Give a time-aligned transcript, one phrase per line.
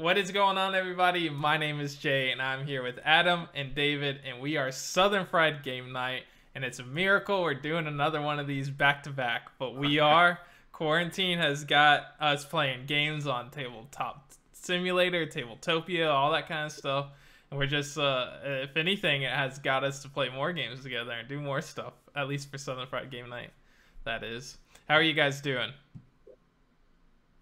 [0.00, 1.28] What is going on, everybody?
[1.28, 5.26] My name is Jay, and I'm here with Adam and David, and we are Southern
[5.26, 6.22] Fried Game Night.
[6.54, 9.98] And it's a miracle we're doing another one of these back to back, but we
[9.98, 10.38] are.
[10.72, 17.08] Quarantine has got us playing games on Tabletop Simulator, Tabletopia, all that kind of stuff.
[17.50, 21.12] And we're just, uh, if anything, it has got us to play more games together
[21.12, 23.50] and do more stuff, at least for Southern Fried Game Night.
[24.04, 24.56] That is.
[24.88, 25.72] How are you guys doing?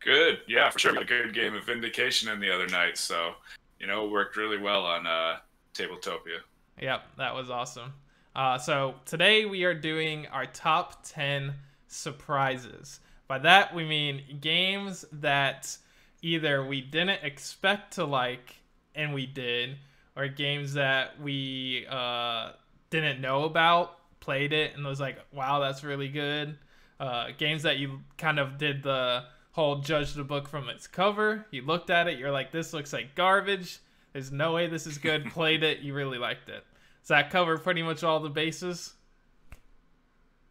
[0.01, 0.41] Good.
[0.46, 0.99] Yeah, for sure.
[0.99, 2.96] A good game of Vindication in the other night.
[2.99, 3.35] So,
[3.79, 5.36] you know, it worked really well on uh,
[5.75, 6.41] Tabletopia.
[6.81, 7.93] Yep, that was awesome.
[8.36, 11.55] Uh, so today we are doing our top 10
[11.89, 13.00] surprises.
[13.27, 15.77] By that we mean games that
[16.22, 18.57] either we didn't expect to like
[18.94, 19.77] and we did,
[20.17, 22.53] or games that we uh,
[22.91, 26.57] didn't know about, played it, and was like, wow, that's really good.
[26.99, 31.46] Uh, games that you kind of did the whole judge the book from its cover.
[31.50, 33.80] You looked at it, you're like, this looks like garbage.
[34.12, 35.24] There's no way this is good.
[35.30, 36.64] Played it, you really liked it.
[37.02, 38.94] Does that cover pretty much all the bases?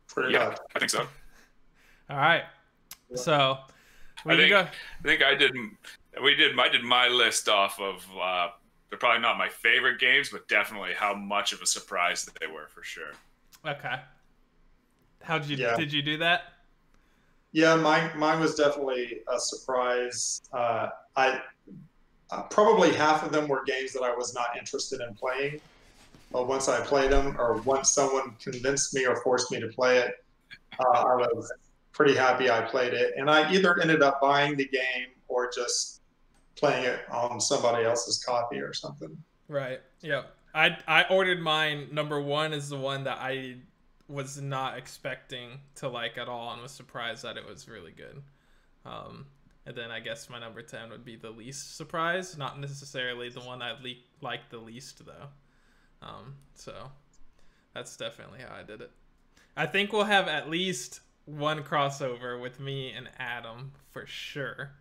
[0.07, 0.59] Pretty yeah, much.
[0.75, 1.07] I think so.
[2.09, 2.43] All right.
[3.15, 3.57] So
[4.25, 4.59] we I think, go.
[4.61, 5.77] I think I didn't.
[6.23, 6.57] We did.
[6.57, 8.05] I did my list off of.
[8.19, 8.47] Uh,
[8.89, 12.47] they're probably not my favorite games, but definitely how much of a surprise that they
[12.47, 13.11] were for sure.
[13.65, 13.95] Okay.
[15.21, 15.75] How did you yeah.
[15.75, 16.43] did you do that?
[17.57, 20.43] Yeah, mine mine was definitely a surprise.
[20.53, 21.41] Uh, I
[22.29, 25.59] uh, probably half of them were games that I was not interested in playing.
[26.31, 29.97] But once I played them, or once someone convinced me or forced me to play
[29.97, 30.23] it,
[30.79, 31.51] uh, I was
[31.93, 33.15] pretty happy I played it.
[33.17, 36.01] And I either ended up buying the game or just
[36.55, 39.17] playing it on somebody else's copy or something.
[39.47, 39.79] Right.
[40.01, 40.25] Yeah.
[40.53, 41.87] I I ordered mine.
[41.91, 43.55] Number one is the one that I
[44.07, 48.21] was not expecting to like at all and was surprised that it was really good.
[48.85, 49.25] Um,
[49.65, 53.41] and then I guess my number 10 would be the least surprise, not necessarily the
[53.41, 55.27] one I le- liked the least though.
[56.01, 56.73] Um, so
[57.73, 58.91] that's definitely how I did it.
[59.57, 64.71] I think we'll have at least one crossover with me and Adam for sure.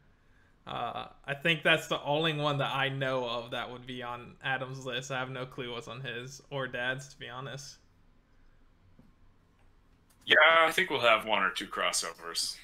[0.66, 4.34] Uh, I think that's the only one that I know of that would be on
[4.42, 5.10] Adam's list.
[5.10, 7.76] I have no clue what's on his or Dad's, to be honest.
[10.26, 12.56] Yeah, I think we'll have one or two crossovers.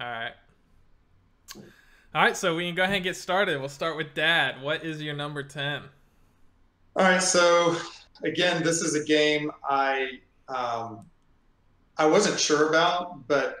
[0.00, 0.32] All right.
[1.54, 3.60] All right, so we can go ahead and get started.
[3.60, 4.62] We'll start with Dad.
[4.62, 5.82] What is your number 10?
[6.96, 7.76] All right, so
[8.24, 11.04] again, this is a game I um,
[11.98, 13.56] I wasn't sure about, but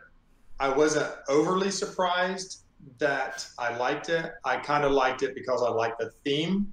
[0.58, 2.62] I wasn't overly surprised
[2.98, 4.32] that I liked it.
[4.44, 6.72] I kind of liked it because I liked the theme.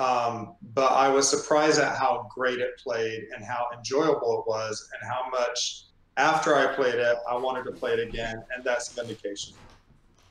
[0.00, 4.88] Um, but I was surprised at how great it played and how enjoyable it was,
[4.92, 5.84] and how much
[6.16, 9.54] after I played it, I wanted to play it again, and that's Vindication.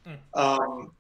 [0.08, 0.18] Mm.
[0.34, 0.92] Um,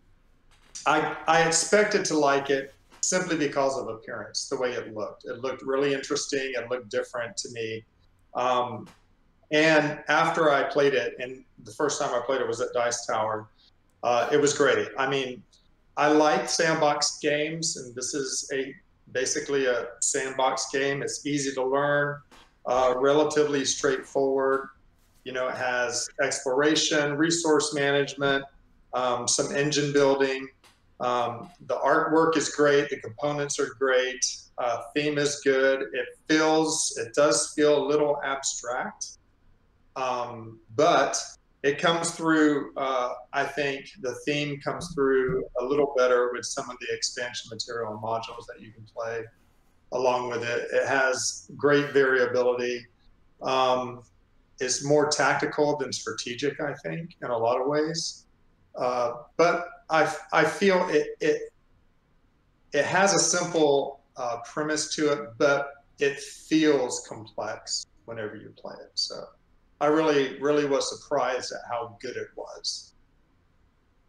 [0.86, 5.26] I, I expected to like it simply because of appearance, the way it looked.
[5.26, 6.54] It looked really interesting.
[6.56, 7.84] It looked different to me.
[8.36, 8.88] Um,
[9.52, 13.06] and after I played it, and the first time I played it was at Dice
[13.08, 13.48] Tower,
[14.04, 14.90] uh, it was great.
[14.98, 15.42] I mean,
[15.98, 18.74] I like sandbox games, and this is a
[19.12, 21.02] basically a sandbox game.
[21.02, 22.22] It's easy to learn,
[22.66, 24.70] uh, relatively straightforward.
[25.24, 28.46] You know, it has exploration, resource management,
[28.94, 30.48] um, some engine building.
[31.00, 32.90] Um, the artwork is great.
[32.90, 34.26] The components are great.
[34.58, 35.82] Uh, theme is good.
[35.94, 39.18] It feels, it does feel a little abstract,
[39.96, 41.18] um, but
[41.64, 42.74] it comes through.
[42.78, 47.50] Uh, I think the theme comes through a little better with some of the expansion
[47.52, 49.24] material and modules that you can play
[49.92, 50.70] along with it.
[50.72, 52.86] It has great variability.
[53.42, 54.04] Um,
[54.60, 58.26] it's more tactical than strategic, I think, in a lot of ways.
[58.76, 61.54] Uh, but I, I feel it, it,
[62.74, 68.76] it has a simple uh, premise to it, but it feels complex whenever you play
[68.80, 68.92] it.
[68.94, 69.26] So
[69.82, 72.94] I really, really was surprised at how good it was.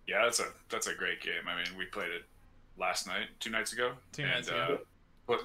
[0.06, 1.46] Yeah, that's a that's a great game.
[1.48, 2.24] I mean, we played it
[2.78, 4.78] last night, two nights ago, two and, nights ago.
[5.28, 5.36] Uh,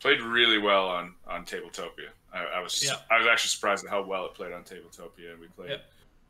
[0.00, 2.10] played really well on on Tabletopia.
[2.32, 2.96] I, I was yeah.
[3.10, 5.38] I was actually surprised at how well it played on Tabletopia.
[5.40, 5.80] We played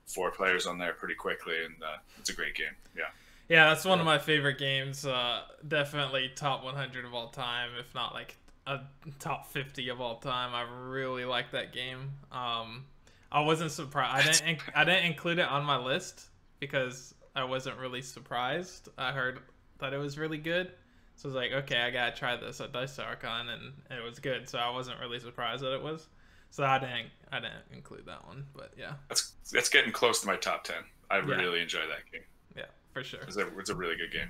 [0.07, 2.75] four players on there pretty quickly, and uh, it's a great game.
[2.97, 3.05] Yeah.
[3.49, 5.05] Yeah, that's one of my favorite games.
[5.05, 8.81] Uh, definitely top 100 of all time, if not like a
[9.19, 10.55] top 50 of all time.
[10.55, 12.13] I really like that game.
[12.31, 12.85] Um,
[13.33, 14.43] I wasn't surprised.
[14.43, 14.61] I didn't.
[14.75, 16.27] I didn't include it on my list
[16.61, 18.91] because I wasn't really surprised.
[18.99, 19.41] I heard
[19.79, 20.71] that it was really good,
[21.17, 24.05] so I was like, okay, I gotta try this at Dice Tower Con, and it
[24.05, 24.49] was good.
[24.49, 26.09] So I wasn't really surprised that it was.
[26.51, 27.09] So I didn't.
[27.33, 28.93] I didn't include that one, but yeah.
[29.09, 30.85] That's that's getting close to my top ten.
[31.11, 31.25] I yeah.
[31.25, 32.23] really enjoy that game.
[32.55, 33.21] Yeah, for sure.
[33.27, 34.29] It's a, it's a really good game.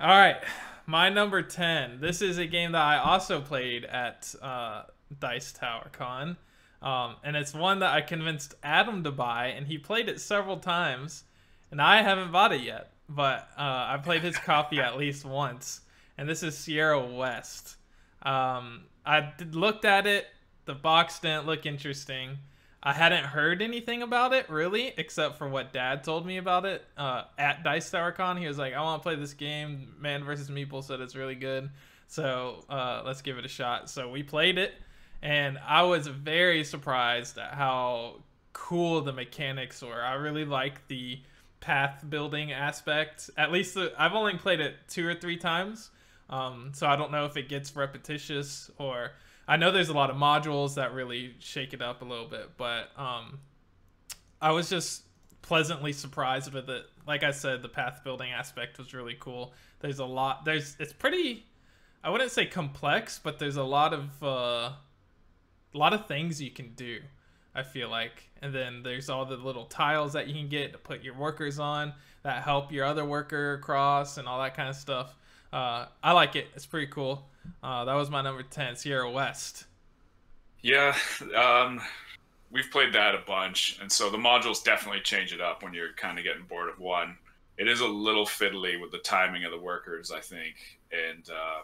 [0.00, 0.36] All right,
[0.86, 2.00] my number ten.
[2.00, 4.84] This is a game that I also played at uh,
[5.20, 6.38] Dice Tower Con,
[6.82, 10.58] um, and it's one that I convinced Adam to buy, and he played it several
[10.58, 11.24] times,
[11.70, 12.92] and I haven't bought it yet.
[13.08, 15.80] But uh, I played his copy at least once,
[16.16, 17.76] and this is Sierra West.
[18.22, 20.26] Um, I looked at it.
[20.66, 22.38] The box didn't look interesting.
[22.82, 26.84] I hadn't heard anything about it really, except for what Dad told me about it
[26.96, 28.36] uh, at Dice Tower Con.
[28.36, 29.94] He was like, "I want to play this game.
[29.98, 31.70] Man versus Meeple said it's really good,
[32.06, 34.74] so uh, let's give it a shot." So we played it,
[35.22, 38.22] and I was very surprised at how
[38.52, 40.02] cool the mechanics were.
[40.02, 41.20] I really like the
[41.60, 43.30] path building aspect.
[43.36, 45.90] At least the, I've only played it two or three times,
[46.30, 49.12] um, so I don't know if it gets repetitious or
[49.48, 52.50] I know there's a lot of modules that really shake it up a little bit,
[52.58, 53.38] but um,
[54.42, 55.04] I was just
[55.40, 56.84] pleasantly surprised with it.
[57.06, 59.54] Like I said, the path building aspect was really cool.
[59.80, 60.44] There's a lot.
[60.44, 61.46] There's it's pretty.
[62.04, 64.72] I wouldn't say complex, but there's a lot of uh,
[65.74, 67.00] a lot of things you can do.
[67.54, 70.78] I feel like, and then there's all the little tiles that you can get to
[70.78, 71.92] put your workers on
[72.22, 75.16] that help your other worker across and all that kind of stuff.
[75.52, 76.48] Uh, I like it.
[76.54, 77.26] It's pretty cool.
[77.62, 79.64] Uh, that was my number 10, Sierra West.
[80.60, 80.96] Yeah,
[81.36, 81.80] um,
[82.50, 83.78] we've played that a bunch.
[83.80, 86.78] And so the modules definitely change it up when you're kind of getting bored of
[86.78, 87.16] one.
[87.56, 90.56] It is a little fiddly with the timing of the workers, I think.
[90.92, 91.62] And, uh,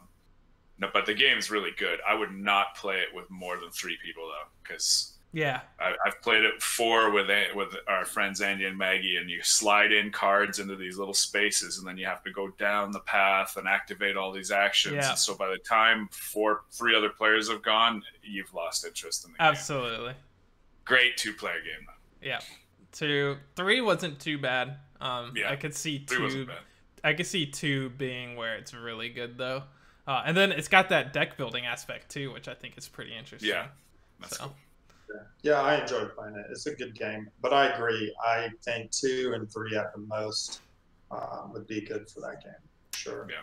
[0.78, 2.00] no, but the game is really good.
[2.06, 6.20] I would not play it with more than three people, though, because yeah, I, have
[6.22, 10.58] played it four with with our friends Andy and Maggie, and you slide in cards
[10.58, 14.16] into these little spaces, and then you have to go down the path and activate
[14.16, 14.96] all these actions.
[14.96, 15.10] Yeah.
[15.10, 19.32] And so by the time four, three other players have gone, you've lost interest in
[19.32, 19.46] the game.
[19.46, 20.14] Absolutely.
[20.84, 22.28] Great two-player game, though.
[22.28, 22.40] Yeah,
[22.92, 24.76] two, three wasn't too bad.
[25.00, 26.46] Um, yeah, I could see two.
[27.02, 29.64] I could see two being where it's really good though,
[30.06, 33.14] uh, and then it's got that deck building aspect too, which I think is pretty
[33.14, 33.50] interesting.
[33.50, 33.66] Yeah,
[34.20, 34.44] that's so.
[34.44, 34.54] cool.
[35.42, 36.46] Yeah, I enjoyed playing it.
[36.50, 38.14] It's a good game, but I agree.
[38.26, 40.62] I think two and three at the most
[41.10, 42.52] uh, would be good for that game.
[42.94, 43.28] Sure.
[43.30, 43.42] Yeah.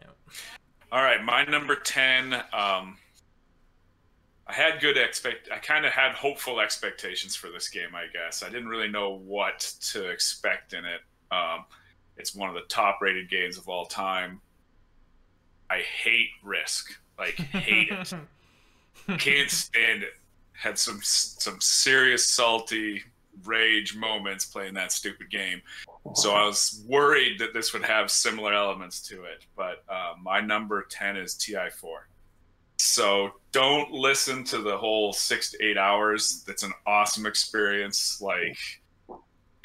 [0.00, 0.34] Yeah.
[0.90, 2.34] All right, my number ten.
[2.52, 2.98] Um,
[4.46, 5.48] I had good expect.
[5.52, 7.94] I kind of had hopeful expectations for this game.
[7.94, 9.60] I guess I didn't really know what
[9.92, 11.00] to expect in it.
[11.30, 11.64] Um,
[12.16, 14.40] it's one of the top-rated games of all time.
[15.70, 16.98] I hate Risk.
[17.18, 18.14] Like hate it.
[19.18, 20.14] Can't stand it
[20.54, 23.02] had some some serious salty
[23.44, 25.60] rage moments playing that stupid game.
[26.14, 29.44] So I was worried that this would have similar elements to it.
[29.56, 31.96] But uh, my number 10 is TI4.
[32.78, 36.44] So don't listen to the whole six to eight hours.
[36.46, 38.20] That's an awesome experience.
[38.20, 38.56] Like,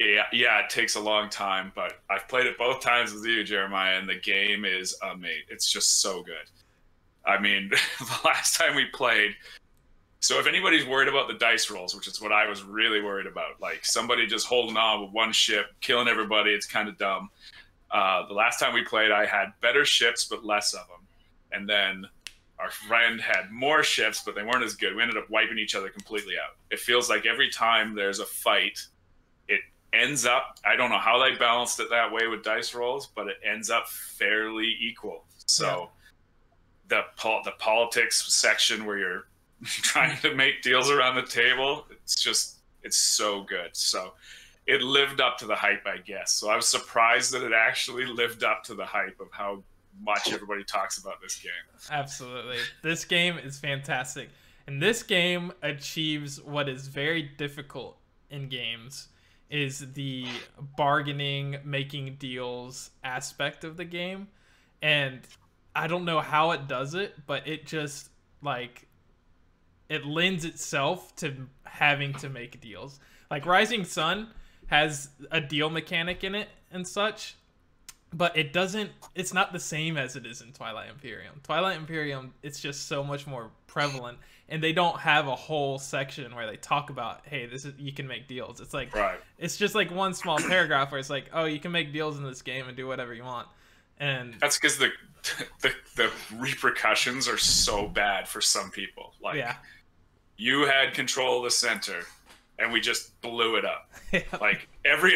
[0.00, 3.44] yeah, yeah, it takes a long time, but I've played it both times with you,
[3.44, 5.44] Jeremiah, and the game is amazing.
[5.50, 6.48] It's just so good.
[7.26, 7.68] I mean,
[7.98, 9.36] the last time we played,
[10.20, 13.26] so if anybody's worried about the dice rolls, which is what I was really worried
[13.26, 17.28] about, like somebody just holding on with one ship, killing everybody, it's kind of dumb.
[17.90, 21.06] Uh, the last time we played, I had better ships but less of them,
[21.52, 22.06] and then
[22.58, 24.96] our friend had more ships but they weren't as good.
[24.96, 26.56] We ended up wiping each other completely out.
[26.70, 28.78] It feels like every time there's a fight,
[29.92, 30.58] ends up.
[30.64, 33.70] I don't know how they balanced it that way with dice rolls, but it ends
[33.70, 35.24] up fairly equal.
[35.46, 35.66] So.
[35.66, 35.86] Yeah.
[36.88, 37.04] The,
[37.44, 39.28] the politics section where you're
[39.64, 41.86] trying to make deals around the table.
[42.02, 43.70] It's just it's so good.
[43.72, 44.14] So
[44.66, 46.32] it lived up to the hype, I guess.
[46.32, 49.62] So I was surprised that it actually lived up to the hype of how
[50.02, 51.52] much everybody talks about this game.
[51.90, 52.58] Absolutely.
[52.82, 54.30] This game is fantastic.
[54.66, 57.98] And this game achieves what is very difficult
[58.30, 59.08] in games
[59.50, 60.26] is the
[60.76, 64.28] bargaining, making deals aspect of the game.
[64.80, 65.20] And
[65.74, 68.10] I don't know how it does it, but it just
[68.42, 68.86] like
[69.88, 73.00] it lends itself to having to make deals.
[73.30, 74.28] Like Rising Sun
[74.66, 77.34] has a deal mechanic in it and such,
[78.12, 81.40] but it doesn't it's not the same as it is in Twilight Imperium.
[81.42, 84.18] Twilight Imperium it's just so much more prevalent
[84.50, 87.92] and they don't have a whole section where they talk about hey this is you
[87.92, 88.60] can make deals.
[88.60, 89.20] It's like right.
[89.38, 92.24] it's just like one small paragraph where it's like oh you can make deals in
[92.24, 93.48] this game and do whatever you want.
[93.98, 94.90] And that's cuz the,
[95.60, 99.14] the the repercussions are so bad for some people.
[99.22, 99.56] Like yeah
[100.36, 102.00] you had control of the center
[102.58, 103.90] and we just blew it up.
[104.12, 104.22] Yeah.
[104.40, 105.14] Like every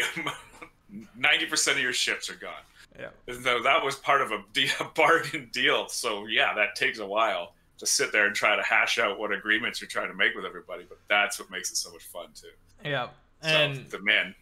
[1.19, 2.53] 90% of your ships are gone.
[2.97, 3.09] Yeah.
[3.43, 4.41] So that was part of a,
[4.79, 5.89] a bargain deal.
[5.89, 9.31] So yeah, that takes a while to sit there and try to hash out what
[9.31, 12.27] agreements you're trying to make with everybody, but that's what makes it so much fun
[12.33, 12.47] too.
[12.83, 13.09] Yeah.
[13.41, 14.33] And so, the man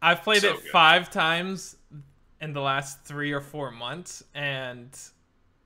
[0.00, 0.70] I've played so it good.
[0.70, 1.76] 5 times
[2.40, 4.90] in the last three or four months, and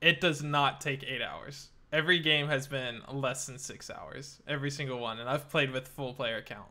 [0.01, 1.69] it does not take eight hours.
[1.91, 5.87] Every game has been less than six hours, every single one, and I've played with
[5.87, 6.69] full player count.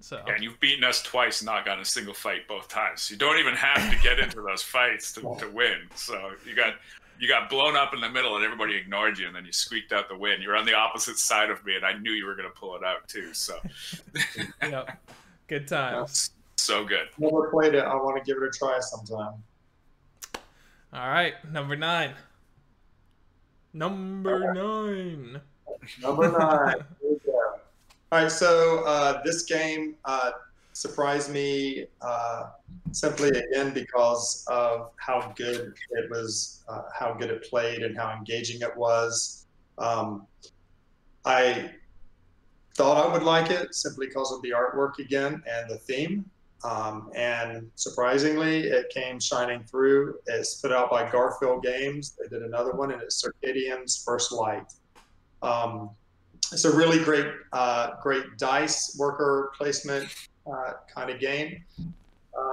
[0.00, 3.10] So Yeah, and you've beaten us twice, not gotten a single fight both times.
[3.10, 5.88] You don't even have to get into those fights to, to win.
[5.96, 6.74] So you got
[7.18, 9.92] you got blown up in the middle, and everybody ignored you, and then you squeaked
[9.92, 10.40] out the win.
[10.40, 12.58] You were on the opposite side of me, and I knew you were going to
[12.58, 13.34] pull it out too.
[13.34, 13.58] So
[14.62, 14.98] yep,
[15.48, 16.30] good times.
[16.56, 17.08] so good.
[17.18, 17.84] Never played it.
[17.84, 19.34] I want to give it a try sometime.
[20.92, 22.12] All right, number nine.
[23.72, 25.40] Number nine.
[26.00, 26.84] Number nine.
[28.10, 30.30] All right, so uh, this game uh,
[30.78, 32.44] surprised me uh,
[32.92, 38.12] simply again because of how good it was, uh, how good it played, and how
[38.16, 39.46] engaging it was.
[39.78, 40.28] Um,
[41.24, 41.72] I
[42.76, 46.24] thought I would like it simply because of the artwork again and the theme.
[46.62, 50.20] Um, and surprisingly, it came shining through.
[50.26, 52.16] It's put out by Garphill Games.
[52.20, 54.72] They did another one, and it's Circadian's First Light.
[55.42, 55.90] Um,
[56.52, 60.08] it's a really great, uh, great dice worker placement
[60.50, 61.62] uh, kind of game.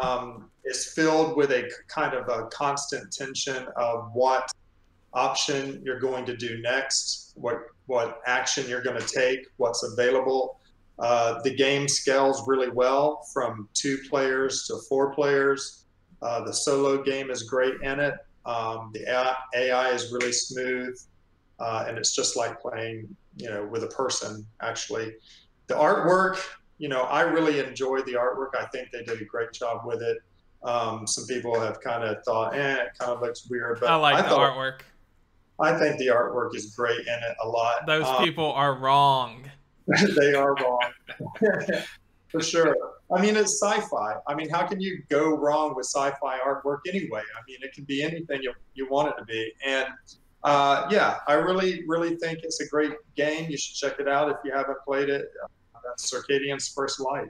[0.04, 4.52] Um, it's filled with a kind of a constant tension of what
[5.14, 10.60] option you're going to do next, what what action you're going to take, what's available.
[10.98, 15.86] Uh, the game scales really well from two players to four players.
[16.22, 18.16] Uh, the solo game is great in it.
[18.46, 20.98] Um, the AI is really smooth,
[21.60, 24.46] uh, and it's just like playing, you know, with a person.
[24.62, 25.14] Actually,
[25.68, 26.40] the artwork,
[26.78, 28.56] you know, I really enjoyed the artwork.
[28.60, 30.18] I think they did a great job with it.
[30.64, 33.96] Um, some people have kind of thought, eh, it kind of looks weird, but I
[33.96, 34.82] like I the thought, artwork.
[35.60, 37.86] I think the artwork is great in it a lot.
[37.86, 39.50] Those Um, people are wrong.
[40.18, 40.92] they are wrong
[42.30, 42.76] for sure.
[43.16, 44.16] I mean, it's sci-fi.
[44.28, 47.22] I mean, how can you go wrong with sci-fi artwork anyway?
[47.22, 49.54] I mean, it can be anything you, you want it to be.
[49.66, 49.88] And
[50.44, 53.50] uh, yeah, I really, really think it's a great game.
[53.50, 55.26] You should check it out if you haven't played it.
[55.86, 57.30] That's Circadian's First Light.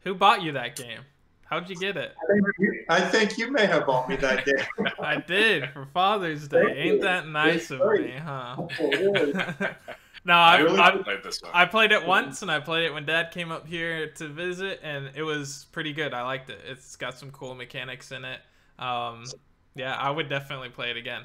[0.00, 1.00] Who bought you that game?
[1.44, 2.14] How'd you get it?
[2.22, 4.64] I think, you, I think you may have bought me that game.
[5.00, 6.62] I did for Father's Day.
[6.64, 7.00] Thank Ain't you.
[7.02, 8.06] that nice It's of great.
[8.06, 8.54] me, huh?
[8.58, 9.32] Oh, really?
[10.24, 11.50] no, I, really I, Played this one.
[11.52, 14.78] I played it once, and I played it when Dad came up here to visit,
[14.84, 16.14] and it was pretty good.
[16.14, 16.60] I liked it.
[16.68, 18.38] It's got some cool mechanics in it.
[18.78, 19.24] Um,
[19.74, 21.22] yeah, I would definitely play it again.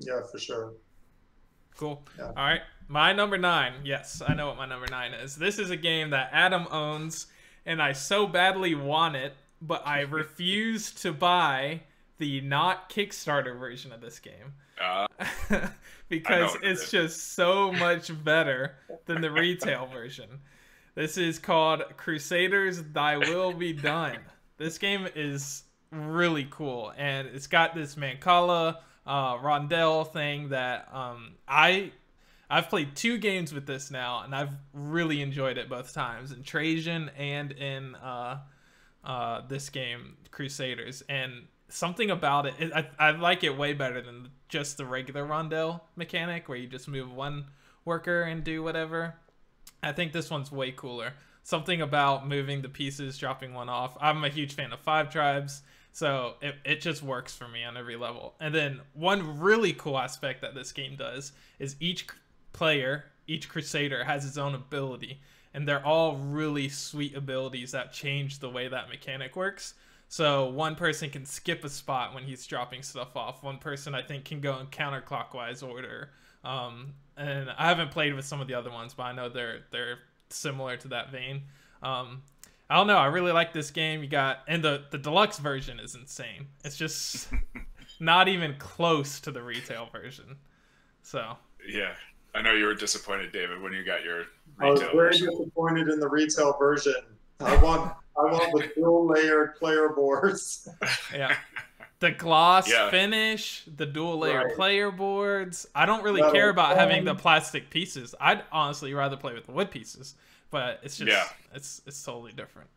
[0.00, 0.72] Yeah, for sure.
[1.76, 2.02] Cool.
[2.18, 2.26] Yeah.
[2.26, 2.62] All right.
[2.88, 3.74] My number nine.
[3.84, 5.36] Yes, I know what my number nine is.
[5.36, 7.26] This is a game that Adam owns,
[7.66, 11.82] and I so badly want it, but I refuse to buy
[12.16, 14.54] the not Kickstarter version of this game.
[14.82, 15.06] Uh,
[16.08, 20.40] because what it it's just so much better than the retail version.
[20.94, 24.16] This is called Crusaders Thy Will Be Done.
[24.56, 31.34] This game is really cool and it's got this Mancala uh, rondel thing that um,
[31.46, 31.92] I
[32.50, 36.42] I've played two games with this now and I've really enjoyed it both times in
[36.42, 38.38] Trajan and in uh,
[39.04, 41.02] uh, this game Crusaders.
[41.08, 45.26] And something about it, it I, I like it way better than just the regular
[45.26, 47.46] rondel mechanic where you just move one
[47.84, 49.14] worker and do whatever.
[49.82, 51.12] I think this one's way cooler.
[51.42, 53.96] Something about moving the pieces dropping one off.
[54.00, 55.62] I'm a huge fan of five tribes
[55.98, 58.34] so it, it just works for me on every level.
[58.38, 62.06] And then one really cool aspect that this game does is each
[62.52, 65.20] player each crusader has his own ability
[65.54, 69.74] and they're all really sweet abilities that change the way that mechanic works
[70.08, 73.42] so one person can skip a spot when he's dropping stuff off.
[73.42, 76.10] One person I think can go in counterclockwise order.
[76.44, 79.60] Um, and I haven't played with some of the other ones, but I know they're
[79.70, 79.98] they're
[80.30, 81.42] similar to that vein.
[81.82, 82.22] Um,
[82.70, 82.96] I don't know.
[82.96, 84.02] I really like this game.
[84.02, 86.46] You got and the the deluxe version is insane.
[86.64, 87.28] It's just
[88.00, 90.36] not even close to the retail version.
[91.02, 91.36] So
[91.68, 91.92] yeah,
[92.38, 94.24] I know you were disappointed, David, when you got your
[94.60, 95.30] I was retail very version.
[95.30, 96.94] disappointed in the retail version.
[97.40, 100.68] I want I want the dual layered player boards.
[101.12, 101.36] yeah.
[102.00, 102.90] The gloss Yeah.
[102.90, 104.54] finish, the dual layer Right.
[104.54, 105.66] player boards.
[105.74, 108.14] I don't really Metal care about having the um, plastic pieces.
[108.20, 110.14] I'd honestly rather play with the wood pieces,
[110.52, 111.24] but it's just Yeah.
[111.54, 112.68] it's it's totally different.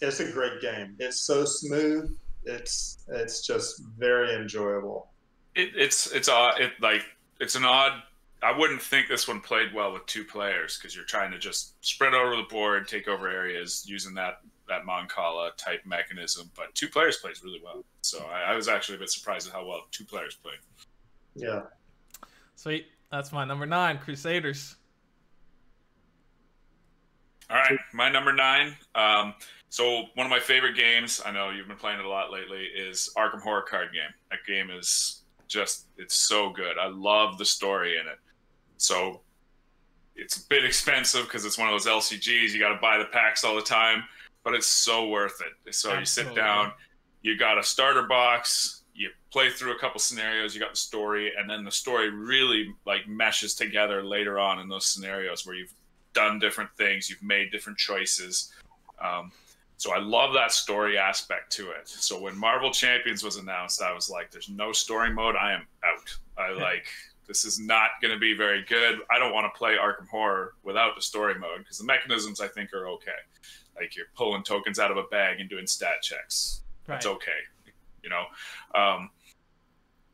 [0.00, 0.96] It's a great game.
[0.98, 2.16] It's so smooth.
[2.44, 5.10] It's it's just very enjoyable.
[5.54, 6.58] It, it's it's odd.
[6.60, 7.02] It like
[7.40, 8.02] it's an odd.
[8.46, 11.84] I wouldn't think this one played well with two players because you're trying to just
[11.84, 14.38] spread over the board, take over areas using that
[14.68, 16.48] that Mancala type mechanism.
[16.54, 17.84] But two players plays really well.
[18.02, 20.58] So I, I was actually a bit surprised at how well two players played.
[21.34, 21.62] Yeah.
[22.54, 22.86] Sweet.
[23.10, 24.76] That's my number nine, Crusaders.
[27.50, 28.76] All right, my number nine.
[28.94, 29.34] Um,
[29.70, 32.62] so one of my favorite games, I know you've been playing it a lot lately,
[32.62, 34.14] is Arkham Horror Card Game.
[34.30, 36.78] That game is just it's so good.
[36.78, 38.18] I love the story in it.
[38.76, 39.20] So
[40.16, 42.50] it's a bit expensive because it's one of those LCGs.
[42.50, 44.04] You got to buy the packs all the time,
[44.44, 45.74] but it's so worth it.
[45.74, 46.00] So Absolutely.
[46.00, 46.72] you sit down,
[47.22, 51.32] you got a starter box, you play through a couple scenarios, you got the story,
[51.36, 55.74] and then the story really like meshes together later on in those scenarios where you've
[56.14, 58.52] done different things, you've made different choices.
[59.02, 59.32] Um,
[59.76, 61.86] so I love that story aspect to it.
[61.86, 65.36] So when Marvel Champions was announced, I was like, "There's no story mode.
[65.36, 66.16] I am out.
[66.38, 66.86] I like
[67.26, 69.00] this is not going to be very good.
[69.10, 72.48] I don't want to play Arkham Horror without the story mode because the mechanisms I
[72.48, 73.10] think are okay.
[73.76, 76.62] Like you're pulling tokens out of a bag and doing stat checks.
[76.86, 76.94] Right.
[76.94, 77.40] That's okay,
[78.02, 78.24] you know.
[78.74, 79.10] Um,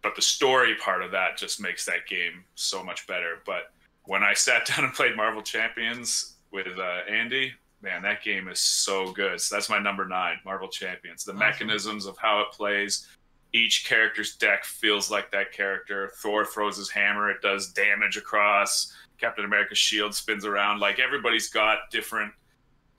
[0.03, 3.39] but the story part of that just makes that game so much better.
[3.47, 3.73] But
[4.05, 7.53] when I sat down and played Marvel Champions with uh, Andy,
[7.83, 9.41] man, that game is so good.
[9.41, 11.25] So that's my number nine, Marvel Champions.
[11.25, 11.39] The awesome.
[11.39, 13.09] mechanisms of how it plays.
[13.53, 16.11] Each character's deck feels like that character.
[16.17, 18.95] Thor throws his hammer, it does damage across.
[19.19, 20.81] Captain America's shield spins around.
[20.81, 22.33] Like everybody's got different.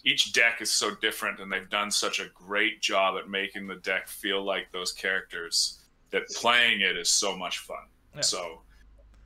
[0.06, 3.76] Each deck is so different, and they've done such a great job at making the
[3.76, 5.80] deck feel like those characters
[6.12, 7.86] that playing it is so much fun.
[8.16, 8.22] Yeah.
[8.22, 8.62] So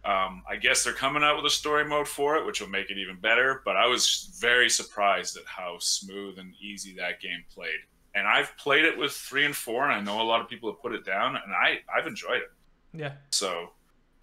[0.05, 2.89] um, I guess they're coming out with a story mode for it, which will make
[2.89, 3.61] it even better.
[3.65, 7.79] But I was very surprised at how smooth and easy that game played.
[8.17, 10.71] And I've played it with three and four, and I know a lot of people
[10.71, 12.51] have put it down, and I I've enjoyed it.
[12.93, 13.13] Yeah.
[13.29, 13.69] So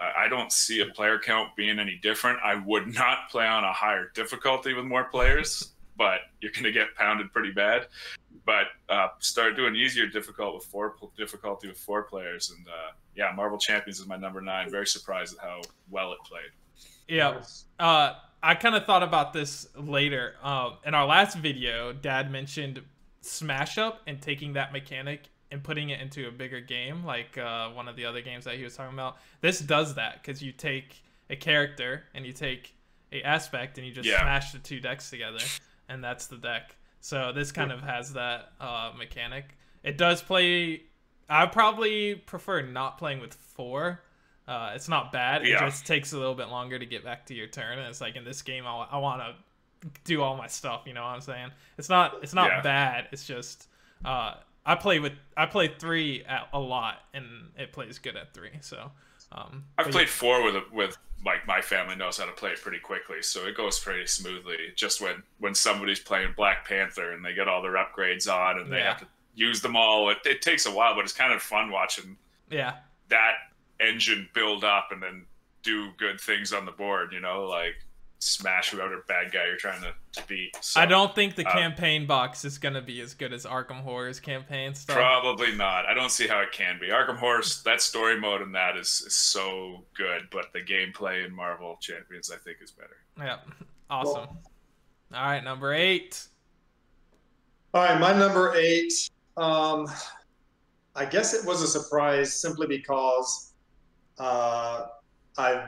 [0.00, 2.38] I don't see a player count being any different.
[2.44, 6.72] I would not play on a higher difficulty with more players, but you're going to
[6.72, 7.86] get pounded pretty bad.
[8.46, 13.32] But uh, start doing easier difficult with four difficulty with four players, and uh, yeah,
[13.34, 14.70] Marvel Champions is my number nine.
[14.70, 16.50] Very surprised at how well it played.
[17.08, 17.40] Yeah.
[17.78, 20.34] Uh, I kind of thought about this later.
[20.42, 22.82] Um, in our last video, Dad mentioned
[23.25, 27.71] Smash Up and taking that mechanic and putting it into a bigger game, like uh,
[27.71, 29.16] one of the other games that he was talking about.
[29.40, 32.75] This does that because you take a character and you take
[33.13, 34.21] a aspect and you just yeah.
[34.21, 35.39] smash the two decks together,
[35.89, 36.76] and that's the deck.
[37.00, 39.56] So this kind of has that uh, mechanic.
[39.82, 40.82] It does play
[41.28, 44.00] I probably prefer not playing with four.
[44.47, 45.47] Uh, it's not bad.
[45.47, 45.56] Yeah.
[45.56, 47.78] It just takes a little bit longer to get back to your turn.
[47.78, 49.34] And it's like in this game, I, I want to
[50.04, 50.82] do all my stuff.
[50.86, 51.50] You know what I'm saying?
[51.78, 52.60] It's not it's not yeah.
[52.62, 53.08] bad.
[53.12, 53.68] It's just
[54.04, 54.34] uh,
[54.66, 58.58] I play with I play three at a lot, and it plays good at three.
[58.60, 58.90] So
[59.32, 60.12] um, I've played yeah.
[60.12, 63.56] four with with like my family knows how to play it pretty quickly, so it
[63.56, 64.73] goes pretty smoothly.
[64.75, 68.73] Just when when somebody's playing Black Panther and they get all their upgrades on and
[68.73, 70.10] they have to use them all.
[70.10, 72.16] It, it takes a while, but it's kind of fun watching.
[72.50, 72.76] Yeah.
[73.08, 73.34] That
[73.80, 75.25] engine build up and then
[75.62, 77.12] do good things on the board.
[77.12, 77.76] You know, like
[78.25, 80.56] smash whoever bad guy you're trying to, to beat.
[80.60, 83.82] So, I don't think the uh, campaign box is gonna be as good as Arkham
[83.82, 84.97] Horror's campaign stuff.
[84.97, 85.87] Probably not.
[85.87, 86.89] I don't see how it can be.
[86.89, 91.34] Arkham Horror's that story mode and that is, is so good, but the gameplay in
[91.34, 92.97] Marvel Champions I think is better.
[93.19, 93.39] Yeah,
[93.91, 94.15] awesome.
[94.15, 94.43] Well,
[95.15, 96.26] All right, number eight.
[97.73, 99.89] All right, my number eight um,
[100.95, 103.52] I guess it was a surprise simply because
[104.19, 104.87] uh,
[105.37, 105.67] I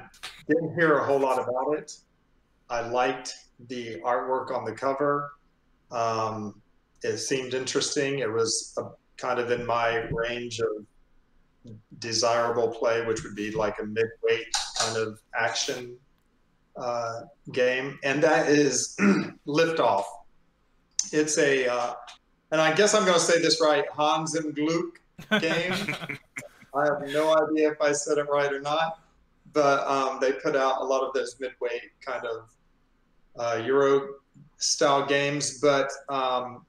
[0.48, 1.96] didn't hear a whole lot about it.
[2.68, 3.34] I liked
[3.68, 5.32] the artwork on the cover.
[5.90, 6.60] Um,
[7.02, 8.20] it seemed interesting.
[8.20, 8.84] It was a,
[9.16, 10.68] kind of in my range of
[11.98, 14.46] desirable play, which would be like a mid-weight
[14.78, 15.96] kind of action
[16.76, 18.96] uh, game, and that is
[19.46, 20.04] Liftoff.
[21.12, 21.94] It's a uh,
[22.50, 25.00] and I guess I'm going to say this right, Hans and Gluck
[25.40, 25.72] game.
[26.74, 29.00] I have no idea if I said it right or not,
[29.52, 32.50] but um, they put out a lot of those midweight kind of
[33.38, 34.08] uh, Euro
[34.58, 35.60] style games.
[35.60, 36.64] But um,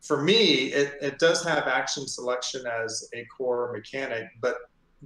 [0.00, 4.56] for me, it, it does have action selection as a core mechanic, but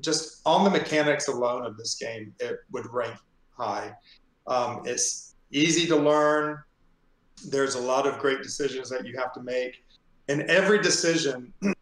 [0.01, 3.17] just on the mechanics alone of this game, it would rank
[3.57, 3.93] high.
[4.47, 6.59] Um, it's easy to learn.
[7.49, 9.83] There's a lot of great decisions that you have to make
[10.29, 11.53] and every decision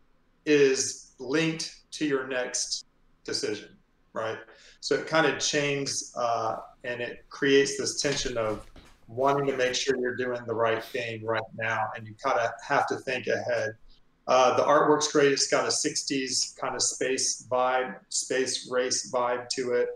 [0.47, 2.87] is linked to your next
[3.25, 3.77] decision,
[4.12, 4.38] right?
[4.81, 8.66] So it kind of chains uh, and it creates this tension of
[9.07, 12.51] wanting to make sure you're doing the right thing right now, and you kind of
[12.67, 13.75] have to think ahead.
[14.27, 15.33] Uh, the artwork's great.
[15.33, 19.88] It's got a 60s kind of space vibe, space race vibe to it.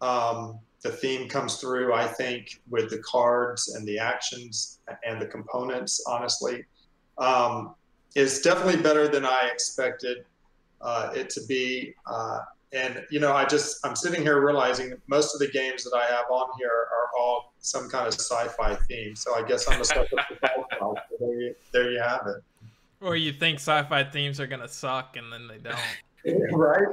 [0.00, 5.26] Um, the theme comes through, I think, with the cards and the actions and the
[5.26, 6.64] components, honestly.
[7.18, 7.74] Um,
[8.14, 10.24] is definitely better than I expected
[10.80, 11.94] uh, it to be.
[12.06, 12.40] Uh,
[12.72, 16.04] and you know, I just I'm sitting here realizing most of the games that I
[16.06, 19.14] have on here are all some kind of sci-fi theme.
[19.14, 20.78] So I guess I'm a sucker for sci-fi.
[20.78, 22.42] So there, you, there you have it.
[23.00, 25.78] Or you think sci-fi themes are gonna suck and then they don't.
[26.52, 26.86] right?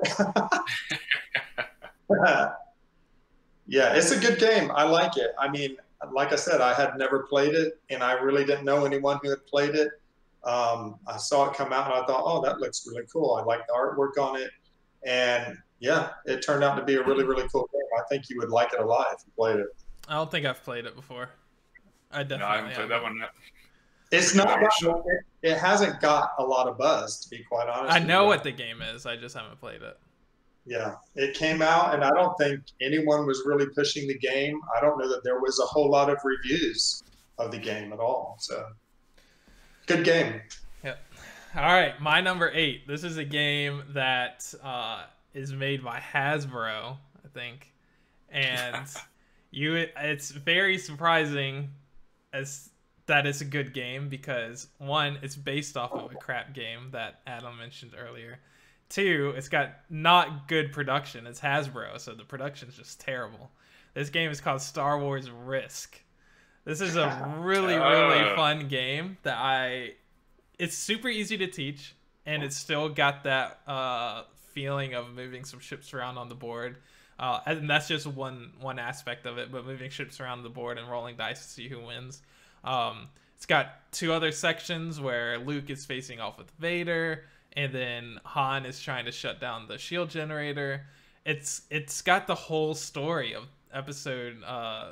[3.68, 4.72] yeah, it's a good game.
[4.74, 5.32] I like it.
[5.40, 5.78] I mean,
[6.12, 9.30] like I said, I had never played it, and I really didn't know anyone who
[9.30, 9.90] had played it.
[10.44, 13.36] Um, I saw it come out, and I thought, oh, that looks really cool.
[13.36, 14.50] I like the artwork on it,
[15.06, 17.82] and yeah, it turned out to be a really, really cool game.
[17.98, 19.68] I think you would like it a lot if you played it.
[20.08, 21.30] I don't think I've played it before.
[22.12, 23.10] I definitely No, I haven't played that haven't.
[23.10, 23.30] one yet.
[24.12, 24.60] It's not.
[24.60, 27.94] Got, it, it hasn't got a lot of buzz, to be quite honest.
[27.94, 29.06] I know what the game is.
[29.06, 30.00] I just haven't played it.
[30.66, 34.60] Yeah, it came out, and I don't think anyone was really pushing the game.
[34.76, 37.04] I don't know that there was a whole lot of reviews
[37.38, 38.36] of the game at all.
[38.40, 38.66] So,
[39.86, 40.42] good game.
[40.84, 41.00] Yep.
[41.56, 42.88] All right, my number eight.
[42.88, 45.04] This is a game that uh,
[45.40, 47.74] is made by Hasbro, I think,
[48.30, 48.86] and
[49.52, 49.76] you.
[49.76, 51.70] It's very surprising
[52.34, 52.70] as
[53.06, 57.22] that it's a good game because one, it's based off of a crap game that
[57.26, 58.40] Adam mentioned earlier.
[58.90, 61.26] Two, it's got not good production.
[61.26, 63.50] It's Hasbro, so the production's just terrible.
[63.94, 66.00] This game is called Star Wars Risk.
[66.66, 69.94] This is a really, really fun game that I.
[70.58, 75.60] It's super easy to teach, and it's still got that uh, feeling of moving some
[75.60, 76.78] ships around on the board.
[77.20, 80.78] Uh, and that's just one one aspect of it, but moving ships around the board
[80.78, 82.22] and rolling dice to see who wins.
[82.64, 88.20] Um, it's got two other sections where Luke is facing off with Vader, and then
[88.24, 90.86] Han is trying to shut down the shield generator.
[91.26, 94.92] It's it's got the whole story of episode uh,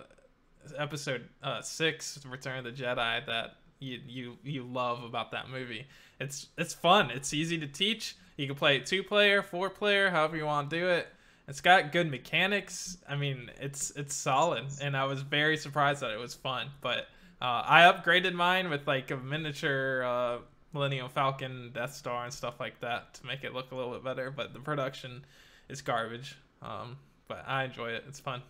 [0.78, 5.86] episode uh, six, Return of the Jedi, that you you you love about that movie.
[6.20, 7.12] It's it's fun.
[7.12, 8.16] It's easy to teach.
[8.38, 11.08] You can play it two player, four player, however you want to do it.
[11.48, 12.98] It's got good mechanics.
[13.10, 16.68] I mean, it's it's solid, and I was very surprised that it was fun.
[16.82, 17.08] But
[17.42, 20.38] uh, I upgraded mine with like a miniature uh,
[20.74, 24.04] Millennium Falcon, Death Star, and stuff like that to make it look a little bit
[24.04, 24.30] better.
[24.30, 25.26] But the production
[25.68, 26.38] is garbage.
[26.62, 26.98] Um,
[27.28, 28.04] but I enjoy it.
[28.08, 28.42] It's fun.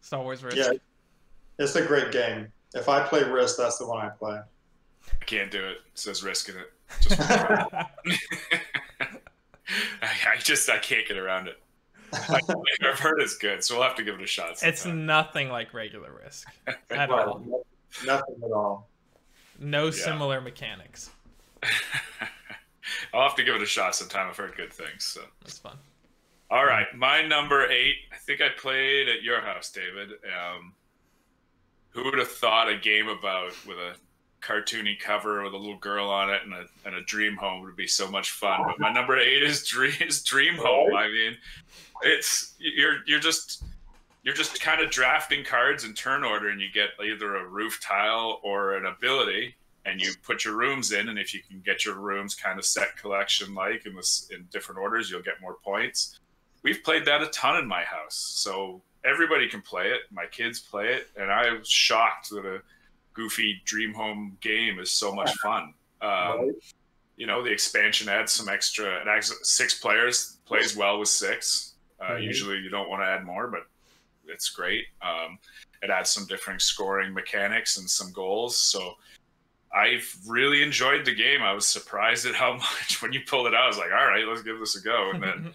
[0.00, 0.56] Star Wars Risk.
[0.56, 0.72] Yeah,
[1.58, 2.52] it's a great game.
[2.74, 4.38] If I play Risk, that's the one I play.
[5.20, 5.78] I can't do it.
[5.92, 6.70] It says risk in it.
[10.18, 11.60] Just, I, I just I can't get around it.
[12.12, 12.40] I,
[12.88, 14.56] I've heard it's good, so we'll have to give it a shot.
[14.62, 17.10] it's nothing like regular Risk at Right.
[17.10, 17.64] all.
[18.06, 18.88] Nothing at all.
[19.58, 21.10] No similar mechanics.
[23.12, 24.28] I'll have to give it a shot sometime.
[24.28, 25.04] I've heard good things.
[25.04, 25.76] So, It's fun.
[26.50, 27.96] all right, my number eight.
[28.12, 30.10] I think I played at your house, David.
[30.24, 30.74] Um,
[31.90, 33.94] who would have thought a game about with a
[34.40, 37.76] cartoony cover with a little girl on it and a, and a dream home would
[37.76, 38.60] be so much fun?
[38.66, 40.94] But my number eight is Dream is Dream Home.
[40.94, 41.36] I mean,
[42.02, 43.64] it's you're you're just
[44.22, 47.80] you're just kind of drafting cards in turn order, and you get either a roof
[47.80, 51.84] tile or an ability, and you put your rooms in, and if you can get
[51.84, 55.56] your rooms kind of set collection like in this in different orders, you'll get more
[55.64, 56.18] points.
[56.62, 60.02] We've played that a ton in my house, so everybody can play it.
[60.10, 62.60] My kids play it, and I was shocked that a
[63.18, 65.74] goofy Dream Home game is so much fun.
[66.00, 66.52] Um, Right?
[67.16, 71.74] you know the expansion adds some extra it adds six players plays well with six.
[72.00, 73.62] Uh, usually you don't want to add more but
[74.28, 74.84] it's great.
[75.02, 75.38] Um,
[75.82, 78.56] it adds some different scoring mechanics and some goals.
[78.56, 78.94] So
[79.74, 81.42] i've really enjoyed the game.
[81.42, 84.06] I was surprised at how much when you pulled it out i was like all
[84.06, 85.10] right let's give this a go.
[85.12, 85.52] And then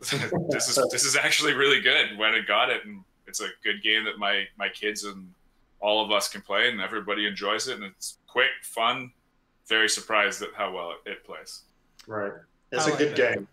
[0.48, 3.82] this is this is actually really good when it got it and it's a good
[3.82, 5.28] game that my my kids and
[5.80, 9.10] all of us can play and everybody enjoys it and it's quick fun
[9.68, 11.62] very surprised at how well it, it plays
[12.06, 12.32] Right.
[12.72, 13.34] It's I a like good that.
[13.34, 13.48] game.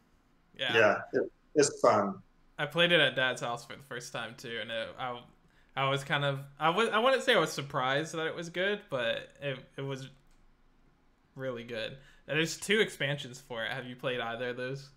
[0.58, 0.74] yeah.
[0.78, 2.16] Yeah, it, it's fun.
[2.58, 5.20] I played it at Dad's house for the first time too, and it, I,
[5.76, 8.50] I was kind of I was I wouldn't say I was surprised that it was
[8.50, 10.08] good, but it it was
[11.36, 11.98] really good.
[12.28, 13.72] And There's two expansions for it.
[13.72, 14.90] Have you played either of those?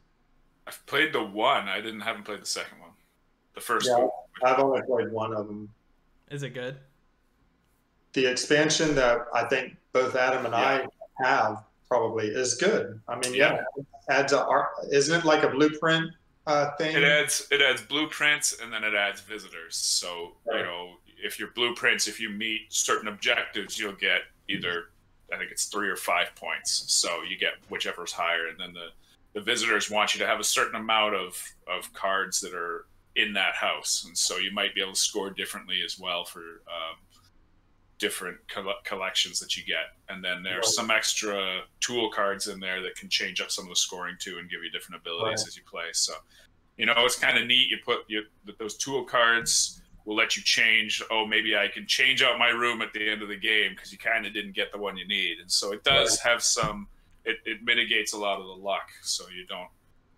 [0.67, 2.91] i've played the one i didn't haven't played the second one
[3.55, 3.97] the first Yeah.
[4.01, 4.11] one
[4.45, 5.69] I've only played one of them.
[6.31, 6.77] Is it good?
[8.13, 10.87] The expansion that I think both Adam and I
[11.23, 13.01] have probably is good.
[13.09, 13.63] I mean, yeah,
[14.11, 14.69] adds a art.
[14.91, 16.11] Isn't it like a blueprint
[16.47, 16.97] uh, thing?
[16.97, 21.51] it adds it adds blueprints and then it adds visitors so you know if your
[21.55, 24.87] blueprints if you meet certain objectives you'll get either
[25.33, 28.89] i think it's three or five points so you get whichever's higher and then the
[29.35, 33.35] the visitors want you to have a certain amount of of cards that are in
[33.35, 36.97] that house and so you might be able to score differently as well for um,
[37.99, 40.75] different coll- collections that you get, and then there's Right.
[40.75, 44.39] some extra tool cards in there that can change up some of the scoring too
[44.39, 45.49] and give you different abilities Right.
[45.49, 45.89] as you play.
[45.93, 46.15] So,
[46.77, 47.69] you know, it's kind of neat.
[47.69, 48.25] You put you,
[48.59, 51.03] those tool cards will let you change.
[51.11, 53.91] Oh, maybe I can change out my room at the end of the game because
[53.93, 56.89] you kind of didn't get the one you need, and so it does have some.
[57.25, 59.69] It, it mitigates a lot of the luck, so you don't.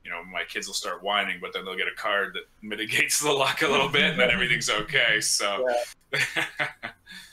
[0.05, 3.21] You know, my kids will start whining, but then they'll get a card that mitigates
[3.21, 5.21] the luck a little bit, and then everything's okay.
[5.21, 5.67] So,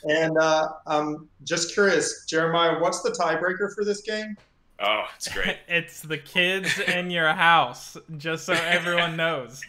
[0.04, 4.36] And uh, I'm just curious, Jeremiah, what's the tiebreaker for this game?
[4.80, 5.58] oh, it's great.
[5.68, 9.62] it's the kids in your house, just so everyone knows.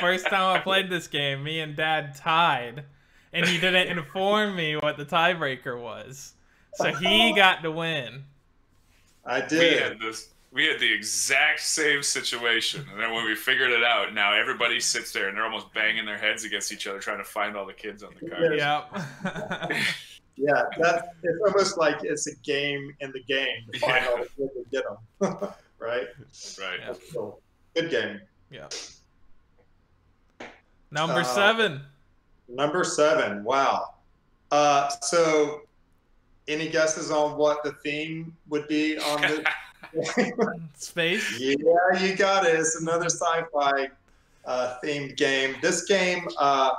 [0.00, 2.84] First time I played this game, me and Dad tied,
[3.32, 6.34] and he didn't inform me what the tiebreaker was.
[6.74, 8.24] So he got to win.
[9.24, 9.82] I we did.
[9.82, 14.14] had this we had the exact same situation and then when we figured it out
[14.14, 17.24] now everybody sits there and they're almost banging their heads against each other trying to
[17.24, 18.54] find all the kids on the car.
[18.54, 19.82] Yeah.
[20.38, 24.10] Yeah, that it's almost like it's a game in the game to find Yeah.
[24.10, 24.98] all the kids and get them.
[25.78, 26.08] right?
[26.60, 26.92] right Yeah.
[27.10, 27.38] So,
[27.74, 28.20] good game.
[28.50, 28.68] Yeah.
[30.90, 31.80] Number Uh, seven.
[32.48, 33.44] Number seven.
[33.44, 33.94] Wow.
[34.50, 35.62] Uh, so,
[36.48, 39.50] any guesses on what the theme would be on the?
[40.76, 41.38] Space.
[41.38, 41.54] yeah,
[42.00, 42.54] you got it.
[42.54, 43.88] It's another sci-fi
[44.44, 45.56] uh, themed game.
[45.60, 46.26] This game.
[46.38, 46.70] Uh,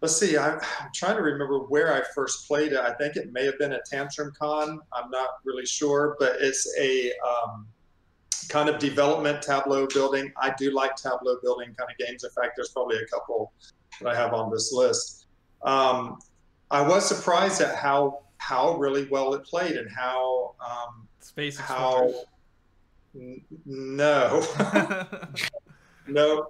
[0.00, 0.36] let's see.
[0.36, 2.78] I'm, I'm trying to remember where I first played it.
[2.78, 4.80] I think it may have been at Tantrum Con.
[4.92, 7.66] I'm not really sure, but it's a um,
[8.48, 10.32] kind of development tableau building.
[10.40, 12.24] I do like tableau building kind of games.
[12.24, 13.52] In fact, there's probably a couple
[14.00, 15.26] that I have on this list.
[15.62, 16.18] Um,
[16.70, 22.10] I was surprised at how how really well it played and how um, Space how
[23.14, 24.42] n- no
[26.06, 26.46] no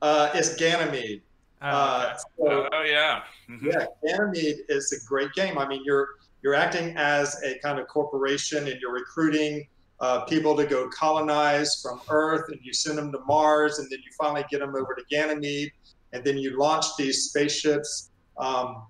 [0.00, 1.22] uh, it's Ganymede.
[1.60, 3.70] Oh, Uh, so, oh yeah Mhm.
[3.72, 5.58] yeah, Ganymede is a great game.
[5.58, 6.08] I mean, you're
[6.42, 9.66] you're acting as a kind of corporation, and you're recruiting
[10.00, 13.98] uh, people to go colonize from Earth, and you send them to Mars, and then
[13.98, 15.70] you finally get them over to Ganymede,
[16.14, 18.10] and then you launch these spaceships.
[18.38, 18.86] Um,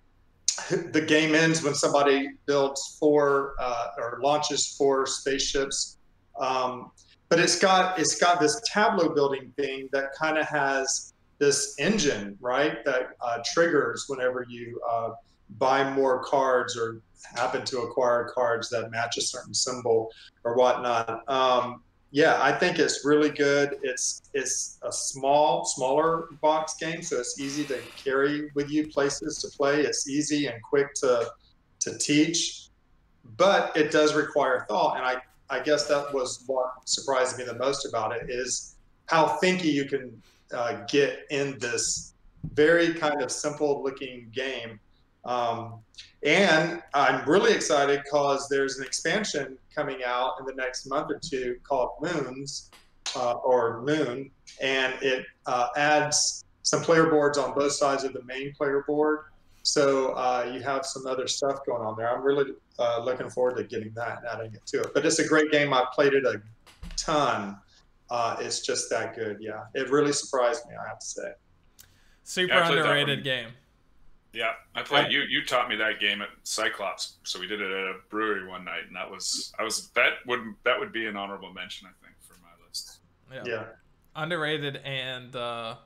[0.93, 5.99] the game ends when somebody builds four uh, or launches four spaceships.
[6.39, 6.91] Um,
[7.29, 12.37] but it's got it's got this tableau building thing that kind of has this engine,
[12.41, 15.11] right, that uh, triggers whenever you uh,
[15.59, 17.01] buy more cards or
[17.37, 20.11] happen to acquire cards that match a certain symbol
[20.45, 21.29] or whatnot.
[21.29, 21.83] Um,
[22.15, 23.77] yeah, I think it's really good.
[23.83, 29.39] It's it's a small, smaller box game, so it's easy to carry with you places
[29.39, 29.81] to play.
[29.81, 31.33] It's easy and quick to
[31.81, 32.69] to teach,
[33.37, 34.97] but it does require thought.
[34.97, 35.17] And I
[35.51, 39.85] I guess that was what surprised me the most about it is how thinky you
[39.85, 40.23] can
[40.55, 42.15] uh, get in this
[42.53, 44.79] very kind of simple looking game.
[45.25, 45.81] Um,
[46.23, 51.19] and I'm really excited because there's an expansion coming out in the next month or
[51.19, 52.71] two called Moons
[53.17, 58.23] uh, or Moon, and it uh, adds some player boards on both sides of the
[58.25, 59.27] main player board.
[59.63, 62.15] So uh, you have some other stuff going on there.
[62.15, 64.89] I'm really uh, looking forward to getting that and adding it to it.
[64.93, 65.73] But it's a great game.
[65.73, 66.43] I've played it a
[66.97, 67.59] ton.
[68.11, 69.39] Uh, it's just that good.
[69.41, 70.75] Yeah, it really surprised me.
[70.75, 71.33] I have to say.
[72.25, 73.49] Super Yeah, I played that underrated game.
[74.35, 77.71] Yeah i played you you taught me that game at cyclops so we did it
[77.71, 81.07] at a brewery one night and that was i was that would that would be
[81.07, 82.99] an honorable mention i think for my list
[83.33, 83.43] Yeah.
[83.47, 83.65] Yeah.
[84.17, 85.77] Underrated and uh,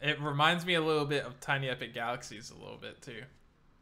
[0.00, 3.22] it reminds me a little bit of Tiny Epic Galaxies a little bit too.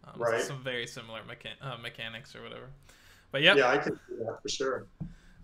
[0.05, 0.43] Um, Right.
[0.43, 2.67] Some very similar mechan- uh, mechanics or whatever.
[3.31, 3.57] But yep.
[3.57, 4.87] Yeah, I could do that for sure.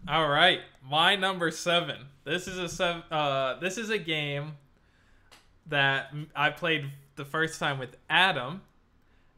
[0.08, 2.06] All right, my number seven.
[2.24, 4.56] This is a sev- uh, This is a game
[5.66, 8.62] that m- I played the first time with Adam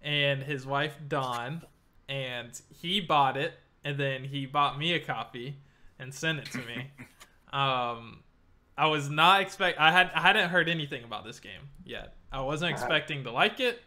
[0.03, 1.63] and his wife Dawn,
[2.09, 5.57] and he bought it, and then he bought me a copy
[5.99, 6.91] and sent it to me.
[7.53, 8.23] um,
[8.77, 9.79] I was not expect.
[9.81, 12.15] I had I hadn't heard anything about this game yet.
[12.31, 12.85] I wasn't Uh-huh.
[12.85, 13.81] expecting to like it,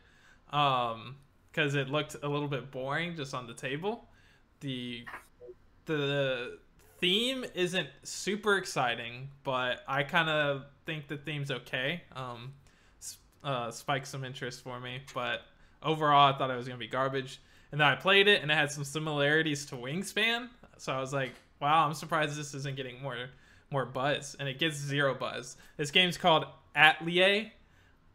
[0.51, 1.15] um,
[1.51, 4.07] because it looked a little bit boring just on the table.
[4.61, 5.05] The
[5.85, 6.59] the
[6.99, 12.03] theme isn't super exciting, but I kind of think the theme's okay.
[12.15, 12.53] Um,
[13.43, 15.41] uh, spiked some interest for me, but
[15.83, 17.39] overall, I thought it was gonna be garbage.
[17.71, 21.13] And then I played it, and it had some similarities to Wingspan, so I was
[21.13, 23.29] like, "Wow, I'm surprised this isn't getting more
[23.69, 25.55] more buzz." And it gets zero buzz.
[25.77, 27.51] This game's called Atelier,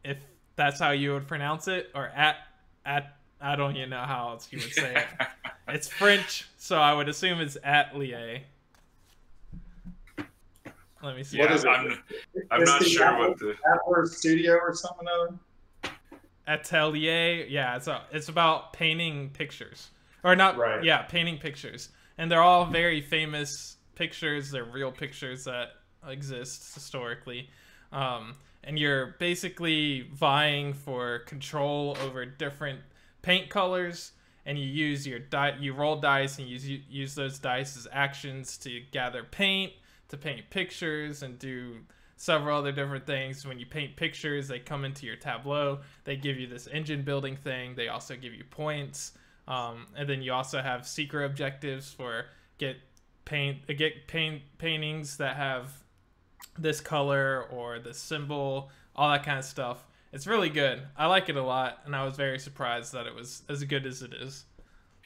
[0.05, 0.19] if
[0.57, 2.37] that's how you would pronounce it, or at
[2.85, 5.27] at I don't even know how else you would say it.
[5.69, 8.43] It's French, so I would assume it's Atelier.
[11.07, 11.39] Let me see.
[11.39, 11.69] What yeah is it?
[11.69, 12.03] i'm
[12.51, 15.35] i'm not the sure Apple- what the Atlas Studio or something other.
[16.49, 17.47] Atelier.
[17.47, 19.91] Yeah, it's a, it's about painting pictures,
[20.25, 20.57] or not?
[20.57, 20.83] Right.
[20.83, 24.51] Yeah, painting pictures, and they're all very famous pictures.
[24.51, 25.69] They're real pictures that
[26.07, 27.51] exist historically,
[27.93, 32.81] um, and you're basically vying for control over different
[33.23, 34.13] paint colors.
[34.49, 38.57] And you use your die, you roll dice, and use use those dice as actions
[38.59, 39.73] to gather paint,
[40.09, 41.79] to paint pictures, and do
[42.17, 43.47] several other different things.
[43.47, 45.81] When you paint pictures, they come into your tableau.
[46.05, 47.75] They give you this engine building thing.
[47.75, 49.13] They also give you points,
[49.47, 52.27] um, and then you also have secret objectives for
[52.59, 52.77] get
[53.25, 55.73] paint uh, get paint paintings that have
[56.59, 59.87] this color or this symbol, all that kind of stuff.
[60.13, 60.83] It's really good.
[60.97, 63.85] I like it a lot, and I was very surprised that it was as good
[63.85, 64.47] as it is.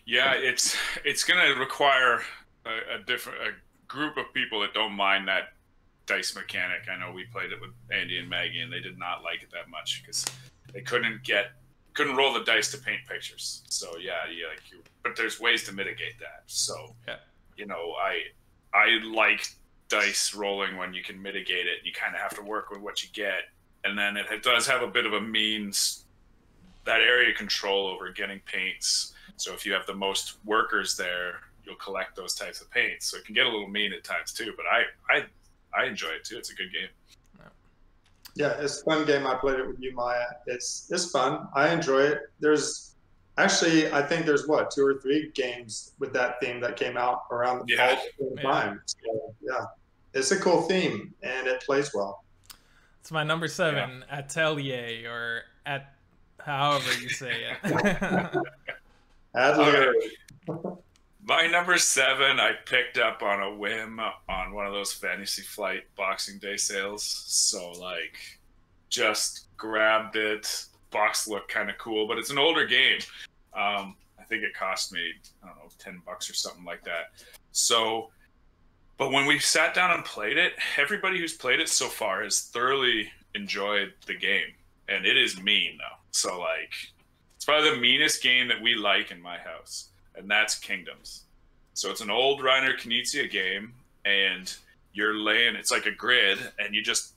[0.06, 2.22] Yeah, it's it's gonna require
[2.64, 3.54] a, a different
[3.90, 5.52] group of people that don't mind that
[6.06, 6.82] dice mechanic.
[6.90, 9.50] I know we played it with Andy and Maggie, and they did not like it
[9.52, 10.24] that much because
[10.72, 11.46] they couldn't get
[11.94, 13.62] couldn't roll the dice to paint pictures.
[13.68, 16.44] So yeah, yeah, like you, but there's ways to mitigate that.
[16.46, 17.16] So Yeah.
[17.56, 18.22] you know, I
[18.72, 19.46] I like
[19.88, 21.78] dice rolling when you can mitigate it.
[21.84, 23.42] You kind of have to work with what you get,
[23.84, 26.04] and then it, it does have a bit of a means
[26.84, 29.12] that area control over getting paints.
[29.36, 33.06] So if you have the most workers there, you'll collect those types of paints.
[33.10, 34.52] So it can get a little mean at times too.
[34.56, 34.82] But I
[35.16, 35.24] I
[35.82, 36.36] I enjoy it too.
[36.36, 36.88] It's a good game.
[38.36, 39.26] Yeah, it's a fun game.
[39.26, 40.24] I played it with you, Maya.
[40.46, 41.48] It's it's fun.
[41.54, 42.18] I enjoy it.
[42.40, 42.94] There's
[43.38, 47.22] actually, I think there's what two or three games with that theme that came out
[47.30, 47.96] around the Yeah.
[47.96, 48.42] fall same Yeah.
[48.42, 48.82] time.
[48.86, 49.64] So, yeah,
[50.14, 52.24] it's a cool theme and it plays well.
[53.00, 55.94] It's my number seven, Atelier, or at
[56.38, 57.58] however you say it.
[59.34, 59.94] Adler,
[61.30, 65.84] My number seven, I picked up on a whim on one of those Fantasy Flight
[65.94, 67.04] Boxing Day sales.
[67.04, 68.16] So like,
[68.88, 70.64] just grabbed it.
[70.90, 72.98] Box looked kind of cool, but it's an older game.
[73.54, 77.12] Um, I think it cost me I don't know ten bucks or something like that.
[77.52, 78.10] So,
[78.98, 82.40] but when we sat down and played it, everybody who's played it so far has
[82.40, 84.52] thoroughly enjoyed the game,
[84.88, 85.96] and it is mean though.
[86.10, 86.72] So like,
[87.36, 89.90] it's probably the meanest game that we like in my house,
[90.20, 91.24] and that's Kingdoms.
[91.74, 93.72] So it's an old Reiner Knizia game,
[94.04, 94.54] and
[94.92, 95.56] you're laying.
[95.56, 97.14] It's like a grid, and you just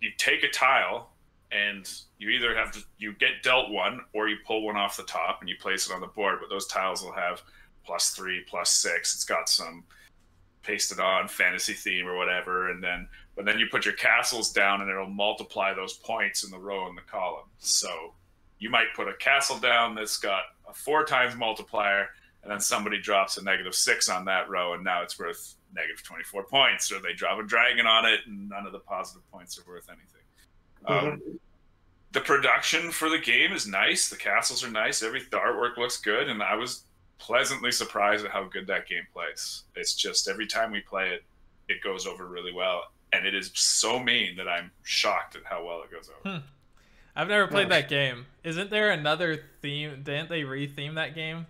[0.00, 1.10] you take a tile,
[1.52, 5.04] and you either have to you get dealt one, or you pull one off the
[5.04, 6.38] top and you place it on the board.
[6.40, 7.42] But those tiles will have
[7.84, 9.14] plus three, plus six.
[9.14, 9.84] It's got some
[10.62, 14.80] pasted on fantasy theme or whatever, and then but then you put your castles down,
[14.80, 17.48] and it'll multiply those points in the row and the column.
[17.58, 18.14] So
[18.58, 22.08] you might put a castle down that's got a four times multiplier,
[22.42, 26.02] and then somebody drops a negative six on that row, and now it's worth negative
[26.02, 29.58] 24 points, or they drop a dragon on it, and none of the positive points
[29.58, 30.22] are worth anything.
[30.86, 31.38] Um,
[32.12, 34.08] the production for the game is nice.
[34.08, 35.02] The castles are nice.
[35.02, 36.84] Every the artwork looks good, and I was
[37.18, 39.64] pleasantly surprised at how good that game plays.
[39.74, 41.24] It's just every time we play it,
[41.68, 45.64] it goes over really well, and it is so mean that I'm shocked at how
[45.64, 46.42] well it goes over.
[47.16, 47.82] I've never played Nice.
[47.84, 48.26] that game.
[48.44, 50.02] Isn't there another theme?
[50.04, 51.46] Didn't they retheme that game?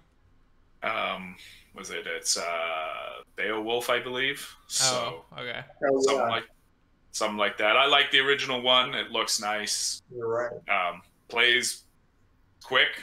[0.83, 1.35] um
[1.75, 5.61] was it it's uh beowulf i believe so oh, okay.
[5.85, 6.45] Oh, something yeah, like
[7.13, 10.53] something like that i like the original one it looks nice you're right.
[10.93, 11.83] um plays
[12.63, 13.03] quick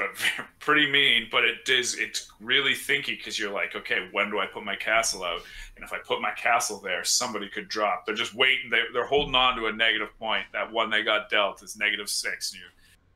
[0.00, 4.38] but pretty mean but it is it's really thinky because you're like okay when do
[4.38, 5.42] i put my castle out
[5.76, 9.06] and if i put my castle there somebody could drop they're just waiting they, they're
[9.06, 12.60] holding on to a negative point that one they got dealt is negative six and
[12.60, 12.66] you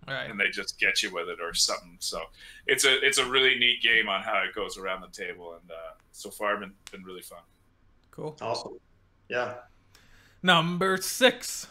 [0.06, 0.30] All right.
[0.30, 1.96] and they just get you with it or something.
[1.98, 2.20] So
[2.66, 5.70] it's a it's a really neat game on how it goes around the table, and
[5.70, 7.38] uh, so far been been really fun.
[8.10, 8.36] Cool.
[8.42, 8.78] Awesome.
[9.30, 9.54] Yeah.
[10.42, 11.68] Number six.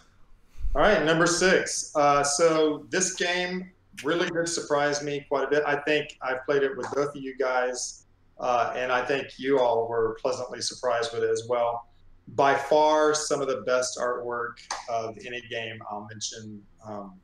[0.76, 1.92] All right, number six.
[1.96, 3.70] Uh, so this game
[4.04, 5.64] really did surprise me quite a bit.
[5.66, 8.06] I think I've played it with both of you guys,
[8.40, 11.88] uh, and I think you all were pleasantly surprised with it as well.
[12.30, 14.54] By far, some of the best artwork
[14.90, 17.20] of any game I'll mention um,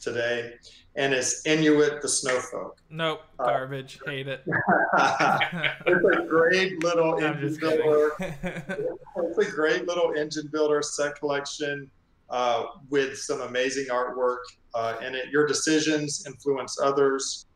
[0.00, 0.54] today,
[0.96, 2.78] and it's Inuit the Snowfolk.
[2.90, 3.20] Nope.
[3.38, 3.98] Uh, Garbage.
[4.06, 4.42] Hate it.
[4.46, 8.12] it's a great little engine builder.
[9.16, 11.90] it's a great little engine builder set collection
[12.30, 14.38] uh, with some amazing artwork
[14.74, 15.26] uh, in it.
[15.30, 17.46] Your decisions influence others.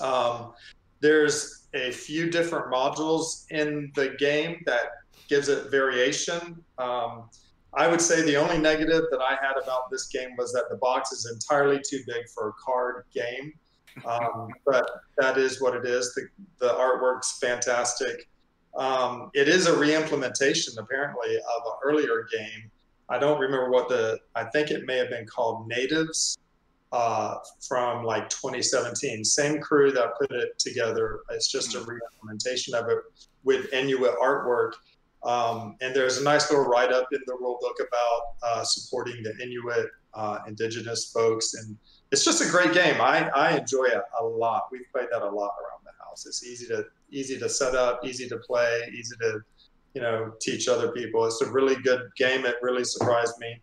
[0.00, 0.52] Um,
[1.00, 4.86] there's a few different modules in the game that
[5.28, 6.62] gives it variation.
[6.78, 7.28] Um,
[7.74, 10.76] I would say the only negative that I had about this game was that the
[10.76, 13.52] box is entirely too big for a card game.
[14.04, 14.88] Um, but
[15.18, 16.14] that is what it is.
[16.14, 16.28] The,
[16.58, 18.28] the artwork's fantastic.
[18.76, 22.70] Um, it is a re-implementation, apparently, of an earlier game.
[23.12, 24.18] I don't remember what the.
[24.34, 26.38] I think it may have been called Natives,
[26.92, 27.36] uh,
[27.68, 29.24] from like 2017.
[29.24, 31.20] Same crew that put it together.
[31.30, 31.90] It's just a Mm-hmm.
[31.90, 32.98] re-implementation of it
[33.44, 34.72] with Inuit artwork.
[35.24, 39.32] Um, and there's a nice little write-up in the rule book about uh, supporting the
[39.42, 41.76] Inuit uh, indigenous folks, and
[42.10, 43.00] it's just a great game.
[43.00, 44.64] I, I enjoy it a lot.
[44.72, 46.26] We've played that a lot around the house.
[46.26, 49.40] It's easy to easy to set up, easy to play, easy to
[49.94, 51.24] you know teach other people.
[51.26, 52.44] It's a really good game.
[52.46, 53.60] It really surprised me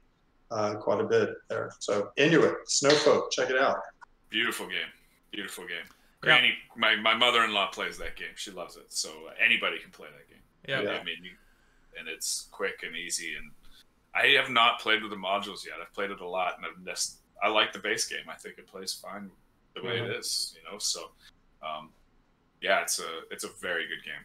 [0.51, 1.71] uh, quite a bit there.
[1.79, 3.77] So Inuit Snowfolk, check it out.
[4.29, 4.91] Beautiful game.
[5.31, 5.77] Beautiful game.
[5.87, 6.21] Yeah.
[6.21, 8.35] Granny, my, my mother in law plays that game.
[8.35, 8.85] She loves it.
[8.89, 10.43] So uh, anybody can play that game.
[10.67, 10.81] Yeah.
[10.91, 10.99] Yeah.
[10.99, 11.31] I mean, you,
[11.97, 13.35] and it's quick and easy.
[13.35, 13.51] And
[14.13, 15.75] I have not played with the modules yet.
[15.81, 18.27] I've played it a lot, and I've just, I like the base game.
[18.29, 19.31] I think it plays fine
[19.75, 20.09] the way Mhm.
[20.09, 20.55] it is.
[20.57, 21.11] You know, so
[21.63, 21.91] um,
[22.61, 24.23] yeah, it's a it's a very good game.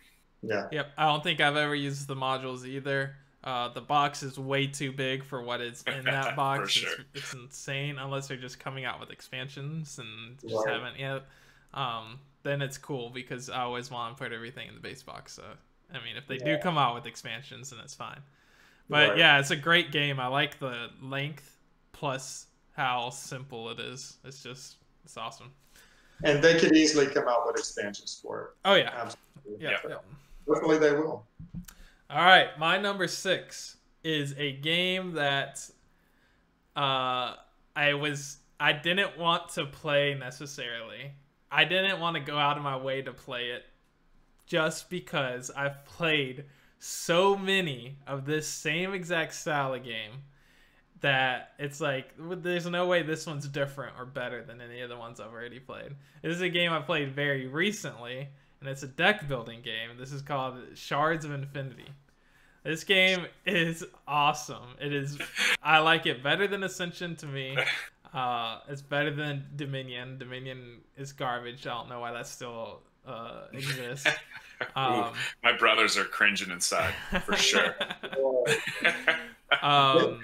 [0.48, 0.92] Yeah, Yep.
[0.98, 3.16] I don't think I've ever used the modules either.
[3.42, 6.70] Uh, the box is way too big for what is in that For box.
[6.72, 6.90] sure.
[7.14, 10.74] it's, it's insane unless they're just coming out with expansions and just Right.
[10.74, 11.22] haven't yet.
[11.74, 15.32] Um, then it's cool because I always want to put everything in the base box.
[15.34, 15.42] So
[15.92, 18.20] I mean, if they do come out with expansions, then it's fine.
[18.88, 19.18] But Right.
[19.18, 20.18] yeah, it's a great game.
[20.20, 21.58] I like the length
[21.92, 24.16] plus how simple it is.
[24.24, 25.52] It's just it's awesome.
[26.22, 28.50] and they could easily come out with expansions for it.
[28.64, 29.64] Oh yeah, Absolutely.
[29.64, 29.76] yeah.
[29.88, 29.96] Yeah.
[30.46, 31.26] Hopefully they will.
[32.10, 35.68] All right, my number six is a game that
[36.76, 37.34] uh,
[37.74, 41.12] I was I didn't want to play necessarily.
[41.50, 43.64] I didn't want to go out of my way to play it,
[44.46, 46.44] just because I've played
[46.78, 50.22] so many of this same exact style of game
[51.00, 54.96] that it's like there's no way this one's different or better than any of the
[54.96, 55.94] ones I've already played.
[56.22, 58.28] This is a game I played very recently,
[58.64, 59.90] and it's a deck building game.
[59.98, 61.90] This is called Shards of Infinity.
[62.62, 64.76] This game is awesome.
[64.80, 65.18] It is.
[65.62, 67.58] I like it better than Ascension to me.
[68.14, 70.16] Uh, it's better than Dominion.
[70.16, 71.66] Dominion is garbage.
[71.66, 74.08] I don't know why that still uh, exists.
[74.76, 75.12] Um,
[75.42, 76.94] My brothers are cringing inside
[77.26, 77.74] for sure.
[79.62, 80.20] um,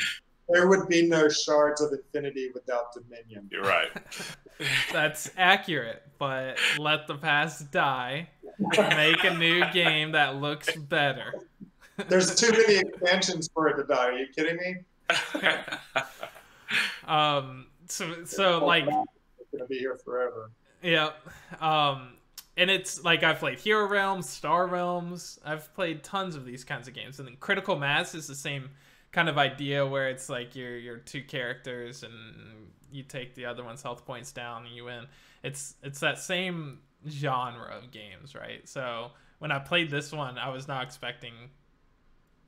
[0.52, 3.48] There would be no shards of infinity without Dominion.
[3.52, 3.90] You're right.
[4.92, 8.28] that's accurate, but let the past die.
[8.58, 11.34] Make a new game that looks better.
[12.08, 14.06] There's too many expansions for it to die.
[14.06, 14.76] Are you kidding me?
[17.06, 20.50] Um, so so like It's gonna be here forever.
[20.82, 21.10] Yeah.
[21.60, 22.12] Um
[22.56, 25.38] and it's like I've played Hero Realms, Star Realms.
[25.44, 27.18] I've played tons of these kinds of games.
[27.18, 28.70] And then Critical Mass is the same
[29.12, 32.12] kind of idea where it's like you're you're two characters and
[32.92, 35.06] you take the other one's health points down and you win.
[35.42, 38.68] It's it's that same genre of games, right?
[38.68, 41.32] So when I played this one, I was not expecting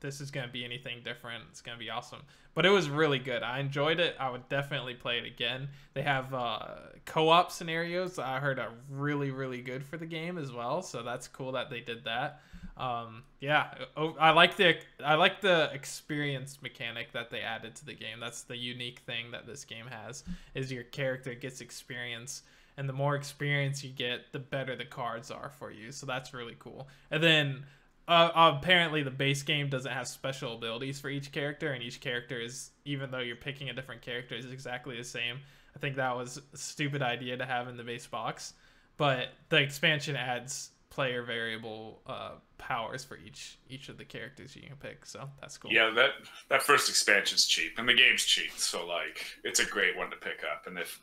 [0.03, 1.45] this is going to be anything different.
[1.49, 2.19] It's going to be awesome.
[2.53, 3.41] But it was really good.
[3.41, 4.15] I enjoyed it.
[4.19, 5.69] I would definitely play it again.
[5.93, 6.67] They have uh,
[7.05, 10.81] co-op scenarios I heard are really, really good for the game as well.
[10.81, 12.41] So that's cool that they did that.
[12.75, 17.93] Um, yeah, I like the I like the experience mechanic that they added to the
[17.93, 18.19] game.
[18.19, 20.23] That's the unique thing that this game has
[20.55, 22.41] is your character gets experience,
[22.77, 25.91] and the more experience you get, the better the cards are for you.
[25.91, 26.87] So that's really cool.
[27.11, 27.63] And then
[28.07, 32.39] uh, apparently the base game doesn't have special abilities for each character and each character
[32.39, 35.39] is even though you're picking a different character is exactly the same
[35.73, 38.53] i think that was a stupid idea to have in the base box
[38.97, 44.61] but the expansion adds player variable uh, powers for each each of the characters you
[44.61, 46.11] can pick so that's cool Yeah, that
[46.49, 50.15] that first expansion's cheap, and the game's cheap, so like it's a great one to
[50.17, 50.67] pick up.
[50.67, 51.01] And if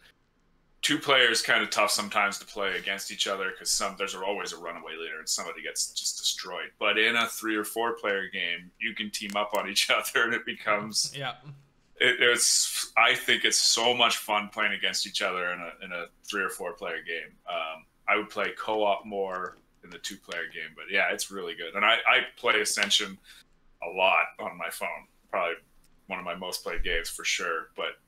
[0.80, 4.53] two players kind of tough sometimes to play against each other because some there's always
[4.53, 6.70] a runaway leader and somebody gets just destroyed.
[6.78, 10.22] But in a three or four player game, you can team up on each other,
[10.22, 11.34] and it becomes yeah
[11.97, 15.91] it, it's I think it's so much fun playing against each other in a in
[15.91, 17.34] a three or four player game.
[17.49, 21.31] Um, I would play co op more in the two player game, but yeah, it's
[21.31, 21.74] really good.
[21.74, 23.18] And I, I play Ascension
[23.83, 24.89] a lot on my phone.
[25.31, 25.55] Probably
[26.07, 27.68] one of my most played games for sure.
[27.76, 27.99] But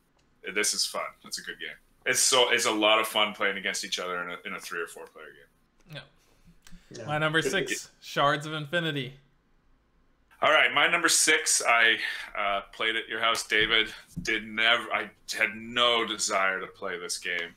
[0.55, 1.03] this is fun.
[1.25, 1.77] It's a good game.
[2.05, 4.61] It's so it's a lot of fun playing against each other in a, in a
[4.61, 6.03] three or four player game.
[6.99, 7.07] Yeah.
[7.07, 9.15] my number six shards of infinity
[10.43, 11.63] All right, my number six.
[11.67, 11.97] I
[12.37, 13.93] uh, played at your house, David.
[14.23, 14.93] Did never.
[14.93, 17.55] I had no desire to play this game.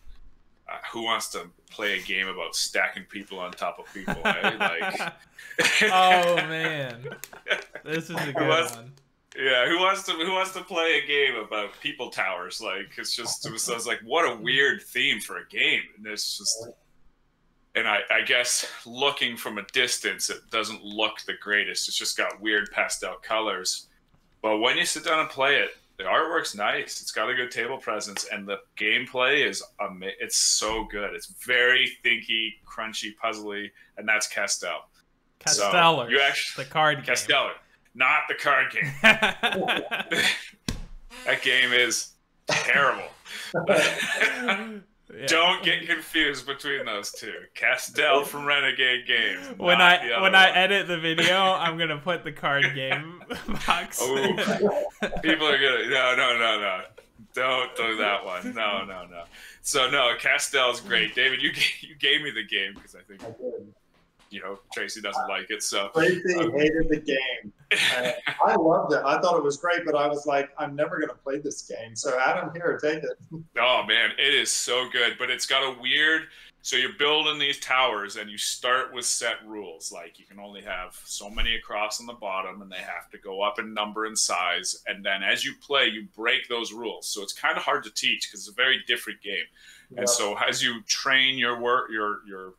[0.68, 4.16] Uh, who wants to play a game about stacking people on top of people?
[4.26, 4.58] Eh?
[4.60, 5.14] Like,
[5.84, 7.08] oh man
[7.84, 8.92] this is a good was- one
[9.38, 9.68] yeah.
[9.68, 12.62] Who wants to Who wants to play a game about people towers?
[12.62, 13.46] Like, it's just.
[13.46, 15.82] It was, I was like, what a weird theme for a game.
[15.98, 16.68] And it's just.
[17.76, 21.90] And I, I guess looking from a distance, it doesn't look the greatest.
[21.90, 23.88] It's just got weird pastel colors.
[24.42, 27.02] But when you sit down and play it, the artwork's nice.
[27.02, 31.14] It's got a good table presence, and the gameplay is ama- It's so good.
[31.14, 34.90] It's very thinky, crunchy, puzzly, and that's Castell.
[35.48, 37.06] So, you actually- the card game.
[37.06, 37.54] Castellar,
[37.94, 38.92] not the card game.
[39.02, 40.10] that
[41.42, 42.14] game is
[42.48, 43.08] terrible.
[45.18, 45.28] Yeah.
[45.28, 47.34] Don't get confused between those two.
[47.54, 49.58] Castell from Renegade Games.
[49.58, 53.22] when I the other when I edit the video, I'm gonna put the card game
[53.68, 54.00] box.
[54.02, 54.16] Oh.
[55.24, 56.82] People are gonna no no no no.
[57.34, 58.54] Don't do that one.
[58.54, 59.24] No no no.
[59.62, 61.16] So no, Castell's great.
[61.16, 63.74] David, you gave, you gave me the game because I think I did.
[64.30, 65.64] you know Tracy doesn't like it.
[65.64, 67.54] So Tracy hated the game.
[68.46, 69.02] I loved it.
[69.06, 71.62] I thought it was great, but I was like, I'm never going to play this
[71.62, 71.96] game.
[71.96, 73.18] So Adam, here, take it.
[73.58, 75.18] oh man, it is so good.
[75.18, 76.24] But it's got a weird.
[76.62, 79.92] So you're building these towers, and you start with set rules.
[79.92, 83.20] Like you can only have so many across on the bottom, and they have to
[83.20, 84.84] go up in number and size.
[84.88, 87.08] And then as you play, you break those rules.
[87.08, 89.46] So it's kind of hard to teach because it's a very different game.
[89.98, 92.54] And so as you train your work, your your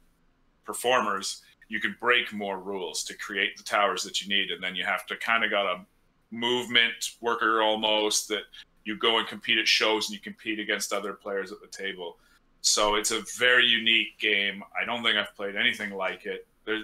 [0.64, 4.74] performers, you can break more rules to create the towers that you need, and then
[4.76, 5.84] you have to kind of got a
[6.30, 8.42] movement worker almost that
[8.84, 12.18] you go and compete at shows and you compete against other players at the table.
[12.60, 14.62] So it's a very unique game.
[14.80, 16.46] I don't think I've played anything like it.
[16.64, 16.82] There,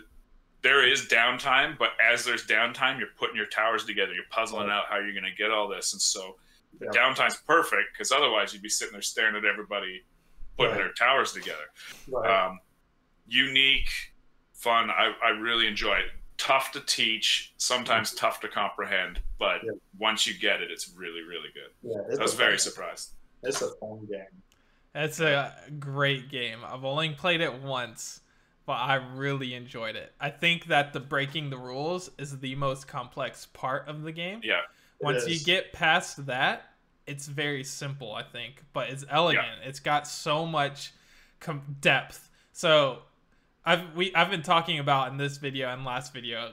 [0.62, 4.12] there is downtime, but as there's downtime, you're putting your towers together.
[4.14, 6.37] You're puzzling out how you're going to get all this, and so
[6.78, 6.91] the Yeah.
[7.03, 10.05] downtime's perfect because otherwise you'd be sitting there staring at everybody
[10.57, 10.78] putting Right.
[10.85, 11.70] their towers together.
[12.09, 12.47] Right.
[12.47, 12.61] Um,
[13.26, 14.12] unique,
[14.63, 14.91] fun.
[14.91, 16.07] I, I really enjoy it.
[16.39, 18.19] Tough to teach, sometimes mm-hmm.
[18.27, 19.73] tough to comprehend, but Yeah.
[19.99, 21.71] once you get it, it's really, really good.
[21.83, 23.11] yeah, it's I was very fun- surprised.
[23.43, 24.43] It's a fun game.
[24.95, 26.59] It's a great game.
[26.65, 28.21] I've only played it once,
[28.67, 30.13] but I really enjoyed it.
[30.21, 34.41] I think that the breaking the rules is the most complex part of the game.
[34.45, 34.61] Yeah,
[35.01, 36.65] Once you get past that,
[37.07, 39.47] it's very simple, I think, but it's elegant.
[39.65, 40.93] It's got so much
[41.41, 42.29] com- depth.
[42.53, 43.01] So,
[43.65, 46.53] I've we I've been talking about in this video and last video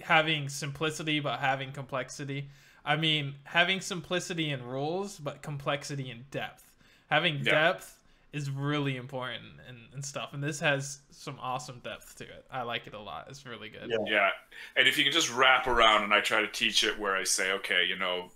[0.00, 2.48] having simplicity but having complexity.
[2.84, 6.64] I mean, having simplicity in rules but complexity in depth.
[7.10, 7.52] Having Yeah.
[7.52, 7.98] depth
[8.32, 10.32] is really important and, and stuff.
[10.32, 12.46] And this has some awesome depth to it.
[12.50, 13.26] I like it a lot.
[13.28, 13.90] It's really good.
[13.90, 13.96] Yeah.
[14.06, 14.30] yeah.
[14.76, 17.24] And if you can just wrap around, and I try to teach it where I
[17.24, 18.30] say, okay, you know,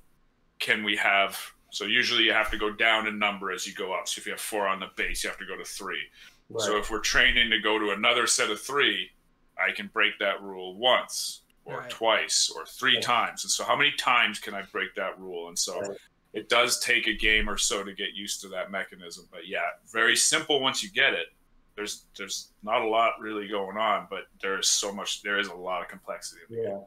[0.58, 1.38] can we have?
[1.70, 4.08] So usually you have to go down in number as you go up.
[4.08, 6.02] So if you have four on the base, you have to go to three.
[6.50, 6.64] Right.
[6.64, 9.10] So if we're training to go to another set of three,
[9.58, 11.90] I can break that rule once or Right.
[11.90, 13.02] twice or three Right.
[13.02, 13.44] times.
[13.44, 15.48] And so how many times can I break that rule?
[15.48, 15.96] And so Right.
[16.34, 19.26] it does take a game or so to get used to that mechanism.
[19.30, 21.28] But yeah, very simple once you get it.
[21.76, 25.48] There's there's not a lot really going on, but there is so much there is
[25.48, 26.42] a lot of complexity.
[26.48, 26.70] in the game.
[26.72, 26.84] yeah.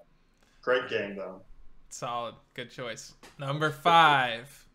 [0.61, 1.41] Great game, though.
[1.89, 2.35] Solid.
[2.53, 3.13] Good choice.
[3.37, 4.65] Number five.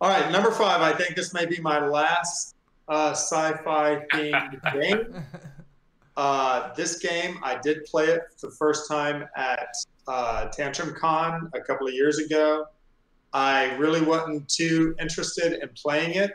[0.00, 0.80] All right, number five.
[0.80, 2.54] I think this may be my last
[2.88, 5.22] uh, sci-fi themed game.
[6.16, 9.68] Uh, this game, I did play it for the first time at
[10.08, 12.66] uh, Tantrum Con a couple of years ago.
[13.32, 16.32] I really wasn't too interested in playing it.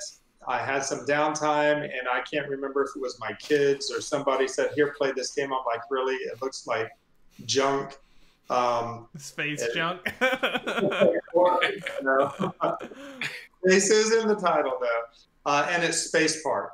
[0.47, 4.47] I had some downtime, and I can't remember if it was my kids or somebody
[4.47, 6.15] said, "Here, play this game." I'm like, "Really?
[6.15, 6.89] It looks like
[7.45, 7.97] junk."
[8.49, 9.73] Um, Space Yeah.
[9.73, 10.01] junk.
[10.21, 12.31] you know?
[13.63, 15.01] This is in the title though,
[15.45, 16.73] uh, and it's Space Park.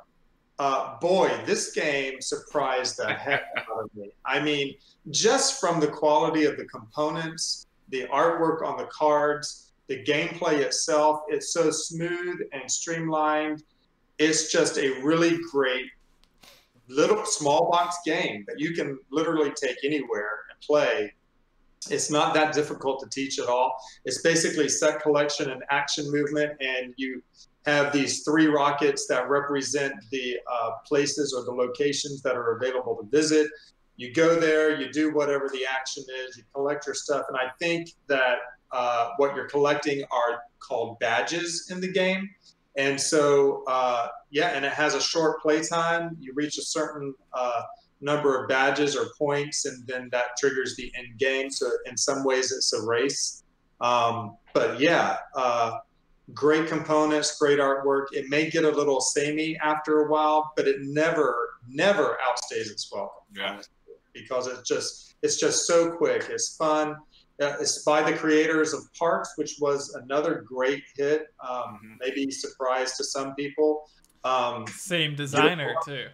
[0.58, 4.10] Uh, boy, this game surprised the heck out of me.
[4.26, 4.74] I mean,
[5.10, 11.22] just from the quality of the components, the artwork on the cards, the gameplay itself,
[11.28, 13.64] it's so smooth and streamlined.
[14.18, 15.86] It's just a really great
[16.88, 21.12] little small box game that you can literally take anywhere and play.
[21.88, 23.82] It's not that difficult to teach at all.
[24.04, 27.22] It's basically set collection and action movement, and you
[27.66, 32.96] have these three rockets that represent the uh, places or the locations that are available
[32.96, 33.50] to visit.
[33.96, 37.50] You go there, you do whatever the action is, you collect your stuff, and I
[37.58, 38.38] think that
[38.72, 42.30] uh, what you're collecting are called badges in the game.
[42.76, 46.16] And so, uh, yeah, and it has a short playtime.
[46.20, 47.62] You reach a certain uh,
[48.00, 51.50] number of badges or points, and then that triggers the end game.
[51.50, 53.42] So in some ways, it's a race.
[53.80, 55.78] Um, but yeah, uh,
[56.34, 58.06] great components, great artwork.
[58.12, 62.90] It may get a little samey after a while, but it never, never outstays its
[62.92, 63.22] welcome.
[63.34, 63.60] Yeah.
[64.12, 66.24] Because it's just, it's just so quick.
[66.28, 66.96] It's fun.
[67.40, 71.28] Uh, it's by the creators of Parks, which was another great hit.
[71.46, 71.96] Um, Mhm.
[72.00, 73.88] Maybe surprise to some people.
[74.24, 76.08] Um, Same designer too.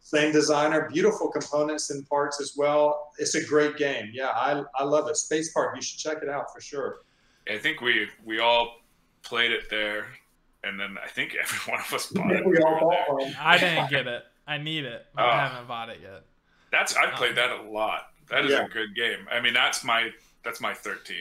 [0.00, 3.12] same designer, beautiful components and parts as well.
[3.18, 4.10] It's a great game.
[4.12, 5.16] Yeah, I, I love it.
[5.16, 6.98] Space Park, you should check it out for sure.
[7.48, 8.76] I think we we all
[9.22, 10.06] played it there,
[10.64, 12.44] and then I think every one of us bought it.
[12.46, 13.34] We all bought one.
[13.40, 14.24] I didn't get it.
[14.46, 15.06] I need it.
[15.14, 15.48] But I Oh.
[15.48, 16.24] haven't bought it yet.
[16.70, 18.08] That's I played um, that a lot.
[18.30, 18.64] That is Yeah.
[18.64, 19.26] a good game.
[19.30, 20.10] I mean, that's my
[20.44, 21.16] that's my 13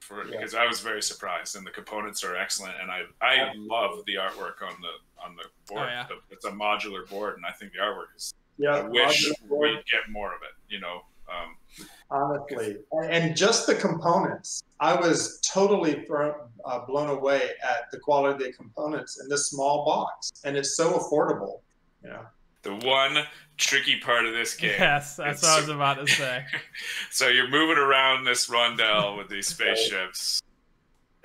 [0.00, 0.30] for Yeah.
[0.38, 4.14] because I was very surprised, and the components are excellent, and I I love the
[4.14, 5.82] artwork on the on the board.
[5.82, 6.06] Oh, yeah.
[6.08, 8.32] The- It's a modular board, and I think the artwork is.
[8.58, 10.52] Yeah, I wish we'd get more of it.
[10.68, 12.78] You know, um, honestly.
[12.92, 14.62] and, and just the components.
[14.80, 19.50] I was totally thrown, uh, blown away at the quality of the components in this
[19.50, 21.60] small box and it's so affordable
[22.06, 22.26] you know.
[22.62, 23.18] The one
[23.56, 24.74] tricky part of this game.
[24.78, 26.44] Yes, that's It's what I was about to say.
[27.10, 30.42] So you're moving around this rondel with these spaceships,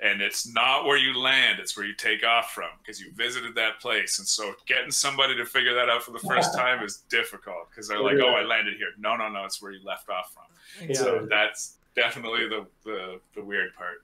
[0.02, 3.54] and it's not where you land; it's where you take off from because you visited
[3.54, 4.18] that place.
[4.18, 7.88] And so getting somebody to figure that out for the first time is difficult because
[7.88, 10.32] they're oh, like, "Oh, I landed here." No, no, no, it's where you left off
[10.34, 10.88] from.
[10.88, 10.94] Yeah.
[10.96, 14.02] So that's definitely the the, the weird part.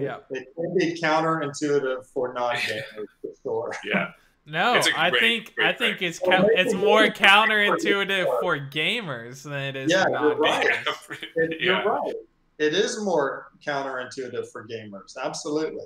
[0.00, 0.18] Yeah.
[0.30, 4.12] it can be counterintuitive for non-gamers for sure Yeah,
[4.46, 6.08] No, It's a I great- think I think thing.
[6.08, 10.36] it's Well, it's it's more for- counterintuitive for gamers than it is Yeah, for you're
[10.36, 10.66] right.
[10.86, 11.26] non-gamers.
[11.36, 11.82] You're yeah.
[11.82, 12.14] right
[12.58, 15.84] it is more counterintuitive for gamers absolutely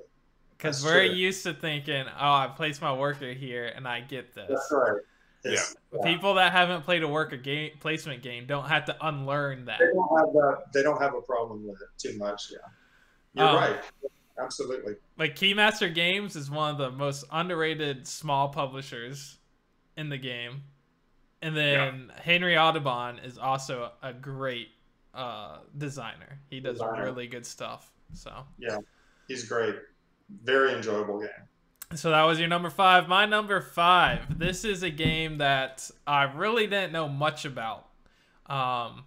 [0.56, 1.14] Because we're true.
[1.16, 4.46] used to thinking, oh, I place my worker here and I get this.
[4.48, 5.00] that's right
[5.44, 6.00] It's- yeah.
[6.04, 9.78] People that haven't played a worker game placement game don't have to unlearn that.
[9.80, 12.58] they don't have that they don't have a problem with it too much yeah
[13.34, 13.80] you're Um, right
[14.38, 19.38] absolutely Like Keymaster Games is one of the most underrated small publishers
[19.96, 20.62] in the game.
[21.42, 24.68] And then Henry Audubon is also a great
[25.14, 26.40] uh, designer.
[26.48, 27.04] He does Designer.
[27.04, 27.90] really good stuff.
[28.12, 28.78] So yeah,
[29.28, 29.76] he's great
[30.44, 31.28] very enjoyable game
[31.94, 33.08] So that was your number five.
[33.08, 34.38] My number five.
[34.38, 37.88] This is a game that I really didn't know much about.
[38.46, 39.04] Um,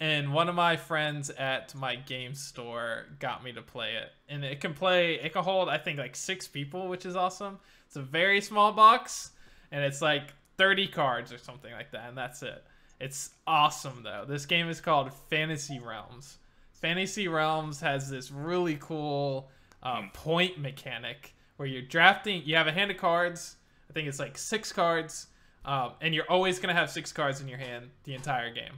[0.00, 4.10] and one of my friends at my game store got me to play it.
[4.28, 7.58] And it can play, it can hold, I think, like six people, which is awesome.
[7.86, 9.32] It's a very small box,
[9.70, 12.64] and it's like 30 cards or something like that, and that's it.
[13.00, 14.24] It's awesome, though.
[14.26, 16.38] This game is called Fantasy Realms.
[16.72, 19.50] Fantasy Realms has this really cool
[19.82, 22.42] uh, point mechanic where you're drafting.
[22.44, 23.56] You have a hand of cards.
[23.88, 25.28] I think it's like six cards,
[25.64, 28.74] um, and you're always gonna have six cards in your hand the entire game.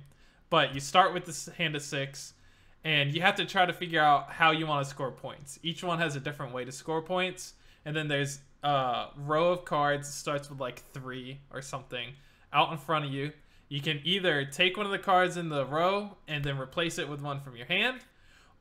[0.51, 2.35] But you start with this hand of six,
[2.85, 5.59] and you have to try to figure out how you want to score points.
[5.63, 7.55] Each one has a different way to score points,
[7.85, 12.11] and then there's a row of cards that starts with like three or something
[12.53, 13.33] out in front of you.
[13.71, 17.09] You can either take one of the cards in the row and then replace it
[17.09, 18.01] with one from your hand,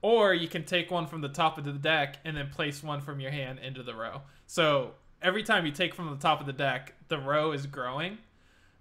[0.02, 3.02] or you can take one from the top of the deck and then place one
[3.02, 4.22] from your hand into the row.
[4.46, 4.92] So
[5.22, 8.20] every time you take from the top of the deck, the row is growing.